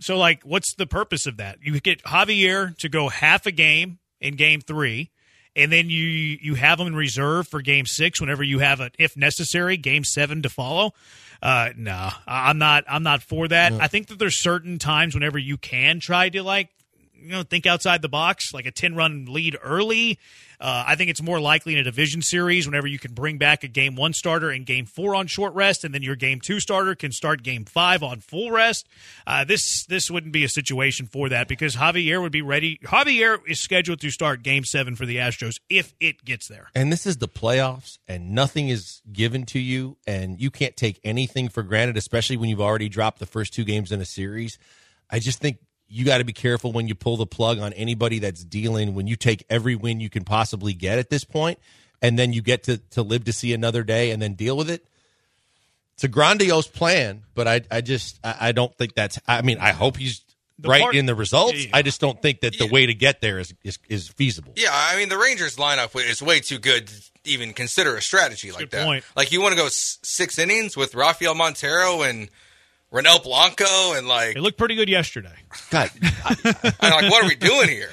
So, 0.00 0.16
like, 0.16 0.42
what's 0.44 0.74
the 0.74 0.86
purpose 0.86 1.26
of 1.26 1.38
that? 1.38 1.58
You 1.60 1.78
get 1.80 2.02
Javier 2.04 2.76
to 2.78 2.88
go 2.88 3.08
half 3.08 3.46
a 3.46 3.50
game 3.50 3.98
in 4.20 4.36
game 4.36 4.60
three, 4.60 5.10
and 5.58 5.72
then 5.72 5.90
you 5.90 6.04
you 6.04 6.54
have 6.54 6.78
them 6.78 6.86
in 6.86 6.94
reserve 6.94 7.48
for 7.48 7.60
game 7.60 7.84
six 7.84 8.20
whenever 8.20 8.42
you 8.42 8.60
have 8.60 8.80
a, 8.80 8.90
if 8.98 9.16
necessary, 9.16 9.76
game 9.76 10.04
seven 10.04 10.42
to 10.42 10.48
follow. 10.48 10.94
Uh, 11.42 11.70
no, 11.76 12.10
I'm 12.26 12.58
not. 12.58 12.84
I'm 12.88 13.02
not 13.02 13.22
for 13.22 13.46
that. 13.48 13.72
I 13.72 13.88
think 13.88 14.06
that 14.08 14.18
there's 14.18 14.36
certain 14.36 14.78
times 14.78 15.14
whenever 15.14 15.38
you 15.38 15.56
can 15.56 16.00
try 16.00 16.28
to 16.30 16.42
like 16.42 16.68
you 17.20 17.30
know 17.30 17.42
think 17.42 17.66
outside 17.66 18.02
the 18.02 18.08
box, 18.08 18.52
like 18.52 18.66
a 18.66 18.70
ten 18.70 18.94
run 18.94 19.26
lead 19.28 19.56
early. 19.62 20.18
Uh, 20.60 20.82
I 20.88 20.96
think 20.96 21.08
it's 21.08 21.22
more 21.22 21.38
likely 21.38 21.74
in 21.74 21.78
a 21.78 21.84
division 21.84 22.20
series 22.20 22.66
whenever 22.66 22.88
you 22.88 22.98
can 22.98 23.14
bring 23.14 23.38
back 23.38 23.62
a 23.62 23.68
game 23.68 23.94
one 23.94 24.12
starter 24.12 24.50
and 24.50 24.66
game 24.66 24.86
four 24.86 25.14
on 25.14 25.28
short 25.28 25.54
rest, 25.54 25.84
and 25.84 25.94
then 25.94 26.02
your 26.02 26.16
game 26.16 26.40
two 26.40 26.58
starter 26.58 26.96
can 26.96 27.12
start 27.12 27.44
game 27.44 27.64
five 27.64 28.02
on 28.02 28.20
full 28.20 28.50
rest. 28.50 28.88
Uh, 29.26 29.44
this 29.44 29.86
this 29.86 30.10
wouldn't 30.10 30.32
be 30.32 30.44
a 30.44 30.48
situation 30.48 31.06
for 31.06 31.28
that 31.28 31.46
because 31.46 31.76
Javier 31.76 32.20
would 32.20 32.32
be 32.32 32.42
ready. 32.42 32.78
Javier 32.84 33.38
is 33.46 33.60
scheduled 33.60 34.00
to 34.00 34.10
start 34.10 34.42
game 34.42 34.64
seven 34.64 34.96
for 34.96 35.06
the 35.06 35.16
Astros 35.16 35.60
if 35.68 35.94
it 36.00 36.24
gets 36.24 36.48
there. 36.48 36.70
And 36.74 36.90
this 36.90 37.06
is 37.06 37.18
the 37.18 37.28
playoffs, 37.28 37.98
and 38.08 38.32
nothing 38.32 38.68
is 38.68 39.00
given 39.12 39.44
to 39.46 39.60
you, 39.60 39.96
and 40.06 40.40
you 40.40 40.50
can't 40.50 40.76
take 40.76 40.98
anything 41.04 41.48
for 41.48 41.62
granted, 41.62 41.96
especially 41.96 42.36
when 42.36 42.48
you've 42.48 42.60
already 42.60 42.88
dropped 42.88 43.20
the 43.20 43.26
first 43.26 43.54
two 43.54 43.64
games 43.64 43.92
in 43.92 44.00
a 44.00 44.04
series. 44.04 44.58
I 45.10 45.20
just 45.20 45.38
think 45.38 45.58
you 45.88 46.04
got 46.04 46.18
to 46.18 46.24
be 46.24 46.32
careful 46.32 46.72
when 46.72 46.86
you 46.88 46.94
pull 46.94 47.16
the 47.16 47.26
plug 47.26 47.58
on 47.58 47.72
anybody 47.72 48.18
that's 48.18 48.44
dealing. 48.44 48.94
When 48.94 49.06
you 49.06 49.16
take 49.16 49.44
every 49.48 49.74
win 49.76 50.00
you 50.00 50.10
can 50.10 50.24
possibly 50.24 50.74
get 50.74 50.98
at 50.98 51.10
this 51.10 51.24
point, 51.24 51.58
and 52.02 52.18
then 52.18 52.32
you 52.32 52.42
get 52.42 52.64
to 52.64 52.78
to 52.90 53.02
live 53.02 53.24
to 53.24 53.32
see 53.32 53.52
another 53.52 53.82
day, 53.82 54.10
and 54.10 54.20
then 54.20 54.34
deal 54.34 54.56
with 54.56 54.70
it. 54.70 54.84
It's 55.94 56.04
a 56.04 56.08
grandiose 56.08 56.68
plan, 56.68 57.22
but 57.34 57.48
I 57.48 57.62
I 57.70 57.80
just 57.80 58.20
I, 58.22 58.36
I 58.40 58.52
don't 58.52 58.74
think 58.76 58.94
that's. 58.94 59.18
I 59.26 59.42
mean, 59.42 59.58
I 59.60 59.72
hope 59.72 59.96
he's 59.96 60.20
The 60.58 60.68
right 60.68 60.82
part- 60.82 60.94
in 60.94 61.06
the 61.06 61.14
results. 61.14 61.64
Yeah. 61.64 61.70
I 61.72 61.82
just 61.82 62.00
don't 62.00 62.20
think 62.22 62.40
that 62.42 62.56
the 62.58 62.66
way 62.66 62.86
to 62.86 62.94
get 62.94 63.20
there 63.20 63.38
is 63.40 63.52
is, 63.64 63.78
is 63.88 64.08
feasible. 64.08 64.52
Yeah, 64.56 64.68
I 64.72 64.96
mean 64.96 65.08
the 65.08 65.18
Rangers 65.18 65.56
lineup 65.56 65.96
is 66.08 66.22
way 66.22 66.38
too 66.40 66.58
good 66.58 66.86
to 66.88 66.94
even 67.24 67.52
consider 67.52 67.96
a 67.96 68.02
strategy 68.02 68.50
like 68.52 68.60
good 68.60 68.70
that. 68.72 68.84
point. 68.84 69.04
Like 69.16 69.32
you 69.32 69.40
want 69.42 69.52
to 69.52 69.56
go 69.58 69.66
s- 69.66 69.98
six 70.02 70.38
innings 70.38 70.76
with 70.76 70.94
Rafael 70.94 71.34
Montero 71.34 72.02
and 72.02 72.28
Ronel 72.92 73.22
Blanco 73.22 73.94
and 73.94 74.08
like, 74.08 74.36
It 74.36 74.40
looked 74.40 74.58
pretty 74.58 74.74
good 74.74 74.88
yesterday. 74.88 75.34
God, 75.70 75.90
I'm 76.24 76.90
like, 76.90 77.10
what 77.10 77.24
are 77.24 77.28
we 77.28 77.34
doing 77.36 77.68
here? 77.68 77.90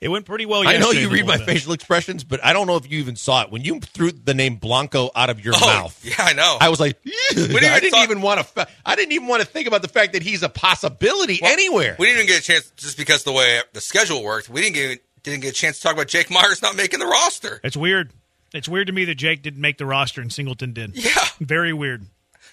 It 0.00 0.08
went 0.08 0.26
pretty 0.26 0.46
well. 0.46 0.62
Yesterday. 0.62 0.78
I 0.78 0.80
know 0.80 0.92
you 0.92 1.08
read 1.10 1.26
my 1.26 1.38
bullpen. 1.38 1.44
facial 1.46 1.72
expressions, 1.72 2.22
but 2.22 2.44
I 2.44 2.52
don't 2.52 2.68
know 2.68 2.76
if 2.76 2.88
you 2.90 2.98
even 3.00 3.16
saw 3.16 3.42
it 3.42 3.50
when 3.50 3.62
you 3.64 3.80
threw 3.80 4.12
the 4.12 4.32
name 4.32 4.54
Blanco 4.54 5.10
out 5.16 5.28
of 5.28 5.44
your 5.44 5.54
Oh, 5.56 5.66
mouth. 5.66 6.00
yeah, 6.04 6.14
I 6.18 6.34
know. 6.34 6.56
I 6.60 6.68
was 6.68 6.78
like, 6.78 6.98
"Ew." 7.02 7.12
didn't 7.34 7.64
I 7.64 7.80
didn't 7.80 7.90
talk- 7.94 8.04
even 8.04 8.22
want 8.22 8.46
to. 8.54 8.68
I 8.86 8.94
didn't 8.94 9.10
even 9.12 9.26
want 9.26 9.42
to 9.42 9.46
think 9.48 9.66
about 9.66 9.82
the 9.82 9.88
fact 9.88 10.12
that 10.12 10.22
he's 10.22 10.44
a 10.44 10.48
possibility 10.48 11.40
anywhere. 11.42 11.96
We 11.98 12.06
didn't 12.06 12.20
even 12.20 12.28
get 12.28 12.38
a 12.40 12.44
chance 12.44 12.70
just 12.76 12.96
because 12.96 13.24
the 13.24 13.32
way 13.32 13.60
the 13.72 13.80
schedule 13.80 14.22
worked. 14.22 14.48
We 14.48 14.60
didn't 14.60 14.74
get 14.76 15.04
didn't 15.24 15.40
get 15.40 15.50
a 15.50 15.54
chance 15.54 15.78
to 15.78 15.82
talk 15.82 15.94
about 15.94 16.06
Jake 16.06 16.30
Meyers 16.30 16.62
not 16.62 16.76
making 16.76 17.00
the 17.00 17.06
roster. 17.06 17.60
It's 17.64 17.76
weird. 17.76 18.12
It's 18.54 18.68
weird 18.68 18.86
to 18.86 18.92
me 18.92 19.04
that 19.06 19.16
Jake 19.16 19.42
didn't 19.42 19.60
make 19.60 19.78
the 19.78 19.84
roster 19.86 20.20
and 20.20 20.32
Singleton 20.32 20.72
did. 20.72 20.96
Yeah, 20.96 21.10
Very 21.40 21.72
weird. 21.72 22.06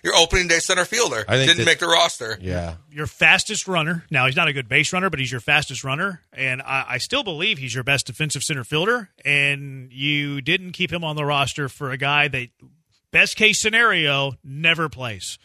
Your 0.03 0.15
opening 0.15 0.47
day 0.47 0.60
center 0.60 0.86
fielder 0.86 1.25
I 1.27 1.38
think 1.38 1.47
didn't 1.49 1.60
that- 1.60 1.65
make 1.65 1.79
the 1.79 1.88
roster. 1.88 2.38
yeah, 2.41 2.75
Your 2.91 3.08
fastest 3.08 3.67
runner. 3.67 4.05
Now 4.12 4.25
he's 4.25 4.36
not 4.36 4.47
a 4.47 4.53
good 4.53 4.67
base 4.69 4.91
runner, 4.93 5.10
but 5.10 5.19
he's 5.19 5.31
your 5.31 5.41
fastest 5.41 5.84
runner, 5.84 6.21
and 6.34 6.62
I, 6.62 6.86
I 6.89 6.97
still 6.99 7.23
believe 7.23 7.58
he's 7.58 7.73
your 7.73 7.84
best 7.84 8.05
defensive 8.08 8.43
center 8.43 8.63
fielder. 8.63 9.10
And 9.23 9.91
you 9.91 10.41
didn't 10.41 10.71
keep 10.73 10.91
him 10.91 11.03
on 11.03 11.15
the 11.15 11.25
roster 11.25 11.69
for 11.69 11.91
a 11.91 11.97
guy 11.97 12.27
that, 12.27 12.49
best 13.12 13.36
case 13.38 13.62
scenario, 13.62 14.34
never 14.43 14.89
plays. 14.89 15.38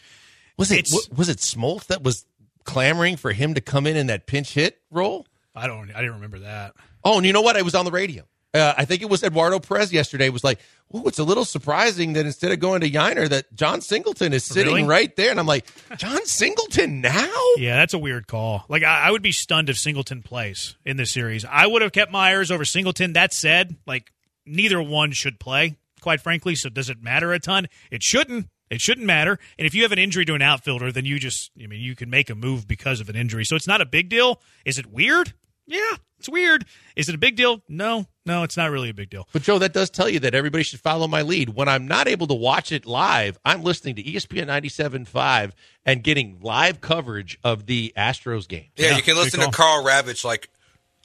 was 0.59 0.71
it 0.73 0.81
It's- 0.81 1.09
was 1.17 1.29
it 1.29 1.39
Smoltz 1.39 1.87
that 1.87 2.03
was 2.03 2.27
clamoring 2.65 3.17
for 3.17 3.33
him 3.33 3.55
to 3.55 3.61
come 3.61 3.87
in 3.87 3.97
in 3.97 4.09
that 4.09 4.27
pinch 4.27 4.53
hit 4.55 4.81
role? 4.91 5.27
I 5.55 5.67
don't. 5.67 5.91
I 5.91 5.99
didn't 6.01 6.15
remember 6.15 6.41
that. 6.41 6.75
Oh, 7.05 7.17
and 7.17 7.27
you 7.27 7.33
know 7.33 7.41
what? 7.43 7.57
I 7.57 7.63
was 7.63 7.75
on 7.75 7.85
the 7.85 7.91
radio. 7.91 8.25
Uh, 8.53 8.75
I 8.77 8.85
think 8.85 9.01
it 9.03 9.09
was 9.09 9.23
Eduardo 9.23 9.61
Perez 9.61 9.93
yesterday. 9.93 10.29
Was 10.29 10.43
like, 10.43 10.59
"Oh, 10.93 11.07
it's 11.07 11.21
a 11.21 11.25
little 11.25 11.45
surprising 11.45 12.15
that 12.15 12.27
instead 12.27 12.51
of 12.51 12.59
going 12.59 12.81
to 12.81 12.91
Yainer, 12.91 13.29
that 13.29 13.55
Jon 13.55 13.81
Singleton 13.81 14.33
is 14.33 14.45
sitting 14.45 14.75
Really? 14.75 14.89
right 14.89 15.15
there." 15.15 15.31
And 15.31 15.39
I'm 15.39 15.47
like, 15.47 15.67
"Jon 15.97 16.25
Singleton 16.27 17.01
now?" 17.01 17.31
Yeah, 17.59 17.77
that's 17.77 17.95
a 17.95 17.99
weird 17.99 18.27
call. 18.27 18.65
Like 18.69 18.83
I, 18.83 19.03
I 19.03 19.11
would 19.13 19.23
be 19.23 19.31
stunned 19.33 19.71
if 19.71 19.79
Singleton 19.79 20.23
plays 20.23 20.77
in 20.85 20.97
this 20.97 21.13
series. 21.13 21.45
I 21.45 21.67
would 21.67 21.83
have 21.83 21.93
kept 21.93 22.11
Meyers 22.11 22.51
over 22.51 22.65
Singleton. 22.65 23.13
That 23.13 23.33
said, 23.33 23.77
like 23.87 24.13
neither 24.45 24.83
one 24.83 25.13
should 25.13 25.39
play, 25.39 25.77
quite 26.01 26.21
frankly. 26.21 26.57
So 26.57 26.69
does 26.69 26.91
it 26.91 27.01
matter 27.01 27.33
a 27.33 27.39
ton? 27.39 27.69
It 27.93 28.03
shouldn't. 28.03 28.49
It 28.69 28.81
shouldn't 28.81 29.07
matter. 29.07 29.39
And 29.59 29.67
if 29.67 29.75
you 29.75 29.83
have 29.83 29.93
an 29.93 29.99
injury 29.99 30.25
to 30.25 30.35
an 30.35 30.43
outfielder, 30.43 30.91
then 30.91 31.05
you 31.05 31.21
just 31.21 31.53
I 31.63 31.69
mean 31.69 31.81
you 31.83 31.95
can 31.95 32.11
make 32.11 32.31
a 32.31 32.35
move 32.35 32.67
because 32.67 33.01
of 33.01 33.09
an 33.09 33.15
injury. 33.15 33.45
So 33.45 33.55
it's 33.55 33.69
not 33.69 33.81
a 33.81 33.87
big 33.87 34.09
deal. 34.09 34.41
Is 34.65 34.77
it 34.79 34.87
weird? 34.87 35.35
Yeah, 35.67 35.93
it's 36.19 36.29
weird. 36.29 36.65
Is 36.97 37.09
it 37.09 37.15
a 37.15 37.19
big 37.19 37.37
deal? 37.37 37.63
No, 37.69 38.07
no, 38.27 38.43
it's 38.43 38.57
not 38.57 38.71
really 38.73 38.89
a 38.91 38.95
big 38.95 39.09
deal. 39.11 39.29
But 39.33 39.43
Joe, 39.43 39.59
that 39.59 39.73
does 39.73 39.89
tell 39.89 40.09
you 40.09 40.19
that 40.21 40.35
everybody 40.35 40.65
should 40.65 40.81
follow 40.81 41.07
my 41.07 41.23
lead. 41.23 41.51
When 41.51 41.69
I'm 41.69 41.87
not 41.87 42.09
able 42.09 42.27
to 42.27 42.35
watch 42.35 42.73
it 42.73 42.87
live, 42.87 43.39
I'm 43.45 43.63
listening 43.63 43.95
to 43.97 44.03
ESPN 44.03 44.47
97.5 44.47 45.53
and 45.87 46.03
getting 46.03 46.41
live 46.41 46.81
coverage 46.81 47.39
of 47.45 47.67
the 47.67 47.93
Astros 47.97 48.49
game. 48.49 48.67
Yeah, 48.77 48.91
Yeah, 48.91 48.97
you 48.97 49.03
can 49.03 49.15
good 49.15 49.25
listen 49.25 49.41
to 49.41 49.47
call. 49.47 49.83
Carl 49.83 49.85
Ravitch 49.85 50.25
like 50.25 50.51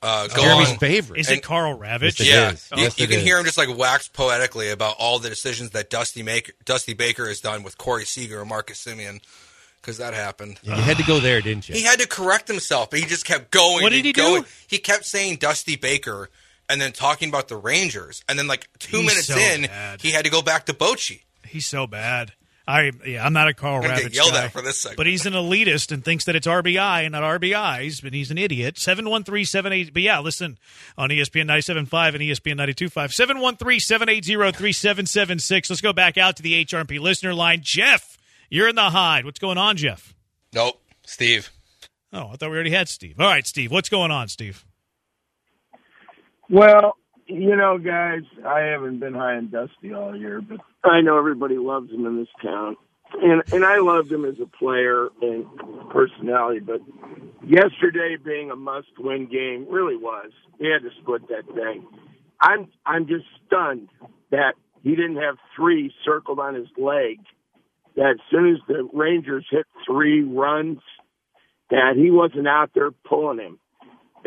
uh, 0.02 0.28
go 0.28 0.42
Jeremy's 0.42 0.72
on. 0.72 0.78
favorite. 0.78 1.20
Is 1.20 1.30
And- 1.30 1.38
it 1.38 1.42
Carl 1.44 1.78
Ravitch? 1.78 2.20
Yes, 2.20 2.20
it 2.20 2.28
Yeah, 2.28 2.52
is. 2.52 2.70
you, 2.76 2.84
Yes, 2.84 2.98
you 3.00 3.04
it 3.06 3.10
can 3.10 3.20
is. 3.20 3.24
hear 3.24 3.38
him 3.40 3.46
just 3.46 3.58
like 3.58 3.76
wax 3.78 4.08
poetically 4.08 4.70
about 4.70 4.96
all 5.00 5.20
the 5.20 5.30
decisions 5.30 5.72
that 5.72 5.90
Dusty 5.90 6.22
make 6.24 6.54
Dusty 6.66 6.94
Baker 6.94 7.28
has 7.28 7.40
done 7.40 7.64
with 7.64 7.78
Corey 7.78 8.06
Seager 8.06 8.40
and 8.42 8.50
Marcus 8.50 8.84
Semien 8.84 9.22
because 9.86 10.00
that 10.00 10.16
happened. 10.16 10.60
You 10.64 10.72
had 10.74 10.98
to 10.98 11.04
go 11.04 11.20
there, 11.20 11.42
didn't 11.42 11.70
you? 11.70 11.76
He 11.76 11.84
had 11.84 12.00
to 12.00 12.08
correct 12.08 12.48
himself, 12.48 12.90
but 12.90 13.00
he 13.00 13.06
just 13.06 13.24
kept 13.26 13.52
going. 13.52 13.84
What 13.84 13.94
and 13.94 14.02
did 14.02 14.06
he 14.06 14.14
going. 14.14 14.42
do? 14.42 14.48
He 14.68 14.80
kept 14.80 15.06
saying 15.06 15.36
Dusty 15.38 15.76
Baker 15.76 16.30
and 16.68 16.82
then 16.82 16.92
talking 16.92 17.30
about 17.30 17.48
the 17.48 17.58
Rangers, 17.58 18.24
and 18.28 18.40
then 18.40 18.48
like 18.48 18.68
two 18.80 18.98
He's 18.98 19.06
minutes 19.06 19.28
so 19.28 19.38
in, 19.38 19.64
bad. 19.68 20.02
he 20.02 20.12
had 20.12 20.26
to 20.26 20.32
go 20.32 20.42
back 20.42 20.66
to 20.66 20.74
Bochy. 20.74 21.22
He's 21.46 21.68
so 21.68 21.86
bad. 21.86 22.34
I 22.68 22.92
yeah, 23.06 23.24
I'm 23.24 23.34
not 23.34 23.48
a 23.48 23.54
Carl 23.54 23.84
gonna 23.84 24.02
get 24.02 24.16
yelled 24.16 24.32
guy, 24.32 24.46
at 24.46 24.52
for 24.52 24.64
this 24.64 24.82
segment. 24.82 24.98
but 24.98 25.06
he's 25.06 25.28
an 25.28 25.34
elitist 25.34 25.92
and 25.92 26.04
thinks 26.04 26.26
that 26.26 26.36
it's 26.36 26.48
RBI 26.48 27.04
and 27.04 27.12
not 27.12 27.22
RBIs, 27.22 28.02
but 28.02 28.12
he's 28.12 28.32
an 28.32 28.40
idiot. 28.40 28.80
Seven 28.80 29.08
one 29.08 29.24
three 29.24 29.46
seven 29.46 29.72
eight. 29.72 29.94
But 29.94 30.02
yeah, 30.02 30.20
listen 30.20 30.58
on 30.98 31.10
ESPN 31.12 31.46
97.5 31.46 32.08
and 32.16 32.22
ESPN 32.22 32.58
92.5. 32.58 33.14
Seven 33.14 33.40
one 33.40 33.56
three 33.56 33.80
seven 33.80 34.10
eight 34.10 34.26
zero 34.26 34.52
three 34.52 34.74
seven 34.74 35.06
seven 35.06 35.38
six. 35.38 35.70
Let's 35.70 35.82
go 35.82 35.94
back 35.94 36.18
out 36.18 36.38
to 36.38 36.42
the 36.44 36.66
HRP 36.66 37.00
listener 37.00 37.36
line. 37.36 37.60
Jeff, 37.62 38.15
you're 38.50 38.68
in 38.68 38.76
the 38.76 38.90
hide. 38.90 39.26
What's 39.26 39.40
going 39.40 39.58
on, 39.58 39.78
Jeff? 39.78 40.14
Nope, 40.54 40.82
Steve. 41.06 41.52
Oh, 42.14 42.30
I 42.32 42.36
thought 42.36 42.50
we 42.50 42.56
already 42.56 42.72
had 42.72 42.88
Steve. 42.88 43.20
All 43.20 43.28
right, 43.28 43.46
Steve, 43.46 43.72
what's 43.72 43.90
going 43.90 44.12
on, 44.12 44.28
Steve? 44.28 44.66
Well, 46.50 46.96
you 47.28 47.56
know, 47.56 47.78
guys, 47.78 48.22
I 48.46 48.60
haven't 48.60 49.00
been 49.00 49.14
high 49.14 49.34
and 49.34 49.52
dusty 49.52 49.94
all 49.94 50.16
year, 50.16 50.42
but 50.42 50.60
I 50.84 51.02
know 51.02 51.18
everybody 51.18 51.58
loves 51.58 51.92
him 51.92 52.06
in 52.06 52.18
this 52.18 52.30
town. 52.44 52.78
And 53.22 53.44
and 53.54 53.64
I 53.64 53.78
loved 53.78 54.12
him 54.12 54.26
as 54.26 54.36
a 54.42 54.46
player 54.46 55.10
and 55.22 55.46
personality, 55.90 56.60
but 56.60 56.82
yesterday 57.48 58.18
being 58.24 58.52
a 58.52 58.56
must 58.56 58.98
win 58.98 59.28
game 59.28 59.68
really 59.70 59.96
was. 59.96 60.32
He 60.60 60.70
had 60.72 60.82
to 60.82 60.90
split 61.02 61.28
that 61.30 61.46
thing. 61.54 61.86
I'm 62.42 62.68
I'm 62.86 63.08
just 63.08 63.26
stunned 63.46 63.90
that 64.32 64.56
he 64.84 64.92
didn't 64.96 65.18
have 65.18 65.38
three 65.56 65.94
circled 66.04 66.40
on 66.40 66.56
his 66.56 66.68
leg. 66.78 67.20
That 67.96 68.12
as 68.12 68.18
soon 68.30 68.54
as 68.54 68.60
the 68.68 68.88
Rangers 68.94 69.46
hit 69.50 69.66
three 69.88 70.24
runs, 70.24 70.80
that 71.70 71.94
he 71.96 72.12
wasn't 72.12 72.48
out 72.48 72.72
there 72.74 72.92
pulling 72.92 73.40
him. 73.40 73.60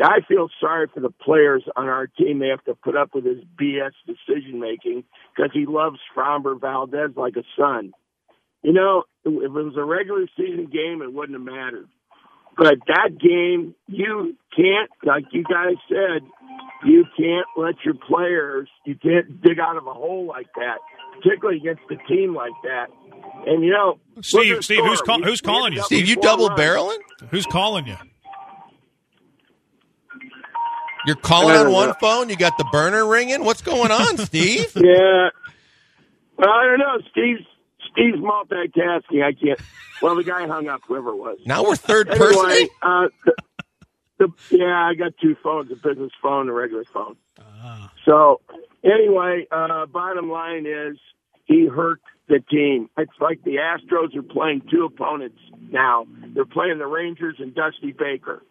I 0.01 0.21
feel 0.27 0.47
sorry 0.61 0.87
for 0.93 1.01
the 1.01 1.09
players 1.09 1.63
on 1.75 1.87
our 1.87 2.07
team. 2.07 2.39
They 2.39 2.47
have 2.47 2.63
to 2.65 2.75
put 2.75 2.95
up 2.95 3.13
with 3.13 3.25
his 3.25 3.43
BS 3.59 3.91
decision 4.07 4.59
making 4.59 5.03
because 5.35 5.51
he 5.53 5.65
loves 5.65 5.99
Framber 6.15 6.59
Valdez 6.59 7.11
like 7.17 7.35
a 7.35 7.43
son. 7.57 7.91
You 8.63 8.73
know, 8.73 9.03
if 9.25 9.33
it 9.43 9.49
was 9.51 9.75
a 9.77 9.83
regular 9.83 10.25
season 10.37 10.69
game, 10.71 11.01
it 11.01 11.13
wouldn't 11.13 11.37
have 11.37 11.45
mattered. 11.45 11.87
But 12.57 12.75
that 12.87 13.17
game, 13.19 13.75
you 13.87 14.35
can't, 14.55 14.89
like 15.03 15.25
you 15.31 15.43
guys 15.43 15.75
said, 15.87 16.27
you 16.85 17.05
can't 17.17 17.47
let 17.57 17.75
your 17.85 17.93
players, 17.93 18.67
you 18.85 18.95
can't 18.95 19.41
dig 19.41 19.59
out 19.59 19.77
of 19.77 19.87
a 19.87 19.93
hole 19.93 20.25
like 20.25 20.47
that, 20.55 20.79
particularly 21.15 21.59
against 21.59 21.83
a 21.89 21.95
team 22.07 22.35
like 22.35 22.53
that. 22.63 22.87
And 23.45 23.63
you 23.63 23.71
know, 23.71 23.99
look 24.15 24.25
Steve, 24.25 24.57
the 24.57 24.63
Steve, 24.63 24.83
who's 24.83 25.01
call, 25.01 25.21
who's 25.21 25.41
calling 25.41 25.73
you? 25.73 25.81
Steve, 25.83 26.07
you 26.07 26.15
double 26.17 26.49
barreling? 26.49 26.99
Who's 27.29 27.45
calling 27.45 27.87
you? 27.87 27.97
You're 31.05 31.15
calling 31.15 31.55
on 31.55 31.71
one 31.71 31.89
know. 31.89 31.95
phone. 31.99 32.29
You 32.29 32.35
got 32.35 32.57
the 32.57 32.65
burner 32.65 33.07
ringing. 33.07 33.43
What's 33.43 33.61
going 33.61 33.91
on, 33.91 34.17
Steve? 34.25 34.71
Yeah. 34.75 35.29
Well, 36.37 36.49
I 36.49 36.65
don't 36.65 36.79
know. 36.79 36.99
Steve's 37.11 37.45
Steve's 37.91 38.17
multitasking. 38.17 39.23
I 39.23 39.33
can't. 39.33 39.59
Well, 40.01 40.15
the 40.15 40.23
guy 40.23 40.47
hung 40.47 40.67
up. 40.67 40.81
Whoever 40.87 41.09
it 41.09 41.17
was. 41.17 41.39
Now 41.45 41.63
we're 41.63 41.75
third 41.75 42.07
person. 42.09 42.45
Anyway, 42.45 42.69
uh, 42.81 43.07
the, 43.25 43.35
the, 44.17 44.27
yeah, 44.51 44.85
I 44.85 44.93
got 44.95 45.13
two 45.21 45.35
phones: 45.41 45.71
a 45.71 45.75
business 45.75 46.11
phone, 46.21 46.41
and 46.41 46.49
a 46.49 46.53
regular 46.53 46.85
phone. 46.85 47.15
So, 48.05 48.41
anyway, 48.83 49.47
uh, 49.51 49.85
bottom 49.85 50.29
line 50.29 50.65
is 50.65 50.97
he 51.45 51.67
hurt 51.67 52.01
the 52.29 52.39
team. 52.49 52.89
It's 52.97 53.11
like 53.19 53.43
the 53.43 53.57
Astros 53.57 54.15
are 54.15 54.23
playing 54.23 54.61
two 54.71 54.85
opponents 54.85 55.39
now. 55.71 56.05
They're 56.33 56.45
playing 56.45 56.77
the 56.77 56.87
Rangers 56.87 57.35
and 57.39 57.53
Dusty 57.53 57.91
Baker. 57.91 58.43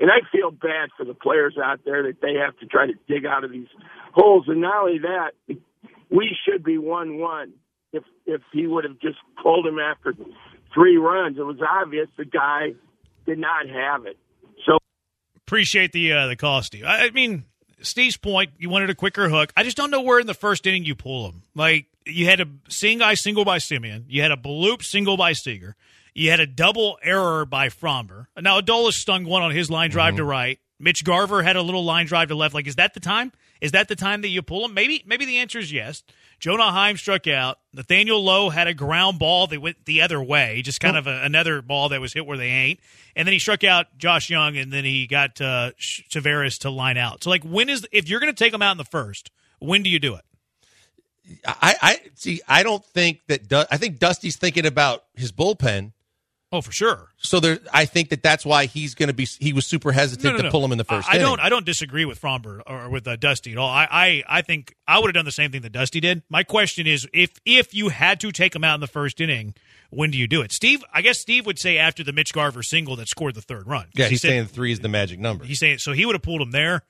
And 0.00 0.10
I 0.10 0.26
feel 0.32 0.50
bad 0.50 0.88
for 0.96 1.04
the 1.04 1.14
players 1.14 1.56
out 1.62 1.80
there 1.84 2.02
that 2.04 2.22
they 2.22 2.34
have 2.34 2.58
to 2.58 2.66
try 2.66 2.86
to 2.86 2.94
dig 3.06 3.26
out 3.26 3.44
of 3.44 3.52
these 3.52 3.68
holes. 4.12 4.46
And 4.48 4.62
not 4.62 4.82
only 4.82 4.98
that, 5.00 5.32
we 6.10 6.36
should 6.44 6.64
be 6.64 6.78
one-one. 6.78 7.52
If 7.92 8.04
if 8.24 8.40
he 8.52 8.66
would 8.66 8.84
have 8.84 8.98
just 9.00 9.18
pulled 9.42 9.66
him 9.66 9.78
after 9.78 10.14
three 10.72 10.96
runs, 10.96 11.38
it 11.38 11.42
was 11.42 11.58
obvious 11.60 12.08
the 12.16 12.24
guy 12.24 12.74
did 13.26 13.38
not 13.38 13.68
have 13.68 14.06
it. 14.06 14.16
So 14.64 14.78
Appreciate 15.36 15.90
the 15.90 16.12
uh, 16.12 16.26
the 16.28 16.36
call, 16.36 16.62
Steve. 16.62 16.84
I, 16.84 17.06
I 17.06 17.10
mean, 17.10 17.44
Steve's 17.82 18.16
point. 18.16 18.50
You 18.58 18.70
wanted 18.70 18.90
a 18.90 18.94
quicker 18.94 19.28
hook. 19.28 19.52
I 19.56 19.62
just 19.62 19.76
don't 19.76 19.90
know 19.90 20.02
where 20.02 20.18
in 20.18 20.26
the 20.26 20.34
first 20.34 20.66
inning 20.66 20.84
you 20.84 20.94
pull 20.94 21.28
him. 21.28 21.42
Like 21.54 21.86
you 22.06 22.26
had 22.26 22.40
a 22.40 22.46
seeing 22.68 23.02
eye 23.02 23.14
single 23.14 23.44
by 23.44 23.58
Semien. 23.58 24.04
You 24.08 24.22
had 24.22 24.32
a 24.32 24.36
bloop 24.36 24.82
single 24.82 25.16
by 25.16 25.32
Seager. 25.32 25.76
You 26.14 26.30
had 26.30 26.40
a 26.40 26.46
double 26.46 26.98
error 27.02 27.44
by 27.44 27.68
Framber. 27.68 28.26
Now 28.38 28.60
Adolis 28.60 28.94
stung 28.94 29.24
one 29.24 29.42
on 29.42 29.52
his 29.52 29.70
line 29.70 29.90
drive 29.90 30.16
to 30.16 30.22
mm-hmm. 30.22 30.30
right. 30.30 30.58
Mitch 30.78 31.04
Garver 31.04 31.42
had 31.42 31.56
a 31.56 31.62
little 31.62 31.84
line 31.84 32.06
drive 32.06 32.28
to 32.28 32.34
left. 32.34 32.54
Like, 32.54 32.66
is 32.66 32.76
that 32.76 32.94
the 32.94 33.00
time? 33.00 33.32
Is 33.60 33.72
that 33.72 33.88
the 33.88 33.96
time 33.96 34.22
that 34.22 34.28
you 34.28 34.42
pull 34.42 34.64
him? 34.64 34.74
Maybe. 34.74 35.04
Maybe 35.06 35.26
the 35.26 35.38
answer 35.38 35.58
is 35.58 35.70
yes. 35.70 36.02
Jonah 36.40 36.72
Heim 36.72 36.96
struck 36.96 37.26
out. 37.26 37.58
Nathaniel 37.74 38.24
Lowe 38.24 38.48
had 38.48 38.66
a 38.66 38.74
ground 38.74 39.18
ball 39.18 39.46
that 39.48 39.60
went 39.60 39.84
the 39.84 40.00
other 40.00 40.20
way, 40.22 40.62
just 40.62 40.80
kind 40.80 40.96
of 40.96 41.06
a, 41.06 41.22
another 41.22 41.60
ball 41.60 41.90
that 41.90 42.00
was 42.00 42.14
hit 42.14 42.26
where 42.26 42.38
they 42.38 42.48
ain't. 42.48 42.80
And 43.14 43.28
then 43.28 43.34
he 43.34 43.38
struck 43.38 43.62
out 43.62 43.86
Josh 43.98 44.30
Jung, 44.30 44.56
and 44.56 44.72
then 44.72 44.84
he 44.84 45.06
got 45.06 45.40
uh, 45.40 45.72
Taveras 45.78 46.58
to 46.60 46.70
line 46.70 46.96
out. 46.96 47.22
So, 47.22 47.30
like, 47.30 47.44
when 47.44 47.68
is 47.68 47.86
if 47.92 48.08
you're 48.08 48.20
going 48.20 48.32
to 48.32 48.44
take 48.44 48.54
him 48.54 48.62
out 48.62 48.72
in 48.72 48.78
the 48.78 48.84
first, 48.84 49.30
when 49.58 49.82
do 49.82 49.90
you 49.90 49.98
do 49.98 50.14
it? 50.14 50.24
I, 51.44 51.76
I 51.80 52.00
see. 52.14 52.40
I 52.48 52.62
don't 52.62 52.84
think 52.84 53.20
that. 53.28 53.46
Du- 53.46 53.66
I 53.70 53.76
think 53.76 53.98
Dusty's 53.98 54.36
thinking 54.36 54.66
about 54.66 55.04
his 55.14 55.32
bullpen. 55.32 55.92
Oh, 56.52 56.60
for 56.60 56.72
sure. 56.72 57.08
So 57.18 57.38
there, 57.38 57.60
I 57.72 57.84
think 57.84 58.08
that 58.08 58.24
that's 58.24 58.44
why 58.44 58.66
he's 58.66 58.96
going 58.96 59.06
to 59.06 59.12
be. 59.14 59.24
He 59.38 59.52
was 59.52 59.66
super 59.66 59.92
hesitant 59.92 60.24
No, 60.24 60.30
no, 60.32 60.36
to 60.38 60.42
no. 60.44 60.50
pull 60.50 60.64
him 60.64 60.72
in 60.72 60.78
the 60.78 60.84
first. 60.84 61.08
I, 61.08 61.12
I 61.12 61.14
inning. 61.14 61.26
don't. 61.28 61.40
I 61.40 61.48
don't 61.48 61.64
disagree 61.64 62.04
with 62.04 62.20
Framber 62.20 62.60
or 62.66 62.88
with 62.90 63.06
uh, 63.06 63.14
Dusty 63.14 63.52
at 63.52 63.58
all. 63.58 63.70
I, 63.70 63.86
I, 63.88 64.22
I 64.28 64.42
think 64.42 64.74
I 64.88 64.98
would 64.98 65.06
have 65.06 65.14
done 65.14 65.24
the 65.24 65.30
same 65.30 65.52
thing 65.52 65.62
that 65.62 65.70
Dusty 65.70 66.00
did. 66.00 66.22
My 66.28 66.42
question 66.42 66.88
is, 66.88 67.06
if 67.14 67.30
if 67.46 67.72
you 67.72 67.90
had 67.90 68.18
to 68.20 68.32
take 68.32 68.54
him 68.56 68.64
out 68.64 68.74
in 68.74 68.80
the 68.80 68.88
first 68.88 69.20
inning, 69.20 69.54
when 69.90 70.10
do 70.10 70.18
you 70.18 70.26
do 70.26 70.40
it? 70.42 70.50
Steve, 70.50 70.82
I 70.92 71.02
guess 71.02 71.20
Steve 71.20 71.46
would 71.46 71.60
say 71.60 71.78
after 71.78 72.02
the 72.02 72.12
Mitch 72.12 72.32
Garver 72.32 72.64
single 72.64 72.96
that 72.96 73.06
scored 73.08 73.36
the 73.36 73.42
third 73.42 73.68
run. 73.68 73.86
Yeah, 73.94 74.06
He 74.06 74.10
he's 74.10 74.22
said- 74.22 74.28
saying 74.30 74.46
three 74.46 74.72
is 74.72 74.80
the 74.80 74.88
magic 74.88 75.20
number. 75.20 75.44
He's 75.44 75.60
saying 75.60 75.78
so 75.78 75.92
he 75.92 76.04
would 76.04 76.16
have 76.16 76.22
pulled 76.22 76.42
him 76.42 76.50
there. 76.50 76.82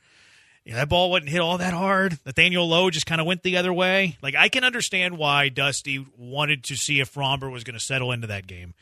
Yeah, 0.64 0.76
that 0.76 0.88
ball 0.88 1.10
wasn't 1.10 1.30
hit 1.30 1.40
all 1.40 1.58
that 1.58 1.72
hard. 1.74 2.18
Nathaniel 2.24 2.66
Lowe 2.68 2.88
just 2.90 3.04
kind 3.06 3.20
of 3.20 3.26
went 3.26 3.42
the 3.42 3.58
other 3.58 3.72
way. 3.74 4.16
Like 4.22 4.34
I 4.36 4.48
can 4.48 4.64
understand 4.64 5.18
why 5.18 5.50
Dusty 5.50 6.06
wanted 6.16 6.64
to 6.64 6.76
see 6.76 7.00
if 7.00 7.12
Framber 7.12 7.50
was 7.52 7.62
going 7.62 7.74
to 7.78 7.84
settle 7.84 8.10
into 8.12 8.26
that 8.28 8.46
game. 8.46 8.72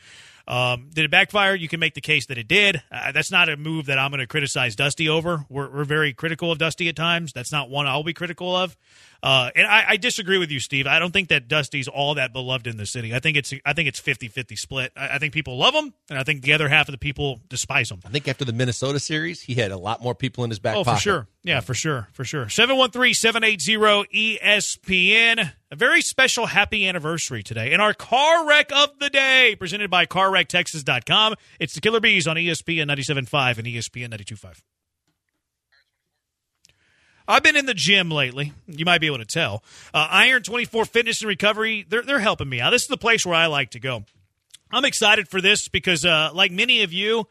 Um, 0.49 0.89
did 0.95 1.05
it 1.05 1.11
backfire? 1.11 1.55
You 1.55 1.69
can 1.69 1.79
make 1.79 1.93
the 1.93 2.01
case 2.01 2.27
that 2.27 2.39
it 2.39 2.49
did. 2.49 2.83
Uh, 2.91 3.13
that's 3.13 3.31
not 3.31 3.51
a 3.51 3.57
move 3.59 3.87
that 3.87 3.99
I'm 3.99 4.11
going 4.11 4.21
to 4.21 4.27
criticize 4.27 4.75
Dusty 4.75 5.07
over. 5.07 5.45
We're, 5.51 5.69
we're 5.71 5.85
very 5.85 6.15
critical 6.15 6.51
of 6.51 6.57
Dusty 6.57 6.89
at 6.89 6.97
times. 6.97 7.35
That's 7.35 7.53
not 7.53 7.69
one 7.69 7.87
I'll 7.87 8.03
be 8.03 8.15
critical 8.15 8.57
of. 8.57 8.75
Uh, 9.23 9.51
and 9.57 9.67
I, 9.67 9.85
I 9.91 9.97
disagree 9.97 10.39
with 10.39 10.51
you, 10.51 10.61
Steve. 10.61 10.87
I 10.87 10.99
don't 11.01 11.11
think 11.13 11.29
that 11.31 11.49
Dusty's 11.49 11.89
all 11.89 12.15
that 12.15 12.33
beloved 12.33 12.67
in 12.69 12.77
the 12.77 12.87
city. 12.87 13.13
I 13.15 13.19
think 13.19 13.37
it's 13.37 13.53
I 13.67 13.73
think 13.73 13.89
it's 13.89 14.01
50-50 14.01 14.57
split. 14.57 14.93
I, 14.97 15.17
I 15.17 15.19
think 15.19 15.35
people 15.35 15.57
love 15.59 15.75
him, 15.75 15.93
and 16.09 16.19
I 16.19 16.23
think 16.23 16.43
the 16.43 16.53
other 16.53 16.69
half 16.69 16.89
of 16.89 16.93
the 16.93 16.99
people 16.99 17.41
despise 17.49 17.91
him. 17.91 18.01
I 18.07 18.11
think 18.11 18.29
after 18.29 18.45
the 18.45 18.53
Minnesota 18.53 19.01
series, 19.01 19.41
he 19.43 19.55
had 19.55 19.73
a 19.73 19.77
lot 19.77 20.03
more 20.03 20.15
people 20.15 20.45
in 20.45 20.51
his 20.51 20.61
back 20.61 20.77
Oh, 20.77 20.85
pocket. 20.85 20.99
for 20.99 21.03
sure. 21.03 21.27
Yeah, 21.43 21.61
for 21.61 21.75
sure. 21.75 22.09
For 22.13 22.25
sure. 22.25 22.45
713-780 22.47 24.39
ESPN. 24.43 25.53
A 25.71 25.77
very 25.77 26.01
special 26.03 26.47
happy 26.47 26.87
anniversary 26.87 27.43
today. 27.43 27.73
And 27.73 27.83
our 27.83 27.95
car 27.95 28.47
wreck 28.49 28.71
of 28.73 28.99
the 29.01 29.11
day, 29.11 29.57
presented 29.59 29.91
by 29.91 30.07
CarWreckTexas.com. 30.07 31.35
It's 31.59 31.75
the 31.75 31.81
Killer 31.81 32.01
Bees 32.01 32.27
on 32.27 32.37
ESPN 32.37 32.87
97.5 32.87 33.59
and 33.59 33.67
ESPN 33.67 34.11
92.5. 34.11 34.61
I've 37.29 37.43
been 37.43 37.57
in 37.57 37.67
the 37.67 37.75
gym 37.75 38.11
lately. 38.11 38.55
You 38.67 38.87
might 38.87 39.03
be 39.03 39.07
able 39.07 39.19
to 39.19 39.27
tell. 39.27 39.63
Uh, 39.93 40.09
Iron 40.11 40.43
24 40.43 40.87
Fitness 40.87 41.21
and 41.21 41.29
Recovery, 41.29 41.85
they're, 41.87 42.03
they're 42.03 42.21
helping 42.21 42.49
me 42.49 42.61
out. 42.61 42.71
This 42.71 42.83
is 42.83 42.89
the 42.89 42.97
place 42.97 43.27
where 43.27 43.35
I 43.35 43.47
like 43.47 43.73
to 43.73 43.81
go. 43.81 44.05
I'm 44.73 44.87
excited 44.87 45.29
for 45.29 45.43
this 45.43 45.69
because, 45.69 46.07
uh, 46.07 46.31
like 46.33 46.51
many 46.53 46.83
of 46.83 46.93
you, 46.93 47.27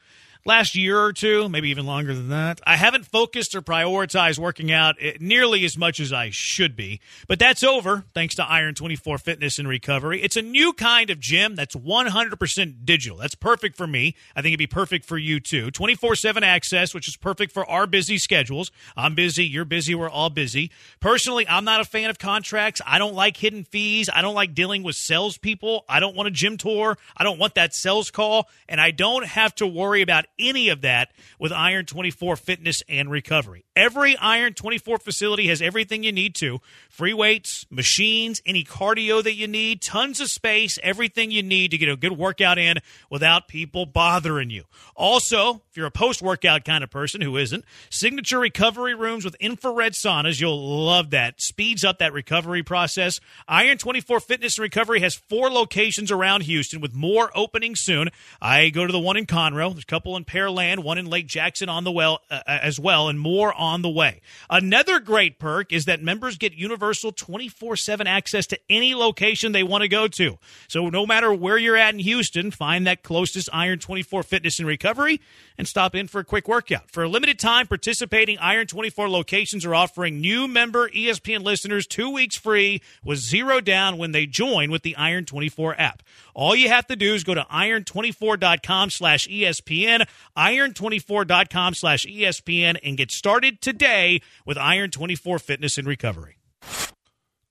last 0.48 0.76
year 0.76 0.98
or 0.98 1.12
two, 1.12 1.50
maybe 1.50 1.70
even 1.70 1.86
longer 1.86 2.14
than 2.14 2.30
that, 2.30 2.62
I 2.66 2.78
haven't 2.78 3.06
focused 3.06 3.54
or 3.54 3.62
prioritized 3.62 4.39
working 4.39 4.72
out 4.72 4.95
eh, 5.00 5.18
nearly 5.20 5.66
as 5.66 5.78
much 5.78 6.00
as 6.00 6.14
I 6.14 6.30
should 6.32 6.76
be. 6.76 7.02
But 7.28 7.38
that's 7.38 7.64
over 7.64 8.06
thanks 8.16 8.34
to 8.36 8.50
Iron 8.50 8.74
24 8.74 9.18
Fitness 9.18 9.60
and 9.60 9.68
Recovery. 9.68 10.22
It's 10.24 10.38
a 10.38 10.41
new 10.41 10.72
kind 10.72 11.10
of 11.10 11.20
gym 11.20 11.56
that's 11.56 11.76
100% 11.76 12.86
digital. 12.86 13.18
That's 13.18 13.36
perfect 13.36 13.76
for 13.76 13.86
me. 13.86 14.16
I 14.36 14.41
think 14.41 14.54
it'd 14.54 14.60
be 14.60 14.68
perfect 14.68 15.06
for 15.06 15.18
you 15.18 15.39
too. 15.41 15.70
24 15.70 16.16
7 16.16 16.43
access, 16.43 16.93
which 16.93 17.10
is 17.10 17.18
perfect 17.18 17.52
for 17.52 17.70
our 17.70 17.86
busy 17.86 18.18
schedules. 18.18 18.72
I'm 18.95 19.16
busy, 19.16 19.45
you're 19.45 19.66
busy, 19.66 19.93
we're 19.93 20.10
all 20.10 20.30
busy. 20.30 20.72
Personally, 21.02 21.45
I'm 21.48 21.66
not 21.66 21.82
a 21.82 21.86
fan 21.86 22.10
of 22.10 22.20
contracts. 22.20 22.82
I 22.86 23.00
don't 23.00 23.16
like 23.16 23.36
hidden 23.36 23.66
fees. 23.66 24.10
I 24.12 24.22
don't 24.22 24.36
like 24.36 24.54
dealing 24.54 24.84
with 24.84 24.95
salespeople. 24.95 25.84
I 25.89 26.00
don't 26.00 26.16
want 26.16 26.28
a 26.28 26.32
gym 26.32 26.56
tour. 26.56 26.98
I 27.18 27.26
don't 27.26 27.38
want 27.38 27.56
that 27.56 27.74
sales 27.74 28.12
call. 28.12 28.48
And 28.70 28.80
I 28.80 28.91
don't 28.91 29.26
have 29.26 29.54
to 29.56 29.68
worry 29.68 30.02
about 30.02 30.26
any 30.40 30.70
of 30.70 30.82
that 30.82 31.12
with 31.40 31.52
Iron 31.52 31.86
24 31.86 32.36
Fitness 32.36 32.84
and 32.88 33.10
Recovery. 33.10 33.66
Every 33.76 34.18
Iron 34.18 34.54
24 34.54 34.98
facility 35.00 35.48
has 35.48 35.62
everything 35.62 36.04
you 36.04 36.12
need 36.12 36.36
to 36.36 36.60
free 36.90 37.14
weights, 37.14 37.66
machines, 37.70 38.42
any 38.46 38.64
cardio 38.64 39.24
that 39.24 39.36
you 39.36 39.48
need, 39.48 39.82
tons 39.82 40.20
of 40.20 40.30
space, 40.30 40.80
everything 40.82 41.32
you 41.32 41.44
need 41.44 41.72
to 41.72 41.78
get 41.78 41.90
a 41.90 41.96
good 41.96 42.18
workout 42.18 42.58
in 42.58 42.78
without 43.10 43.48
people 43.48 43.86
bothering 43.86 44.50
you. 44.50 44.64
Also, 44.96 45.62
if 45.70 45.78
you're 45.78 45.86
a 45.86 45.92
post 45.92 46.22
workout 46.22 46.66
kind 46.66 46.84
of 46.84 46.90
person 46.90 47.22
who 47.22 47.38
isn't, 47.38 47.64
signature 47.90 48.40
recovery 48.40 48.96
rooms 48.96 49.24
with 49.24 49.36
infrared 49.36 49.94
saunas, 49.94 50.42
you'll 50.42 50.86
love 50.86 51.12
that. 51.12 51.40
Speeds 51.42 51.84
up 51.86 52.00
that 52.00 52.14
recovery 52.14 52.64
process. 52.64 53.20
Iron 53.48 53.78
24 53.78 54.20
Fitness 54.20 54.58
and 54.58 54.64
Recovery 54.64 55.02
has 55.02 55.16
four 55.16 55.50
locations 55.50 56.12
around 56.12 56.44
Houston 56.44 56.82
with 56.82 56.94
more 56.94 57.32
opening 57.36 57.76
soon. 57.76 58.10
I 58.42 58.70
go 58.70 58.86
to 58.86 58.92
the 58.92 59.00
one 59.00 59.18
in 59.18 59.26
Conroe, 59.26 59.72
there's 59.72 59.84
a 59.84 59.86
couple 59.86 60.18
in 60.18 60.24
Pearland, 60.28 60.84
one 60.84 60.98
in 60.98 61.08
Lake 61.08 61.28
Jackson 61.28 61.70
on 61.70 61.84
the 61.84 61.92
well 61.92 62.20
uh, 62.30 62.42
as 62.46 62.80
well, 62.80 63.08
and 63.08 63.20
more 63.20 63.54
on 63.54 63.82
the 63.82 63.90
way. 63.90 64.22
Another 64.50 65.00
great 65.00 65.40
perk 65.40 65.72
is 65.74 65.86
that 65.86 66.04
members 66.04 66.38
get 66.38 66.54
universal 66.54 67.12
24/7 67.12 68.06
access 68.06 68.46
to 68.48 68.60
any 68.70 68.94
location 68.94 69.52
they 69.52 69.64
want 69.64 69.82
to 69.82 69.88
go 69.88 70.08
to. 70.08 70.38
So 70.68 70.90
no 70.90 71.06
matter 71.06 71.34
where 71.34 71.58
you're 71.58 71.78
at 71.78 71.94
in 71.94 72.00
Houston, 72.00 72.52
find 72.52 72.86
that 72.86 73.04
closest 73.04 73.50
Iron 73.54 73.80
24 73.80 74.24
Fitness 74.24 74.60
and 74.60 74.68
Recovery 74.68 75.20
and 75.58 75.68
stop 75.68 75.96
in 75.96 76.08
for 76.08 76.20
a 76.20 76.26
quick 76.26 76.48
workout. 76.48 76.92
For 76.92 77.04
a 77.04 77.10
limited 77.10 77.40
time, 77.40 77.68
participating 77.68 78.38
Iron 78.38 78.68
24 78.68 79.10
locations 79.10 79.66
are 79.66 79.74
offering 79.74 80.22
new 80.22 80.48
member 80.48 80.90
ESPN 80.90 81.44
listeners 81.44 81.88
2 81.88 82.10
weeks 82.10 82.36
free 82.36 82.82
with 83.04 83.20
zero 83.20 83.62
down 83.62 83.98
when 83.98 84.12
they 84.12 84.26
join 84.26 84.70
with 84.70 84.84
the 84.84 84.96
Iron 84.96 85.26
24 85.26 85.80
app. 85.80 86.04
All 86.34 86.56
you 86.56 86.70
have 86.70 86.86
to 86.88 86.96
do 86.96 87.16
is 87.16 87.24
go 87.24 87.34
to 87.34 87.46
iron24.com 87.52 88.92
slash 88.92 89.28
ESPN, 89.28 90.08
iron24.com 90.38 91.74
slash 91.74 92.05
ESPN, 92.05 92.78
and 92.84 92.97
get 92.97 93.11
started 93.11 93.61
today 93.61 94.22
with 94.45 94.57
Iron 94.57 94.91
24 94.91 95.39
Fitness 95.39 95.78
and 95.78 95.88
Recovery. 95.88 96.37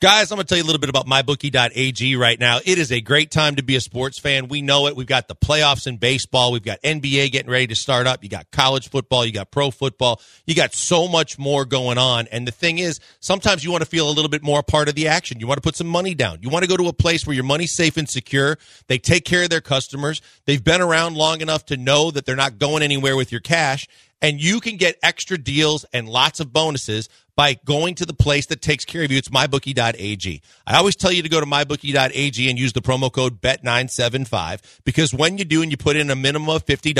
Guys, 0.02 0.30
I'm 0.30 0.36
going 0.36 0.44
to 0.44 0.48
tell 0.50 0.58
you 0.58 0.64
a 0.64 0.66
little 0.66 0.78
bit 0.78 0.90
about 0.90 1.06
mybookie.ag 1.06 2.16
right 2.16 2.38
now. 2.38 2.58
It 2.62 2.76
is 2.76 2.92
a 2.92 3.00
great 3.00 3.30
time 3.30 3.56
to 3.56 3.62
be 3.62 3.76
a 3.76 3.80
sports 3.80 4.18
fan. 4.18 4.48
We 4.48 4.60
know 4.60 4.88
it. 4.88 4.94
We've 4.94 5.06
got 5.06 5.26
the 5.26 5.34
playoffs 5.34 5.86
in 5.86 5.96
baseball. 5.96 6.52
We've 6.52 6.62
got 6.62 6.82
NBA 6.82 7.32
getting 7.32 7.50
ready 7.50 7.68
to 7.68 7.74
start 7.74 8.06
up. 8.06 8.22
You 8.22 8.28
got 8.28 8.50
college 8.50 8.90
football. 8.90 9.24
You 9.24 9.32
got 9.32 9.50
pro 9.50 9.70
football. 9.70 10.20
You 10.44 10.54
got 10.54 10.74
so 10.74 11.08
much 11.08 11.38
more 11.38 11.64
going 11.64 11.96
on. 11.96 12.26
And 12.26 12.46
the 12.46 12.52
thing 12.52 12.78
is, 12.78 13.00
sometimes 13.20 13.64
you 13.64 13.70
want 13.70 13.84
to 13.84 13.88
feel 13.88 14.06
a 14.06 14.12
little 14.12 14.28
bit 14.28 14.42
more 14.42 14.62
part 14.62 14.90
of 14.90 14.96
the 14.96 15.08
action. 15.08 15.40
You 15.40 15.46
want 15.46 15.56
to 15.56 15.66
put 15.66 15.76
some 15.76 15.86
money 15.86 16.14
down. 16.14 16.40
You 16.42 16.50
want 16.50 16.62
to 16.62 16.68
go 16.68 16.76
to 16.76 16.88
a 16.88 16.92
place 16.92 17.26
where 17.26 17.34
your 17.34 17.44
money's 17.44 17.74
safe 17.74 17.96
and 17.96 18.06
secure. 18.06 18.58
They 18.88 18.98
take 18.98 19.24
care 19.24 19.44
of 19.44 19.48
their 19.48 19.62
customers. 19.62 20.20
They've 20.44 20.62
been 20.62 20.82
around 20.82 21.16
long 21.16 21.40
enough 21.40 21.64
to 21.66 21.78
know 21.78 22.10
that 22.10 22.26
they're 22.26 22.36
not 22.36 22.58
going 22.58 22.82
anywhere 22.82 23.16
with 23.16 23.32
your 23.32 23.40
cash 23.40 23.88
and 24.22 24.40
you 24.40 24.60
can 24.60 24.76
get 24.76 24.96
extra 25.02 25.36
deals 25.38 25.84
and 25.92 26.08
lots 26.08 26.40
of 26.40 26.52
bonuses 26.52 27.08
by 27.36 27.54
going 27.64 27.94
to 27.96 28.06
the 28.06 28.14
place 28.14 28.46
that 28.46 28.62
takes 28.62 28.84
care 28.84 29.04
of 29.04 29.12
you. 29.12 29.18
It's 29.18 29.28
mybookie.ag. 29.28 30.42
I 30.66 30.76
always 30.76 30.96
tell 30.96 31.12
you 31.12 31.22
to 31.22 31.28
go 31.28 31.38
to 31.38 31.46
mybookie.ag 31.46 32.50
and 32.50 32.58
use 32.58 32.72
the 32.72 32.80
promo 32.80 33.12
code 33.12 33.40
BET975 33.40 34.80
because 34.84 35.12
when 35.12 35.38
you 35.38 35.44
do 35.44 35.62
and 35.62 35.70
you 35.70 35.76
put 35.76 35.96
in 35.96 36.10
a 36.10 36.16
minimum 36.16 36.48
of 36.48 36.64
$50, 36.64 36.94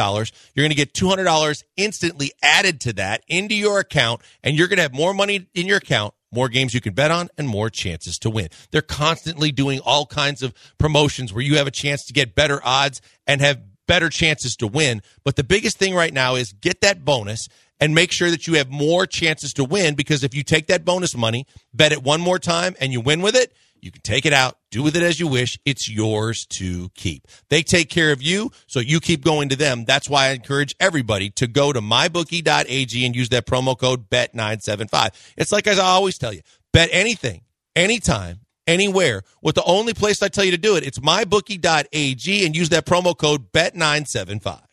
you're 0.55 0.63
going 0.63 0.71
to 0.71 0.77
get 0.77 0.93
$200 0.93 1.65
instantly 1.77 2.33
added 2.43 2.81
to 2.83 2.93
that 2.95 3.25
into 3.27 3.55
your 3.55 3.81
account 3.81 4.21
and 4.45 4.57
you're 4.57 4.69
going 4.69 4.77
to 4.77 4.83
have 4.83 4.95
more 4.95 5.15
money 5.15 5.49
in 5.55 5.67
your 5.67 5.79
account 5.79 6.15
more 6.33 6.49
games 6.49 6.75
you 6.75 6.81
can 6.81 6.93
bet 6.93 7.11
on 7.11 7.29
and 7.39 7.49
more 7.49 7.71
chances 7.71 8.19
to 8.19 8.29
win. 8.29 8.49
They're 8.71 8.83
constantly 8.83 9.53
doing 9.53 9.81
all 9.81 10.05
kinds 10.05 10.43
of 10.43 10.53
promotions 10.77 11.33
where 11.33 11.43
you 11.43 11.57
have 11.57 11.67
a 11.67 11.71
chance 11.71 12.05
to 12.07 12.13
get 12.13 12.35
better 12.35 12.61
odds 12.63 13.01
and 13.27 13.41
have 13.41 13.63
better 13.87 14.09
chances 14.09 14.57
to 14.57 14.67
win. 14.67 15.03
But 15.25 15.37
the 15.37 15.45
biggest 15.45 15.79
thing 15.79 15.95
right 15.95 16.13
now 16.13 16.35
is 16.35 16.53
get 16.53 16.81
that 16.83 17.05
bonus 17.05 17.49
and 17.81 17.95
make 17.95 18.13
sure 18.13 18.31
that 18.31 18.47
you 18.47 18.55
have 18.55 18.71
more 18.71 19.07
chances 19.07 19.53
to 19.55 19.65
win 19.65 19.95
because 19.95 20.25
if 20.25 20.35
you 20.35 20.43
take 20.43 20.67
that 20.69 20.85
bonus 20.85 21.17
money, 21.17 21.47
bet 21.75 21.93
it 21.93 22.03
one 22.03 22.21
more 22.21 22.39
time 22.39 22.75
and 22.81 22.93
you 22.93 23.01
win 23.01 23.23
with 23.23 23.37
it, 23.37 23.53
you 23.81 23.91
can 23.91 24.03
take 24.03 24.27
it 24.27 24.33
out, 24.33 24.59
do 24.71 24.83
with 24.83 24.97
it 24.97 25.03
as 25.03 25.21
you 25.21 25.29
wish. 25.29 25.59
It's 25.65 25.89
yours 25.89 26.47
to 26.47 26.89
keep. 26.95 27.27
They 27.51 27.63
take 27.63 27.89
care 27.91 28.11
of 28.11 28.23
you, 28.23 28.51
so 28.67 28.81
you 28.81 29.01
keep 29.01 29.23
going 29.23 29.51
to 29.51 29.57
them. 29.57 29.85
That's 29.85 30.09
why 30.09 30.29
I 30.29 30.31
encourage 30.31 30.75
everybody 30.81 31.31
to 31.31 31.47
go 31.47 31.73
to 31.73 31.81
mybookie.ag 31.81 33.07
and 33.07 33.15
use 33.15 33.29
that 33.29 33.47
promo 33.47 33.79
code 33.79 34.09
BET975. 34.11 35.35
It's 35.37 35.53
like 35.53 35.67
as 35.67 35.79
I 35.79 35.87
always 35.87 36.19
tell 36.19 36.33
you, 36.33 36.41
bet 36.73 36.89
anything, 36.91 37.43
anytime, 37.75 38.41
anywhere. 38.67 39.23
With 39.43 39.55
the 39.55 39.65
only 39.65 39.95
place 39.95 40.23
I 40.23 40.29
tell 40.29 40.45
you 40.45 40.53
to 40.53 40.59
do 40.59 40.77
it, 40.77 40.85
it's 40.85 40.99
mybookie.ag 40.99 42.47
and 42.47 42.57
use 42.57 42.71
that 42.71 42.87
promo 42.87 43.17
code 43.17 43.53
BET975. 43.53 44.66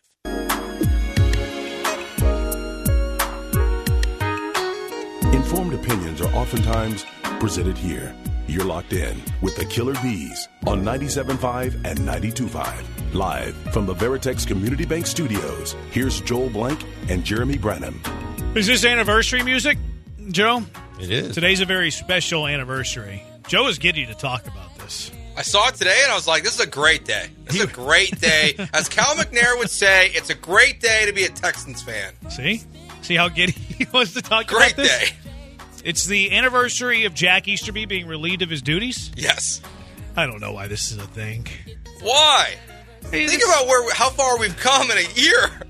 Opinions 5.84 6.20
are 6.22 6.34
oftentimes 6.34 7.04
presented 7.40 7.76
here. 7.76 8.14
You're 8.46 8.64
locked 8.64 8.94
in 8.94 9.20
with 9.42 9.54
the 9.56 9.64
Killer 9.66 9.94
Bees 10.02 10.48
on 10.66 10.82
97.5 10.82 11.74
and 11.84 11.98
92.5. 11.98 13.14
Live 13.14 13.54
from 13.72 13.84
the 13.86 13.94
Veritex 13.94 14.46
Community 14.46 14.86
Bank 14.86 15.06
Studios, 15.06 15.76
here's 15.90 16.20
Joel 16.22 16.48
Blank 16.50 16.82
and 17.08 17.22
Jeremy 17.22 17.58
Branham. 17.58 18.00
Is 18.54 18.66
this 18.66 18.84
anniversary 18.84 19.42
music, 19.42 19.76
Joe? 20.30 20.62
It 21.00 21.10
is. 21.10 21.34
Today's 21.34 21.60
a 21.60 21.66
very 21.66 21.90
special 21.90 22.46
anniversary. 22.46 23.22
Joe 23.46 23.66
is 23.68 23.78
giddy 23.78 24.06
to 24.06 24.14
talk 24.14 24.46
about 24.46 24.74
this. 24.78 25.10
I 25.36 25.42
saw 25.42 25.68
it 25.68 25.74
today 25.74 25.98
and 26.04 26.12
I 26.12 26.14
was 26.14 26.26
like, 26.28 26.44
this 26.44 26.54
is 26.54 26.60
a 26.60 26.66
great 26.70 27.04
day. 27.04 27.26
This 27.44 27.56
is 27.56 27.62
a 27.62 27.66
great 27.66 28.18
day. 28.20 28.54
As 28.72 28.88
Cal 28.88 29.14
McNair 29.16 29.58
would 29.58 29.70
say, 29.70 30.08
it's 30.14 30.30
a 30.30 30.34
great 30.34 30.80
day 30.80 31.04
to 31.06 31.12
be 31.12 31.24
a 31.24 31.28
Texans 31.28 31.82
fan. 31.82 32.12
See? 32.30 32.62
See 33.02 33.16
how 33.16 33.28
giddy 33.28 33.52
he 33.78 33.86
wants 33.92 34.14
to 34.14 34.22
talk 34.22 34.46
Great 34.46 34.72
about 34.74 34.76
this? 34.84 35.10
day. 35.10 35.16
It's 35.84 36.06
the 36.06 36.32
anniversary 36.36 37.04
of 37.04 37.14
Jack 37.14 37.46
Easterby 37.46 37.84
being 37.86 38.06
relieved 38.06 38.42
of 38.42 38.50
his 38.50 38.62
duties. 38.62 39.12
Yes. 39.16 39.60
I 40.16 40.26
don't 40.26 40.40
know 40.40 40.52
why 40.52 40.66
this 40.66 40.90
is 40.90 40.98
a 40.98 41.06
thing. 41.06 41.46
Why? 42.00 42.54
Hey, 43.10 43.26
Think 43.28 43.42
about 43.44 43.66
where 43.66 43.92
how 43.92 44.08
far 44.10 44.38
we've 44.38 44.56
come 44.56 44.90
in 44.90 44.96
a 44.98 45.12
year. 45.14 45.60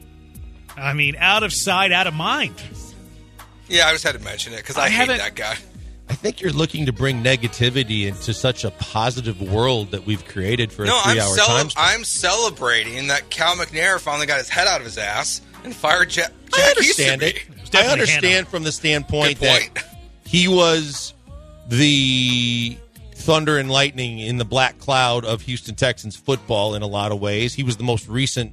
I 0.76 0.92
mean, 0.92 1.16
out 1.18 1.42
of 1.42 1.52
sight, 1.52 1.92
out 1.92 2.06
of 2.06 2.14
mind. 2.14 2.54
Yeah, 3.68 3.86
I 3.86 3.92
just 3.92 4.04
had 4.04 4.14
to 4.16 4.22
mention 4.22 4.52
it 4.52 4.58
because 4.58 4.76
I, 4.76 4.84
I 4.84 4.88
hate 4.88 5.08
that 5.08 5.34
guy. 5.34 5.56
I 6.08 6.14
think 6.14 6.40
you're 6.42 6.52
looking 6.52 6.86
to 6.86 6.92
bring 6.92 7.22
negativity 7.24 8.06
into 8.06 8.34
such 8.34 8.64
a 8.64 8.70
positive 8.72 9.40
world 9.40 9.92
that 9.92 10.04
we've 10.04 10.24
created 10.26 10.70
for 10.70 10.84
No, 10.84 10.94
a 10.96 11.00
I'm, 11.02 11.10
three-hour 11.12 11.34
cele- 11.36 11.46
time 11.46 11.70
span. 11.70 11.84
I'm 11.94 12.04
celebrating 12.04 13.06
that 13.08 13.30
Cal 13.30 13.56
McNair 13.56 13.98
finally 13.98 14.26
got 14.26 14.38
his 14.38 14.50
head 14.50 14.66
out 14.66 14.80
of 14.80 14.84
his 14.84 14.98
ass 14.98 15.40
and 15.64 15.74
fired 15.74 16.10
Jack, 16.10 16.30
I 16.54 16.68
understand 16.70 17.22
Easterby. 17.22 17.54
it. 17.64 17.74
I 17.74 17.86
understand 17.86 18.24
Hannah. 18.26 18.46
from 18.46 18.62
the 18.64 18.72
standpoint 18.72 19.38
point. 19.40 19.74
that 19.74 19.93
he 20.34 20.48
was 20.48 21.14
the 21.68 22.76
thunder 23.14 23.56
and 23.56 23.70
lightning 23.70 24.18
in 24.18 24.36
the 24.36 24.44
black 24.44 24.80
cloud 24.80 25.24
of 25.24 25.42
Houston 25.42 25.76
Texans 25.76 26.16
football 26.16 26.74
in 26.74 26.82
a 26.82 26.88
lot 26.88 27.12
of 27.12 27.20
ways. 27.20 27.54
He 27.54 27.62
was 27.62 27.76
the 27.76 27.84
most 27.84 28.08
recent 28.08 28.52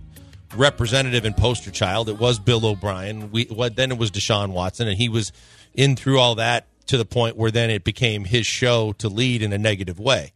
representative 0.55 1.25
and 1.25 1.35
poster 1.35 1.71
child. 1.71 2.07
It 2.07 2.19
was 2.19 2.37
Bill 2.37 2.63
O'Brien. 2.67 3.31
We 3.31 3.45
what 3.45 3.77
then 3.77 3.91
it 3.91 3.97
was 3.97 4.11
Deshaun 4.11 4.51
Watson, 4.51 4.87
and 4.87 4.95
he 4.95 5.09
was 5.09 5.31
in 5.73 5.95
through 5.95 6.19
all 6.19 6.35
that 6.35 6.67
to 6.85 6.99
the 6.99 7.05
point 7.05 7.35
where 7.35 7.49
then 7.49 7.71
it 7.71 7.83
became 7.83 8.25
his 8.25 8.45
show 8.45 8.93
to 8.99 9.09
lead 9.09 9.41
in 9.41 9.51
a 9.51 9.57
negative 9.57 9.99
way. 9.99 10.33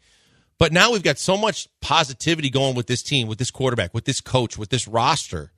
But 0.58 0.74
now 0.74 0.94
we've 0.94 1.04
got 1.04 1.20
so 1.20 1.38
much 1.38 1.68
positivity 1.80 2.50
going 2.50 2.74
with 2.74 2.88
this 2.88 3.04
team, 3.04 3.28
with 3.28 3.38
this 3.38 3.52
quarterback, 3.52 3.94
with 3.94 4.06
this 4.06 4.20
coach, 4.20 4.58
with 4.58 4.70
this 4.70 4.88
roster. 4.88 5.52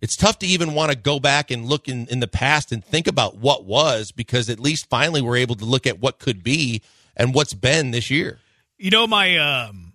It's 0.00 0.16
tough 0.16 0.38
to 0.40 0.46
even 0.46 0.74
want 0.74 0.90
to 0.90 0.96
go 0.96 1.20
back 1.20 1.50
and 1.50 1.66
look 1.66 1.88
in, 1.88 2.06
in 2.08 2.20
the 2.20 2.28
past 2.28 2.72
and 2.72 2.84
think 2.84 3.06
about 3.06 3.36
what 3.36 3.64
was 3.64 4.12
because 4.12 4.48
at 4.48 4.58
least 4.58 4.88
finally 4.88 5.20
we're 5.20 5.36
able 5.36 5.54
to 5.56 5.64
look 5.64 5.86
at 5.86 6.00
what 6.00 6.18
could 6.18 6.42
be 6.42 6.82
and 7.16 7.34
what's 7.34 7.54
been 7.54 7.90
this 7.90 8.10
year. 8.10 8.38
You 8.78 8.90
know 8.90 9.06
my 9.06 9.36
um 9.36 9.90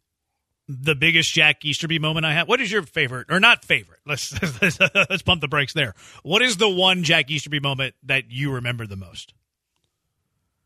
the 0.67 0.95
biggest 0.95 1.31
Jack 1.31 1.63
Easterby 1.63 1.99
moment 1.99 2.25
I 2.25 2.33
had. 2.33 2.47
What 2.47 2.59
is 2.61 2.71
your 2.71 2.83
favorite 2.83 3.27
or 3.29 3.39
not 3.39 3.63
favorite? 3.63 3.99
Let's 4.05 4.39
let's, 4.61 4.79
let's 4.79 5.21
pump 5.23 5.41
the 5.41 5.47
brakes 5.47 5.73
there. 5.73 5.93
What 6.23 6.41
is 6.41 6.57
the 6.57 6.69
one 6.69 7.03
Jack 7.03 7.29
Easterby 7.29 7.59
moment 7.59 7.95
that 8.03 8.31
you 8.31 8.51
remember 8.51 8.85
the 8.85 8.95
most? 8.95 9.33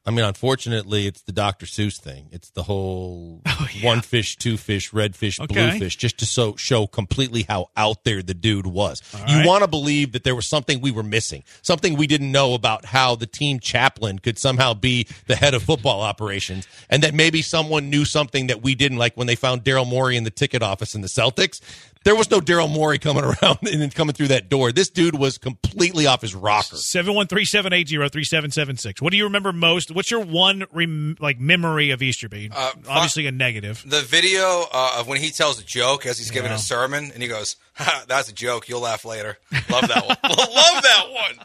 I 0.10 0.12
mean, 0.12 0.26
unfortunately, 0.26 1.06
it's 1.06 1.22
the 1.22 1.32
Dr. 1.32 1.68
Seuss 1.68 2.00
thing. 2.00 2.30
It's 2.32 2.50
the 2.50 2.64
whole 2.64 3.44
Oh, 3.46 3.68
yeah. 3.76 3.86
one 3.86 4.02
fish, 4.02 4.38
two 4.38 4.58
fish, 4.58 4.92
red 4.92 5.16
fish, 5.16 5.38
blue 5.38 5.72
fish, 5.78 5.98
just 5.98 6.18
to 6.20 6.26
so, 6.26 6.56
show 6.56 6.88
completely 6.88 7.44
how 7.44 7.70
out 7.78 8.06
there 8.06 8.24
the 8.24 8.34
dude 8.34 8.66
was. 8.66 9.04
All 9.14 9.30
you 9.30 9.38
right. 9.38 9.46
want 9.46 9.64
to 9.64 9.68
believe 9.70 10.14
that 10.14 10.24
there 10.24 10.34
was 10.34 10.48
something 10.48 10.82
we 10.82 10.90
were 10.90 11.04
missing, 11.04 11.44
something 11.62 11.96
we 11.96 12.08
didn't 12.08 12.32
know 12.32 12.56
about 12.56 12.86
how 12.86 13.14
the 13.16 13.28
team 13.28 13.60
chaplain 13.60 14.18
could 14.18 14.40
somehow 14.40 14.74
be 14.74 15.06
the 15.28 15.36
head 15.36 15.54
of 15.54 15.62
football 15.62 16.02
operations, 16.02 16.68
and 16.90 17.04
that 17.04 17.14
maybe 17.14 17.44
someone 17.44 17.92
knew 17.92 18.04
something 18.04 18.48
that 18.48 18.64
we 18.64 18.74
didn't, 18.74 18.98
like 18.98 19.16
when 19.16 19.28
they 19.28 19.36
found 19.36 19.64
Daryl 19.64 19.88
Morey 19.88 20.18
in 20.18 20.24
the 20.24 20.32
ticket 20.32 20.64
office 20.64 20.96
in 20.96 21.02
the 21.02 21.08
Celtics. 21.08 21.62
There 22.06 22.16
was 22.16 22.32
no 22.32 22.40
Daryl 22.40 22.72
Morey 22.72 22.98
coming 22.98 23.24
around 23.26 23.58
and 23.70 23.82
then 23.82 23.90
coming 23.90 24.14
through 24.14 24.30
that 24.30 24.48
door. 24.50 24.72
This 24.72 24.90
dude 24.90 25.20
was 25.20 25.38
completely 25.38 26.08
off 26.08 26.22
his 26.22 26.34
rocker. 26.34 26.78
713-780-3776. 26.78 29.02
What 29.02 29.12
do 29.12 29.18
you 29.18 29.26
remember 29.26 29.52
most? 29.52 29.92
What's 29.92 30.10
your 30.12 30.22
one 30.24 30.66
rem- 30.72 31.18
like 31.20 31.40
memory 31.40 31.92
of 31.92 32.02
Easterby? 32.02 32.52
Uh, 32.56 32.72
Obviously 32.88 33.28
a 33.28 33.32
negative. 33.32 33.84
The 33.86 34.02
video 34.02 34.66
uh, 34.72 34.98
of 35.00 35.08
when 35.08 35.20
he 35.20 35.32
tells 35.32 35.60
a 35.60 35.64
joke 35.66 36.06
as 36.06 36.18
he's 36.18 36.32
giving 36.32 36.52
Yeah. 36.52 36.56
a 36.58 36.60
sermon, 36.60 37.12
and 37.14 37.22
he 37.22 37.28
goes, 37.28 37.56
ha, 37.74 38.04
"That's 38.08 38.30
a 38.30 38.34
joke. 38.34 38.70
You'll 38.70 38.82
laugh 38.82 39.06
later." 39.06 39.38
Love 39.70 39.88
that 39.88 40.06
one. 40.08 40.18
Love 40.24 40.84
that 40.84 41.06
one. 41.12 41.40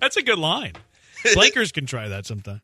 That's 0.00 0.16
a 0.16 0.22
good 0.22 0.38
line. 0.38 0.72
Lakers 1.36 1.72
can 1.72 1.86
try 1.86 2.08
that 2.08 2.26
sometime. 2.26 2.60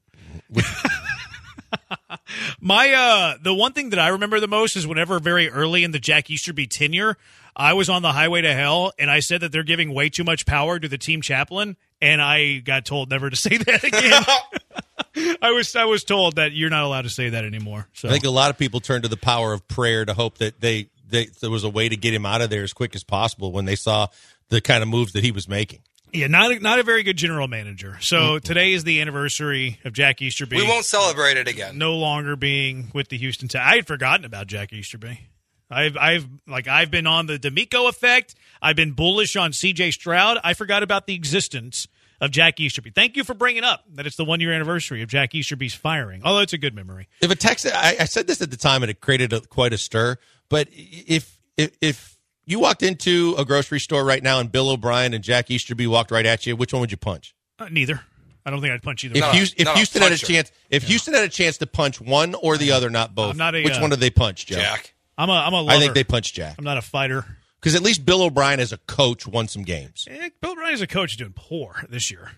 My 2.60 2.92
uh 2.92 3.34
the 3.42 3.54
one 3.54 3.72
thing 3.72 3.90
that 3.90 3.98
I 3.98 4.08
remember 4.08 4.40
the 4.40 4.48
most 4.48 4.76
is 4.76 4.86
whenever 4.86 5.18
very 5.18 5.48
early 5.48 5.84
in 5.84 5.90
the 5.90 5.98
Jack 5.98 6.30
Easterby 6.30 6.66
tenure, 6.66 7.16
I 7.54 7.72
was 7.72 7.88
on 7.88 8.02
the 8.02 8.12
highway 8.12 8.42
to 8.42 8.52
hell 8.52 8.92
and 8.98 9.10
I 9.10 9.20
said 9.20 9.40
that 9.40 9.52
they're 9.52 9.62
giving 9.62 9.94
way 9.94 10.08
too 10.08 10.24
much 10.24 10.46
power 10.46 10.78
to 10.78 10.88
the 10.88 10.98
team 10.98 11.22
chaplain 11.22 11.76
and 12.00 12.20
I 12.20 12.58
got 12.58 12.84
told 12.84 13.10
never 13.10 13.30
to 13.30 13.36
say 13.36 13.56
that 13.56 13.84
again. 13.84 15.36
I 15.42 15.50
was 15.50 15.74
I 15.74 15.84
was 15.84 16.04
told 16.04 16.36
that 16.36 16.52
you're 16.52 16.70
not 16.70 16.84
allowed 16.84 17.02
to 17.02 17.10
say 17.10 17.30
that 17.30 17.44
anymore. 17.44 17.88
So 17.94 18.08
I 18.08 18.12
think 18.12 18.24
a 18.24 18.30
lot 18.30 18.50
of 18.50 18.58
people 18.58 18.80
turned 18.80 19.04
to 19.04 19.08
the 19.08 19.16
power 19.16 19.52
of 19.52 19.66
prayer 19.68 20.04
to 20.04 20.14
hope 20.14 20.38
that 20.38 20.60
they, 20.60 20.88
they 21.08 21.26
there 21.40 21.50
was 21.50 21.64
a 21.64 21.70
way 21.70 21.88
to 21.88 21.96
get 21.96 22.12
him 22.12 22.26
out 22.26 22.42
of 22.42 22.50
there 22.50 22.62
as 22.62 22.72
quick 22.72 22.94
as 22.94 23.04
possible 23.04 23.52
when 23.52 23.64
they 23.64 23.76
saw 23.76 24.08
the 24.48 24.60
kind 24.60 24.82
of 24.82 24.88
moves 24.88 25.12
that 25.12 25.24
he 25.24 25.32
was 25.32 25.48
making. 25.48 25.80
Yeah, 26.12 26.28
not 26.28 26.52
a, 26.52 26.58
not 26.60 26.78
a 26.78 26.82
very 26.82 27.02
good 27.02 27.16
general 27.16 27.48
manager. 27.48 27.98
So 28.00 28.16
mm-hmm. 28.16 28.38
today 28.38 28.72
is 28.72 28.84
the 28.84 29.00
anniversary 29.00 29.80
of 29.84 29.92
Jack 29.92 30.22
Easterby. 30.22 30.56
We 30.56 30.62
won't 30.62 30.84
celebrate 30.84 31.36
it 31.36 31.48
again. 31.48 31.78
no 31.78 31.96
longer 31.96 32.36
being 32.36 32.90
with 32.94 33.08
the 33.08 33.18
Houston. 33.18 33.48
Te- 33.48 33.58
I 33.58 33.76
had 33.76 33.86
forgotten 33.86 34.24
about 34.24 34.46
Jack 34.46 34.72
Easterby. 34.72 35.28
I've 35.70 35.96
I've 35.96 36.26
like 36.46 36.68
I've 36.68 36.90
been 36.90 37.06
on 37.06 37.26
the 37.26 37.38
DeMeco 37.38 37.88
effect. 37.88 38.34
I've 38.62 38.76
been 38.76 38.92
bullish 38.92 39.36
on 39.36 39.52
C.J. 39.52 39.90
Stroud. 39.90 40.38
I 40.44 40.54
forgot 40.54 40.82
about 40.82 41.06
the 41.06 41.14
existence 41.14 41.88
of 42.20 42.30
Jack 42.30 42.60
Easterby. 42.60 42.90
Thank 42.90 43.16
you 43.16 43.24
for 43.24 43.34
bringing 43.34 43.64
up 43.64 43.84
that 43.94 44.06
it's 44.06 44.16
the 44.16 44.24
one 44.24 44.40
year 44.40 44.52
anniversary 44.52 45.02
of 45.02 45.08
Jack 45.08 45.34
Easterby's 45.34 45.74
firing. 45.74 46.22
Although 46.24 46.40
it's 46.40 46.52
a 46.52 46.58
good 46.58 46.74
memory. 46.74 47.08
If 47.20 47.30
a 47.30 47.34
Texas, 47.34 47.72
I, 47.74 47.96
I 48.00 48.04
said 48.04 48.26
this 48.26 48.40
at 48.40 48.50
the 48.50 48.56
time, 48.56 48.82
and 48.82 48.90
it 48.90 49.00
created 49.00 49.32
a, 49.32 49.40
quite 49.40 49.72
a 49.72 49.78
stir. 49.78 50.16
But 50.48 50.68
if 50.72 51.38
if 51.56 51.76
if 51.80 52.15
you 52.46 52.58
walked 52.60 52.82
into 52.82 53.34
a 53.36 53.44
grocery 53.44 53.80
store 53.80 54.04
right 54.04 54.22
now 54.22 54.40
and 54.40 54.50
Bill 54.50 54.70
O'Brien 54.70 55.12
and 55.14 55.22
Jack 55.22 55.50
Easterby 55.50 55.86
walked 55.86 56.10
right 56.10 56.24
at 56.26 56.46
you, 56.46 56.56
which 56.56 56.72
one 56.72 56.80
would 56.80 56.90
you 56.90 56.96
punch? 56.96 57.34
Uh, 57.58 57.68
neither. 57.70 58.00
I 58.44 58.50
don't 58.50 58.60
think 58.60 58.72
I'd 58.72 58.82
punch 58.82 59.04
either. 59.04 59.16
If, 59.16 59.20
Not 59.20 59.34
a- 59.34 59.38
if 59.38 59.64
not 59.64 59.74
a 59.74 59.78
Houston 59.78 60.02
had 60.02 60.12
a 60.12 60.16
chance, 60.18 60.52
if 60.70 60.84
Houston 60.84 61.14
had 61.14 61.24
a 61.24 61.28
chance 61.28 61.58
to 61.58 61.66
punch 61.66 62.00
one 62.00 62.34
or 62.34 62.56
the 62.56 62.70
other, 62.72 62.88
not 62.90 63.14
both, 63.14 63.32
I'm 63.32 63.36
not 63.36 63.56
a, 63.56 63.64
which 63.64 63.74
uh, 63.74 63.80
one 63.80 63.90
did 63.90 63.98
they 63.98 64.10
punch, 64.10 64.46
Joe? 64.46 64.56
Jack. 64.56 64.94
I'm 65.18 65.28
a 65.28 65.32
I'm 65.32 65.52
a 65.52 65.60
lover. 65.62 65.76
I 65.76 65.80
think 65.80 65.94
they 65.94 66.04
punched 66.04 66.34
Jack 66.34 66.54
I'm 66.58 66.64
not 66.64 66.76
a 66.78 66.82
fighter. 66.82 67.24
because 67.58 67.74
at 67.74 67.82
least 67.82 68.04
Bill 68.06 68.22
O'Brien 68.22 68.60
as 68.60 68.72
a 68.72 68.76
coach 68.78 69.26
won 69.26 69.48
some 69.48 69.62
games. 69.62 70.06
Eh, 70.08 70.28
Bill 70.40 70.52
O'Brien 70.52 70.74
as 70.74 70.80
a 70.82 70.86
coach 70.86 71.12
is 71.12 71.16
doing 71.16 71.32
poor 71.34 71.84
this 71.88 72.10
year. 72.10 72.30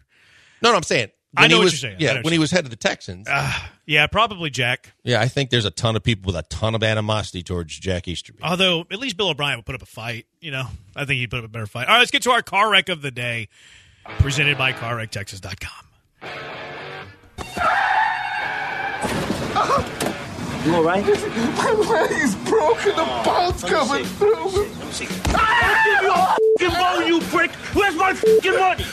No, 0.62 0.70
no, 0.70 0.76
I'm 0.76 0.82
saying. 0.82 1.10
I 1.36 1.42
when 1.42 1.50
know 1.50 1.56
he 1.56 1.58
what 1.58 1.64
was, 1.64 1.82
you're 1.82 1.90
saying. 1.90 2.00
Yeah, 2.00 2.14
when 2.14 2.24
you're 2.24 2.32
he 2.32 2.38
was 2.38 2.50
head 2.50 2.64
of 2.64 2.70
the 2.70 2.76
Texans. 2.76 3.26
Ah, 3.30 3.70
yeah, 3.84 4.06
probably 4.06 4.48
Jack. 4.50 4.94
yeah, 5.04 5.20
I 5.20 5.28
think 5.28 5.50
there's 5.50 5.66
a 5.66 5.70
ton 5.70 5.94
of 5.94 6.02
people 6.02 6.26
with 6.32 6.36
a 6.36 6.42
ton 6.48 6.74
of 6.74 6.82
animosity 6.82 7.42
towards 7.42 7.78
Jack 7.78 8.08
Easterby. 8.08 8.40
Although 8.42 8.86
at 8.90 8.98
least 8.98 9.16
Bill 9.16 9.28
O'Brien 9.28 9.58
would 9.58 9.66
put 9.66 9.74
up 9.74 9.82
a 9.82 9.86
fight, 9.86 10.26
you 10.40 10.50
know. 10.50 10.64
I 10.96 11.04
think 11.04 11.18
he'd 11.18 11.30
put 11.30 11.40
up 11.40 11.44
a 11.44 11.48
better 11.48 11.66
fight. 11.66 11.86
All 11.86 11.94
right, 11.94 11.98
let's 11.98 12.10
get 12.10 12.22
to 12.22 12.30
our 12.30 12.42
car 12.42 12.70
wreck 12.70 12.88
of 12.88 13.02
the 13.02 13.10
day, 13.10 13.48
presented 14.20 14.56
by 14.56 14.72
CarWreckTexas.com. 14.72 15.86
You 20.64 20.74
all 20.74 20.82
right? 20.82 21.04
My 21.04 21.70
leg 21.70 22.10
is 22.12 22.34
broken. 22.36 22.96
The 22.96 23.04
oh, 23.06 23.22
bone's 23.24 23.62
coming 23.64 24.04
through. 24.04 24.66
you 27.06 27.20
prick! 27.28 27.50
Where's 27.74 27.94
my 27.94 28.12
fucking 28.12 28.58
money? 28.58 28.84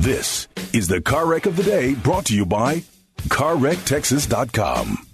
This 0.00 0.48
is 0.72 0.88
the 0.88 1.02
car 1.02 1.26
wreck 1.26 1.44
of 1.44 1.56
the 1.56 1.62
day 1.62 1.92
brought 1.94 2.24
to 2.26 2.34
you 2.34 2.46
by 2.46 2.84
CarWreckTexas.com. 3.28 5.06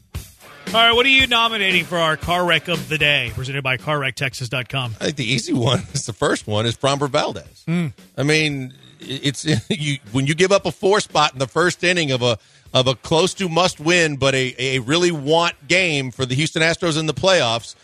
All 0.68 0.72
right, 0.74 0.93
what 0.93 1.05
are 1.05 1.09
you 1.09 1.26
nominating 1.26 1.84
for 1.84 1.99
our 1.99 2.16
car 2.16 2.47
wreck 2.47 2.68
of 2.68 2.89
the 2.89 2.97
day, 2.97 3.32
presented 3.34 3.64
by 3.64 3.78
CarWreckTexas.com? 3.78 4.95
I 5.01 5.07
think 5.07 5.16
the 5.16 5.24
easy 5.24 5.53
one 5.53 5.80
is 5.93 6.07
the 6.07 6.12
first 6.12 6.47
one 6.47 6.66
is 6.66 6.76
Framber 6.76 7.11
Valdez. 7.11 7.64
Hmm. 7.66 7.89
I 8.16 8.22
mean, 8.22 8.74
it's 9.01 9.45
you 9.68 9.99
when 10.12 10.28
you 10.28 10.37
give 10.37 10.53
up 10.53 10.66
a 10.66 10.70
four 10.70 11.01
spot 11.01 11.32
in 11.32 11.41
the 11.41 11.49
first 11.49 11.82
inning 11.82 12.12
of 12.12 12.22
a 12.22 12.39
of 12.72 12.87
a 12.87 12.95
close 12.95 13.34
to 13.34 13.49
must 13.49 13.80
win, 13.80 14.14
but 14.14 14.37
a, 14.37 14.55
a 14.57 14.78
really 14.78 15.11
want 15.11 15.66
game 15.66 16.12
for 16.12 16.24
the 16.24 16.37
Houston 16.37 16.62
Astros 16.62 16.97
in 16.97 17.07
the 17.07 17.14
playoffs. 17.14 17.74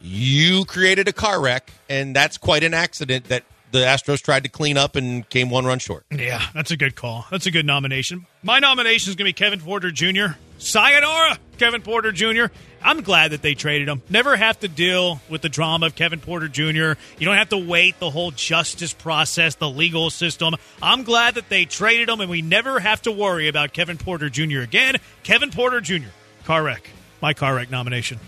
You 0.00 0.64
created 0.64 1.08
a 1.08 1.12
car 1.12 1.40
wreck, 1.40 1.72
and 1.88 2.14
that's 2.14 2.38
quite 2.38 2.62
an 2.62 2.72
accident 2.72 3.24
that 3.24 3.42
the 3.72 3.78
Astros 3.78 4.22
tried 4.22 4.44
to 4.44 4.48
clean 4.48 4.76
up 4.76 4.96
and 4.96 5.28
came 5.28 5.50
one 5.50 5.64
run 5.64 5.78
short. 5.78 6.04
Yeah, 6.10 6.42
that's 6.54 6.70
a 6.70 6.76
good 6.76 6.94
call. 6.94 7.26
That's 7.30 7.46
a 7.46 7.50
good 7.50 7.66
nomination. 7.66 8.26
My 8.42 8.58
nomination 8.58 9.10
is 9.10 9.16
going 9.16 9.24
to 9.24 9.30
be 9.30 9.32
Kevin 9.32 9.60
Porter 9.60 9.90
Jr. 9.90 10.36
Sayonara, 10.58 11.38
Kevin 11.58 11.82
Porter 11.82 12.12
Jr. 12.12 12.44
I'm 12.82 13.02
glad 13.02 13.32
that 13.32 13.42
they 13.42 13.54
traded 13.54 13.88
him. 13.88 14.02
Never 14.08 14.36
have 14.36 14.60
to 14.60 14.68
deal 14.68 15.20
with 15.28 15.42
the 15.42 15.48
drama 15.48 15.86
of 15.86 15.94
Kevin 15.96 16.20
Porter 16.20 16.46
Jr. 16.48 16.98
You 17.18 17.24
don't 17.24 17.36
have 17.36 17.48
to 17.48 17.58
wait 17.58 17.98
the 17.98 18.10
whole 18.10 18.30
justice 18.30 18.92
process, 18.92 19.56
the 19.56 19.68
legal 19.68 20.10
system. 20.10 20.54
I'm 20.80 21.02
glad 21.02 21.34
that 21.34 21.48
they 21.48 21.64
traded 21.64 22.08
him, 22.08 22.20
and 22.20 22.30
we 22.30 22.42
never 22.42 22.78
have 22.78 23.02
to 23.02 23.12
worry 23.12 23.48
about 23.48 23.72
Kevin 23.72 23.98
Porter 23.98 24.28
Jr. 24.28 24.60
again. 24.60 24.96
Kevin 25.24 25.50
Porter 25.50 25.80
Jr. 25.80 26.08
Car 26.44 26.62
wreck. 26.62 26.88
My 27.20 27.34
car 27.34 27.54
wreck 27.54 27.70
nomination. 27.70 28.18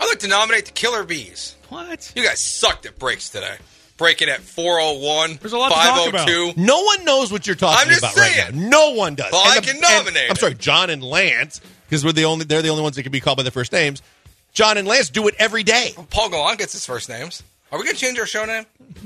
I'd 0.00 0.06
like 0.08 0.20
to 0.20 0.28
nominate 0.28 0.66
the 0.66 0.72
Killer 0.72 1.04
Bees. 1.04 1.56
What? 1.68 2.12
You 2.16 2.24
guys 2.24 2.42
sucked 2.42 2.86
at 2.86 2.98
breaks 2.98 3.28
today. 3.28 3.56
Breaking 4.00 4.28
at 4.30 4.40
401, 4.40 5.38
There's 5.40 5.52
a 5.52 5.58
lot 5.58 5.68
to 5.68 5.74
talk 5.74 6.08
about. 6.08 6.26
502. 6.26 6.60
No 6.60 6.82
one 6.82 7.04
knows 7.04 7.30
what 7.30 7.46
you're 7.46 7.54
talking 7.54 7.82
I'm 7.82 7.88
just 7.88 8.00
about 8.02 8.16
right 8.16 8.52
now. 8.52 8.68
No 8.68 8.90
one 8.94 9.14
does. 9.14 9.30
Well, 9.30 9.42
And 9.44 9.52
I 9.52 9.60
the- 9.60 9.66
can 9.66 9.70
and- 9.76 9.80
nominate 9.82 10.30
I'm 10.30 10.36
sorry. 10.36 10.54
John 10.54 10.88
and 10.90 11.04
Lance, 11.04 11.60
because 11.88 12.02
we're 12.04 12.12
the 12.12 12.24
only 12.24 12.46
they're 12.46 12.62
the 12.62 12.70
only 12.70 12.82
ones 12.82 12.96
that 12.96 13.02
can 13.02 13.12
be 13.12 13.20
called 13.20 13.36
by 13.36 13.42
their 13.42 13.52
first 13.52 13.72
names. 13.72 14.00
John 14.54 14.78
and 14.78 14.88
Lance 14.88 15.10
do 15.10 15.28
it 15.28 15.34
every 15.38 15.62
day. 15.62 15.92
Paul 16.08 16.30
Gallant 16.30 16.58
gets 16.58 16.72
his 16.72 16.84
first 16.86 17.08
names. 17.10 17.42
Are 17.70 17.78
we 17.78 17.84
going 17.84 17.94
to 17.94 18.00
change 18.00 18.18
our 18.18 18.26
show 18.26 18.44
name? 18.46 18.64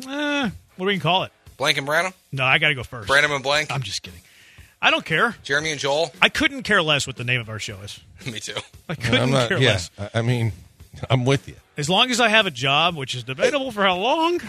Eh, 0.09 0.43
what 0.77 0.79
do 0.79 0.85
we 0.85 0.93
gonna 0.95 1.01
call 1.03 1.25
it? 1.25 1.33
Blank 1.57 1.77
and 1.77 1.87
Branham? 1.87 2.15
No, 2.33 2.45
I 2.45 2.59
got 2.59 2.69
to 2.69 2.75
go 2.75 2.83
first. 2.85 3.09
Branham 3.09 3.33
and 3.33 3.43
Blank? 3.43 3.71
I'm 3.73 3.83
just 3.83 4.03
kidding. 4.03 4.21
I 4.81 4.91
don't 4.93 5.05
care. 5.05 5.35
Jeremy 5.43 5.73
and 5.73 5.81
Joel? 5.81 6.13
I 6.23 6.29
couldn't 6.29 6.63
care 6.63 6.83
less 6.83 7.05
what 7.07 7.17
the 7.17 7.25
name 7.25 7.41
of 7.41 7.49
our 7.49 7.59
show 7.59 7.79
is. 7.81 7.99
Me 8.31 8.39
too. 8.39 8.55
I 8.89 8.95
couldn't 8.95 9.21
I'm 9.23 9.31
not. 9.33 9.49
care 9.49 9.59
Yeah, 9.59 9.71
less. 9.73 9.91
I- 9.99 10.11
I 10.15 10.23
mean, 10.23 10.53
I'm 11.11 11.25
with 11.25 11.49
you. 11.49 11.57
As 11.77 11.91
long 11.91 12.13
as 12.13 12.21
I 12.21 12.29
have 12.29 12.47
a 12.47 12.51
job, 12.53 12.95
which 12.95 13.17
is 13.17 13.25
debatable 13.25 13.73
for 13.73 13.83
how 13.83 13.97
long. 13.97 14.41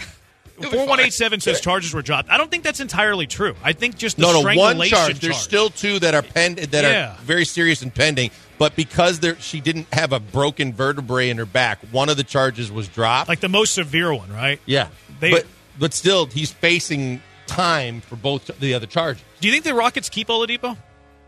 Four 0.60 0.86
one 0.86 1.00
eight 1.00 1.12
seven 1.12 1.40
says 1.40 1.60
charges 1.60 1.92
were 1.92 2.02
dropped. 2.02 2.30
I 2.30 2.36
don't 2.38 2.50
think 2.50 2.62
that's 2.64 2.80
entirely 2.80 3.26
true. 3.26 3.54
I 3.62 3.72
think 3.72 3.96
just 3.96 4.16
the 4.16 4.22
No, 4.22 4.32
no, 4.32 4.40
one 4.40 4.54
strangulation 4.54 4.96
charge. 4.98 5.20
There's 5.20 5.36
still 5.36 5.70
two 5.70 5.98
that 6.00 6.14
are 6.14 6.22
pend- 6.22 6.58
that 6.58 6.84
Yeah. 6.84 7.12
are 7.12 7.16
very 7.22 7.44
serious 7.44 7.82
and 7.82 7.94
pending. 7.94 8.30
But 8.58 8.74
because 8.74 9.20
there, 9.20 9.38
she 9.38 9.60
didn't 9.60 9.86
have 9.92 10.12
a 10.12 10.20
broken 10.20 10.72
vertebrae 10.72 11.28
in 11.28 11.36
her 11.36 11.44
back, 11.44 11.80
one 11.90 12.08
of 12.08 12.16
the 12.16 12.24
charges 12.24 12.72
was 12.72 12.88
dropped. 12.88 13.28
like 13.28 13.40
the 13.40 13.50
most 13.50 13.74
severe 13.74 14.14
one, 14.14 14.32
right? 14.32 14.60
yeah, 14.64 14.88
They- 15.20 15.30
but 15.30 15.46
but 15.78 15.92
still, 15.92 16.24
he's 16.26 16.52
facing 16.52 17.20
time 17.46 18.00
for 18.00 18.16
both 18.16 18.50
the 18.58 18.72
other 18.72 18.86
charges. 18.86 19.22
Do 19.40 19.48
you 19.48 19.52
think 19.52 19.64
the 19.64 19.74
Rockets 19.74 20.08
keep 20.08 20.28
Oladipo? 20.28 20.76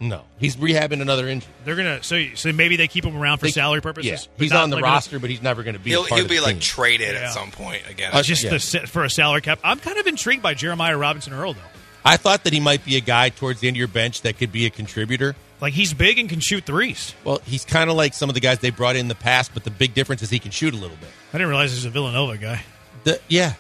No, 0.01 0.23
he's 0.39 0.55
rehabbing 0.57 1.01
another 1.03 1.27
injury. 1.29 1.51
They're 1.65 1.75
gonna 1.75 2.03
so 2.03 2.25
so 2.35 2.53
maybe 2.53 2.77
they 2.77 2.87
keep 2.87 3.05
him 3.05 3.17
around 3.17 3.39
for 3.39 3.47
They- 3.47 3.53
salary 3.53 3.81
purposes. 3.81 4.11
Yeah, 4.11 4.19
he's 4.43 4.53
not 4.53 4.63
on 4.63 4.71
the 4.71 4.77
like 4.77 4.85
roster, 4.85 5.19
but 5.19 5.29
he's 5.31 5.43
never 5.43 5.63
going 5.65 5.75
to 5.75 5.81
be. 5.81 5.91
He'll, 5.91 6.01
part 6.05 6.11
he'll 6.21 6.23
of 6.23 6.29
the 6.29 6.35
be 6.37 6.41
like 6.41 6.55
team. 6.57 6.61
traded 6.61 7.15
Yeah. 7.15 7.23
at 7.29 7.33
some 7.33 7.51
point 7.51 7.83
again. 7.89 8.11
Uh, 8.13 8.23
Just 8.23 8.45
yeah. 8.45 8.51
the 8.51 8.87
for 8.87 9.03
a 9.05 9.11
salary 9.11 9.41
cap. 9.41 9.59
I'm 9.65 9.79
kind 9.81 9.99
of 9.99 10.07
intrigued 10.07 10.43
by 10.43 10.55
Jeremiah 10.55 10.97
Robinson 10.97 11.33
Earl 11.33 11.55
though. 11.55 11.61
I 12.05 12.17
thought 12.17 12.45
that 12.45 12.53
he 12.53 12.61
might 12.61 12.85
be 12.85 12.97
a 12.97 13.01
guy 13.01 13.29
towards 13.31 13.61
the 13.61 13.67
end 13.69 13.75
of 13.75 13.79
your 13.79 13.89
bench 13.89 14.23
that 14.23 14.39
could 14.39 14.53
be 14.53 14.67
a 14.67 14.71
contributor. 14.71 15.35
Like 15.61 15.73
he's 15.75 15.93
big 15.93 16.21
and 16.21 16.29
can 16.29 16.39
shoot 16.39 16.65
threes. 16.65 17.13
Well, 17.25 17.41
he's 17.45 17.65
kind 17.65 17.91
of 17.91 17.97
like 17.97 18.15
some 18.15 18.31
of 18.31 18.35
the 18.35 18.41
guys 18.41 18.61
they 18.61 18.71
brought 18.71 18.95
in 18.95 19.09
the 19.09 19.17
past, 19.17 19.51
but 19.53 19.65
the 19.65 19.71
big 19.73 19.95
difference 19.95 20.23
is 20.23 20.31
he 20.31 20.39
can 20.39 20.53
shoot 20.53 20.73
a 20.73 20.77
little 20.77 20.97
bit. 20.97 21.09
I 21.33 21.39
didn't 21.39 21.49
realize 21.49 21.73
he's 21.73 21.85
a 21.85 21.91
Villanova 21.91 22.39
guy. 22.39 22.63
The, 23.03 23.21
yeah. 23.29 23.55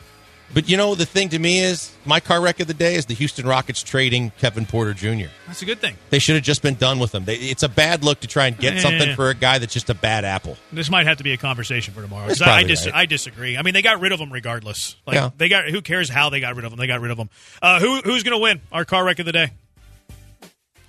But 0.54 0.66
you 0.68 0.78
know, 0.78 0.94
the 0.94 1.04
thing 1.04 1.28
to 1.30 1.38
me 1.38 1.60
is 1.60 1.92
my 2.06 2.20
car 2.20 2.40
wreck 2.40 2.58
of 2.60 2.66
the 2.68 2.74
day 2.74 2.94
is 2.94 3.04
the 3.04 3.12
Houston 3.14 3.46
Rockets 3.46 3.82
trading 3.82 4.32
Kevin 4.38 4.64
Porter 4.64 4.94
Jr. 4.94 5.26
That's 5.46 5.60
a 5.60 5.66
good 5.66 5.78
thing. 5.78 5.96
They 6.08 6.18
should 6.18 6.36
have 6.36 6.44
just 6.44 6.62
been 6.62 6.74
done 6.74 6.98
with 6.98 7.14
him. 7.14 7.26
They, 7.26 7.36
it's 7.36 7.62
a 7.62 7.68
bad 7.68 8.02
look 8.02 8.20
to 8.20 8.26
try 8.26 8.46
and 8.46 8.56
get 8.56 8.74
Yeah. 8.74 8.80
something 8.80 9.14
for 9.14 9.28
a 9.28 9.34
guy 9.34 9.58
that's 9.58 9.74
just 9.74 9.90
a 9.90 9.94
bad 9.94 10.24
apple. 10.24 10.56
This 10.72 10.88
might 10.90 11.06
have 11.06 11.18
to 11.18 11.22
be 11.24 11.32
a 11.34 11.36
conversation 11.36 11.92
for 11.92 12.00
tomorrow. 12.00 12.28
That's 12.28 12.40
I, 12.40 12.60
I, 12.60 12.62
dis- 12.62 12.86
right. 12.86 12.94
I 12.94 13.04
disagree. 13.06 13.58
I 13.58 13.62
mean, 13.62 13.74
they 13.74 13.82
got 13.82 14.00
rid 14.00 14.10
of 14.12 14.20
him 14.20 14.32
regardless. 14.32 14.96
Like 15.06 15.16
Yeah. 15.16 15.30
they 15.36 15.50
got 15.50 15.68
who 15.68 15.82
cares 15.82 16.08
how 16.08 16.30
they 16.30 16.40
got 16.40 16.56
rid 16.56 16.64
of 16.64 16.72
him? 16.72 16.78
They 16.78 16.86
got 16.86 17.02
rid 17.02 17.10
of 17.10 17.18
him. 17.18 17.28
Uh, 17.60 17.78
who 17.80 18.00
who's 18.00 18.22
going 18.22 18.36
to 18.36 18.42
win 18.42 18.62
our 18.72 18.86
car 18.86 19.04
wreck 19.04 19.18
of 19.18 19.26
the 19.26 19.32
day? 19.32 19.50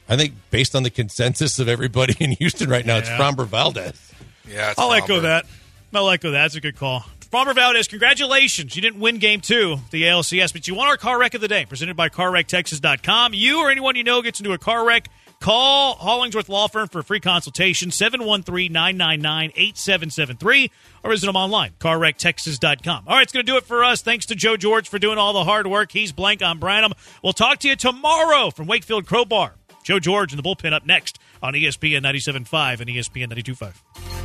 I 0.07 0.16
think 0.18 0.34
based 0.51 0.74
on 0.74 0.84
the 0.84 0.89
consensus 0.89 1.60
of 1.60 1.68
everybody 1.68 2.16
in 2.20 2.32
Houston 2.32 2.70
right 2.70 2.86
now, 2.86 2.97
it's 2.97 3.10
Yeah. 3.10 3.18
Framber 3.18 3.45
Valdez. 3.45 4.14
yeah, 4.47 4.70
it's 4.72 4.80
I'll 4.80 4.93
echo 4.93 5.20
that. 5.20 5.45
I'll 5.93 6.10
echo 6.10 6.32
that. 6.32 6.43
That's 6.43 6.55
a 6.55 6.62
good 6.62 6.78
call. 6.78 7.05
Framber 7.32 7.53
Valdez, 7.53 7.88
congratulations. 7.88 8.75
You 8.75 8.82
didn't 8.82 8.99
win 8.99 9.19
game 9.19 9.39
two, 9.39 9.77
the 9.91 10.03
ALCS, 10.03 10.51
but 10.51 10.67
you 10.67 10.73
won 10.73 10.88
our 10.88 10.97
car 10.97 11.19
wreck 11.19 11.36
of 11.36 11.41
the 11.41 11.47
day, 11.47 11.63
presented 11.63 11.95
by 11.95 12.09
CarWreckTexas.com. 12.09 13.36
You 13.36 13.59
or 13.59 13.69
anyone 13.69 13.95
you 13.95 14.03
know 14.03 14.23
gets 14.23 14.39
into 14.39 14.51
a 14.51 14.57
car 14.57 14.84
wreck, 14.84 15.09
Call 15.39 15.95
Hollingsworth 15.95 16.49
Law 16.49 16.67
Firm 16.67 16.89
for 16.89 16.99
a 16.99 17.03
free 17.03 17.19
consultation, 17.19 17.89
713-999-8773, 17.91 20.71
or 21.03 21.11
visit 21.11 21.27
them 21.27 21.36
online, 21.36 21.73
carwrecktexas.com. 21.80 23.03
All 23.07 23.15
right, 23.15 23.23
it's 23.23 23.32
going 23.32 23.45
to 23.45 23.51
do 23.51 23.57
it 23.57 23.63
for 23.63 23.84
us. 23.84 24.01
Thanks 24.01 24.25
to 24.27 24.36
Joe 24.36 24.57
George 24.57 24.89
for 24.89 24.99
doing 24.99 25.17
all 25.17 25.32
the 25.34 25.45
hard 25.45 25.65
work. 25.67 25.91
He's 25.91 26.11
Blank 26.11 26.41
on 26.41 26.57
Branham. 26.59 26.93
We'll 27.23 27.34
talk 27.34 27.59
to 27.59 27.69
you 27.69 27.75
tomorrow 27.75 28.49
from 28.49 28.65
Wakefield 28.67 29.05
Crowbar. 29.05 29.53
Joe 29.84 29.99
George 29.99 30.34
and 30.34 30.43
the 30.43 30.43
bullpen 30.43 30.73
up 30.73 30.86
next 30.86 31.19
on 31.41 31.53
ESPN 31.53 32.01
97.5 32.01 32.82
and 32.82 32.89
ESPN 32.89 33.32
92.5. 33.32 34.18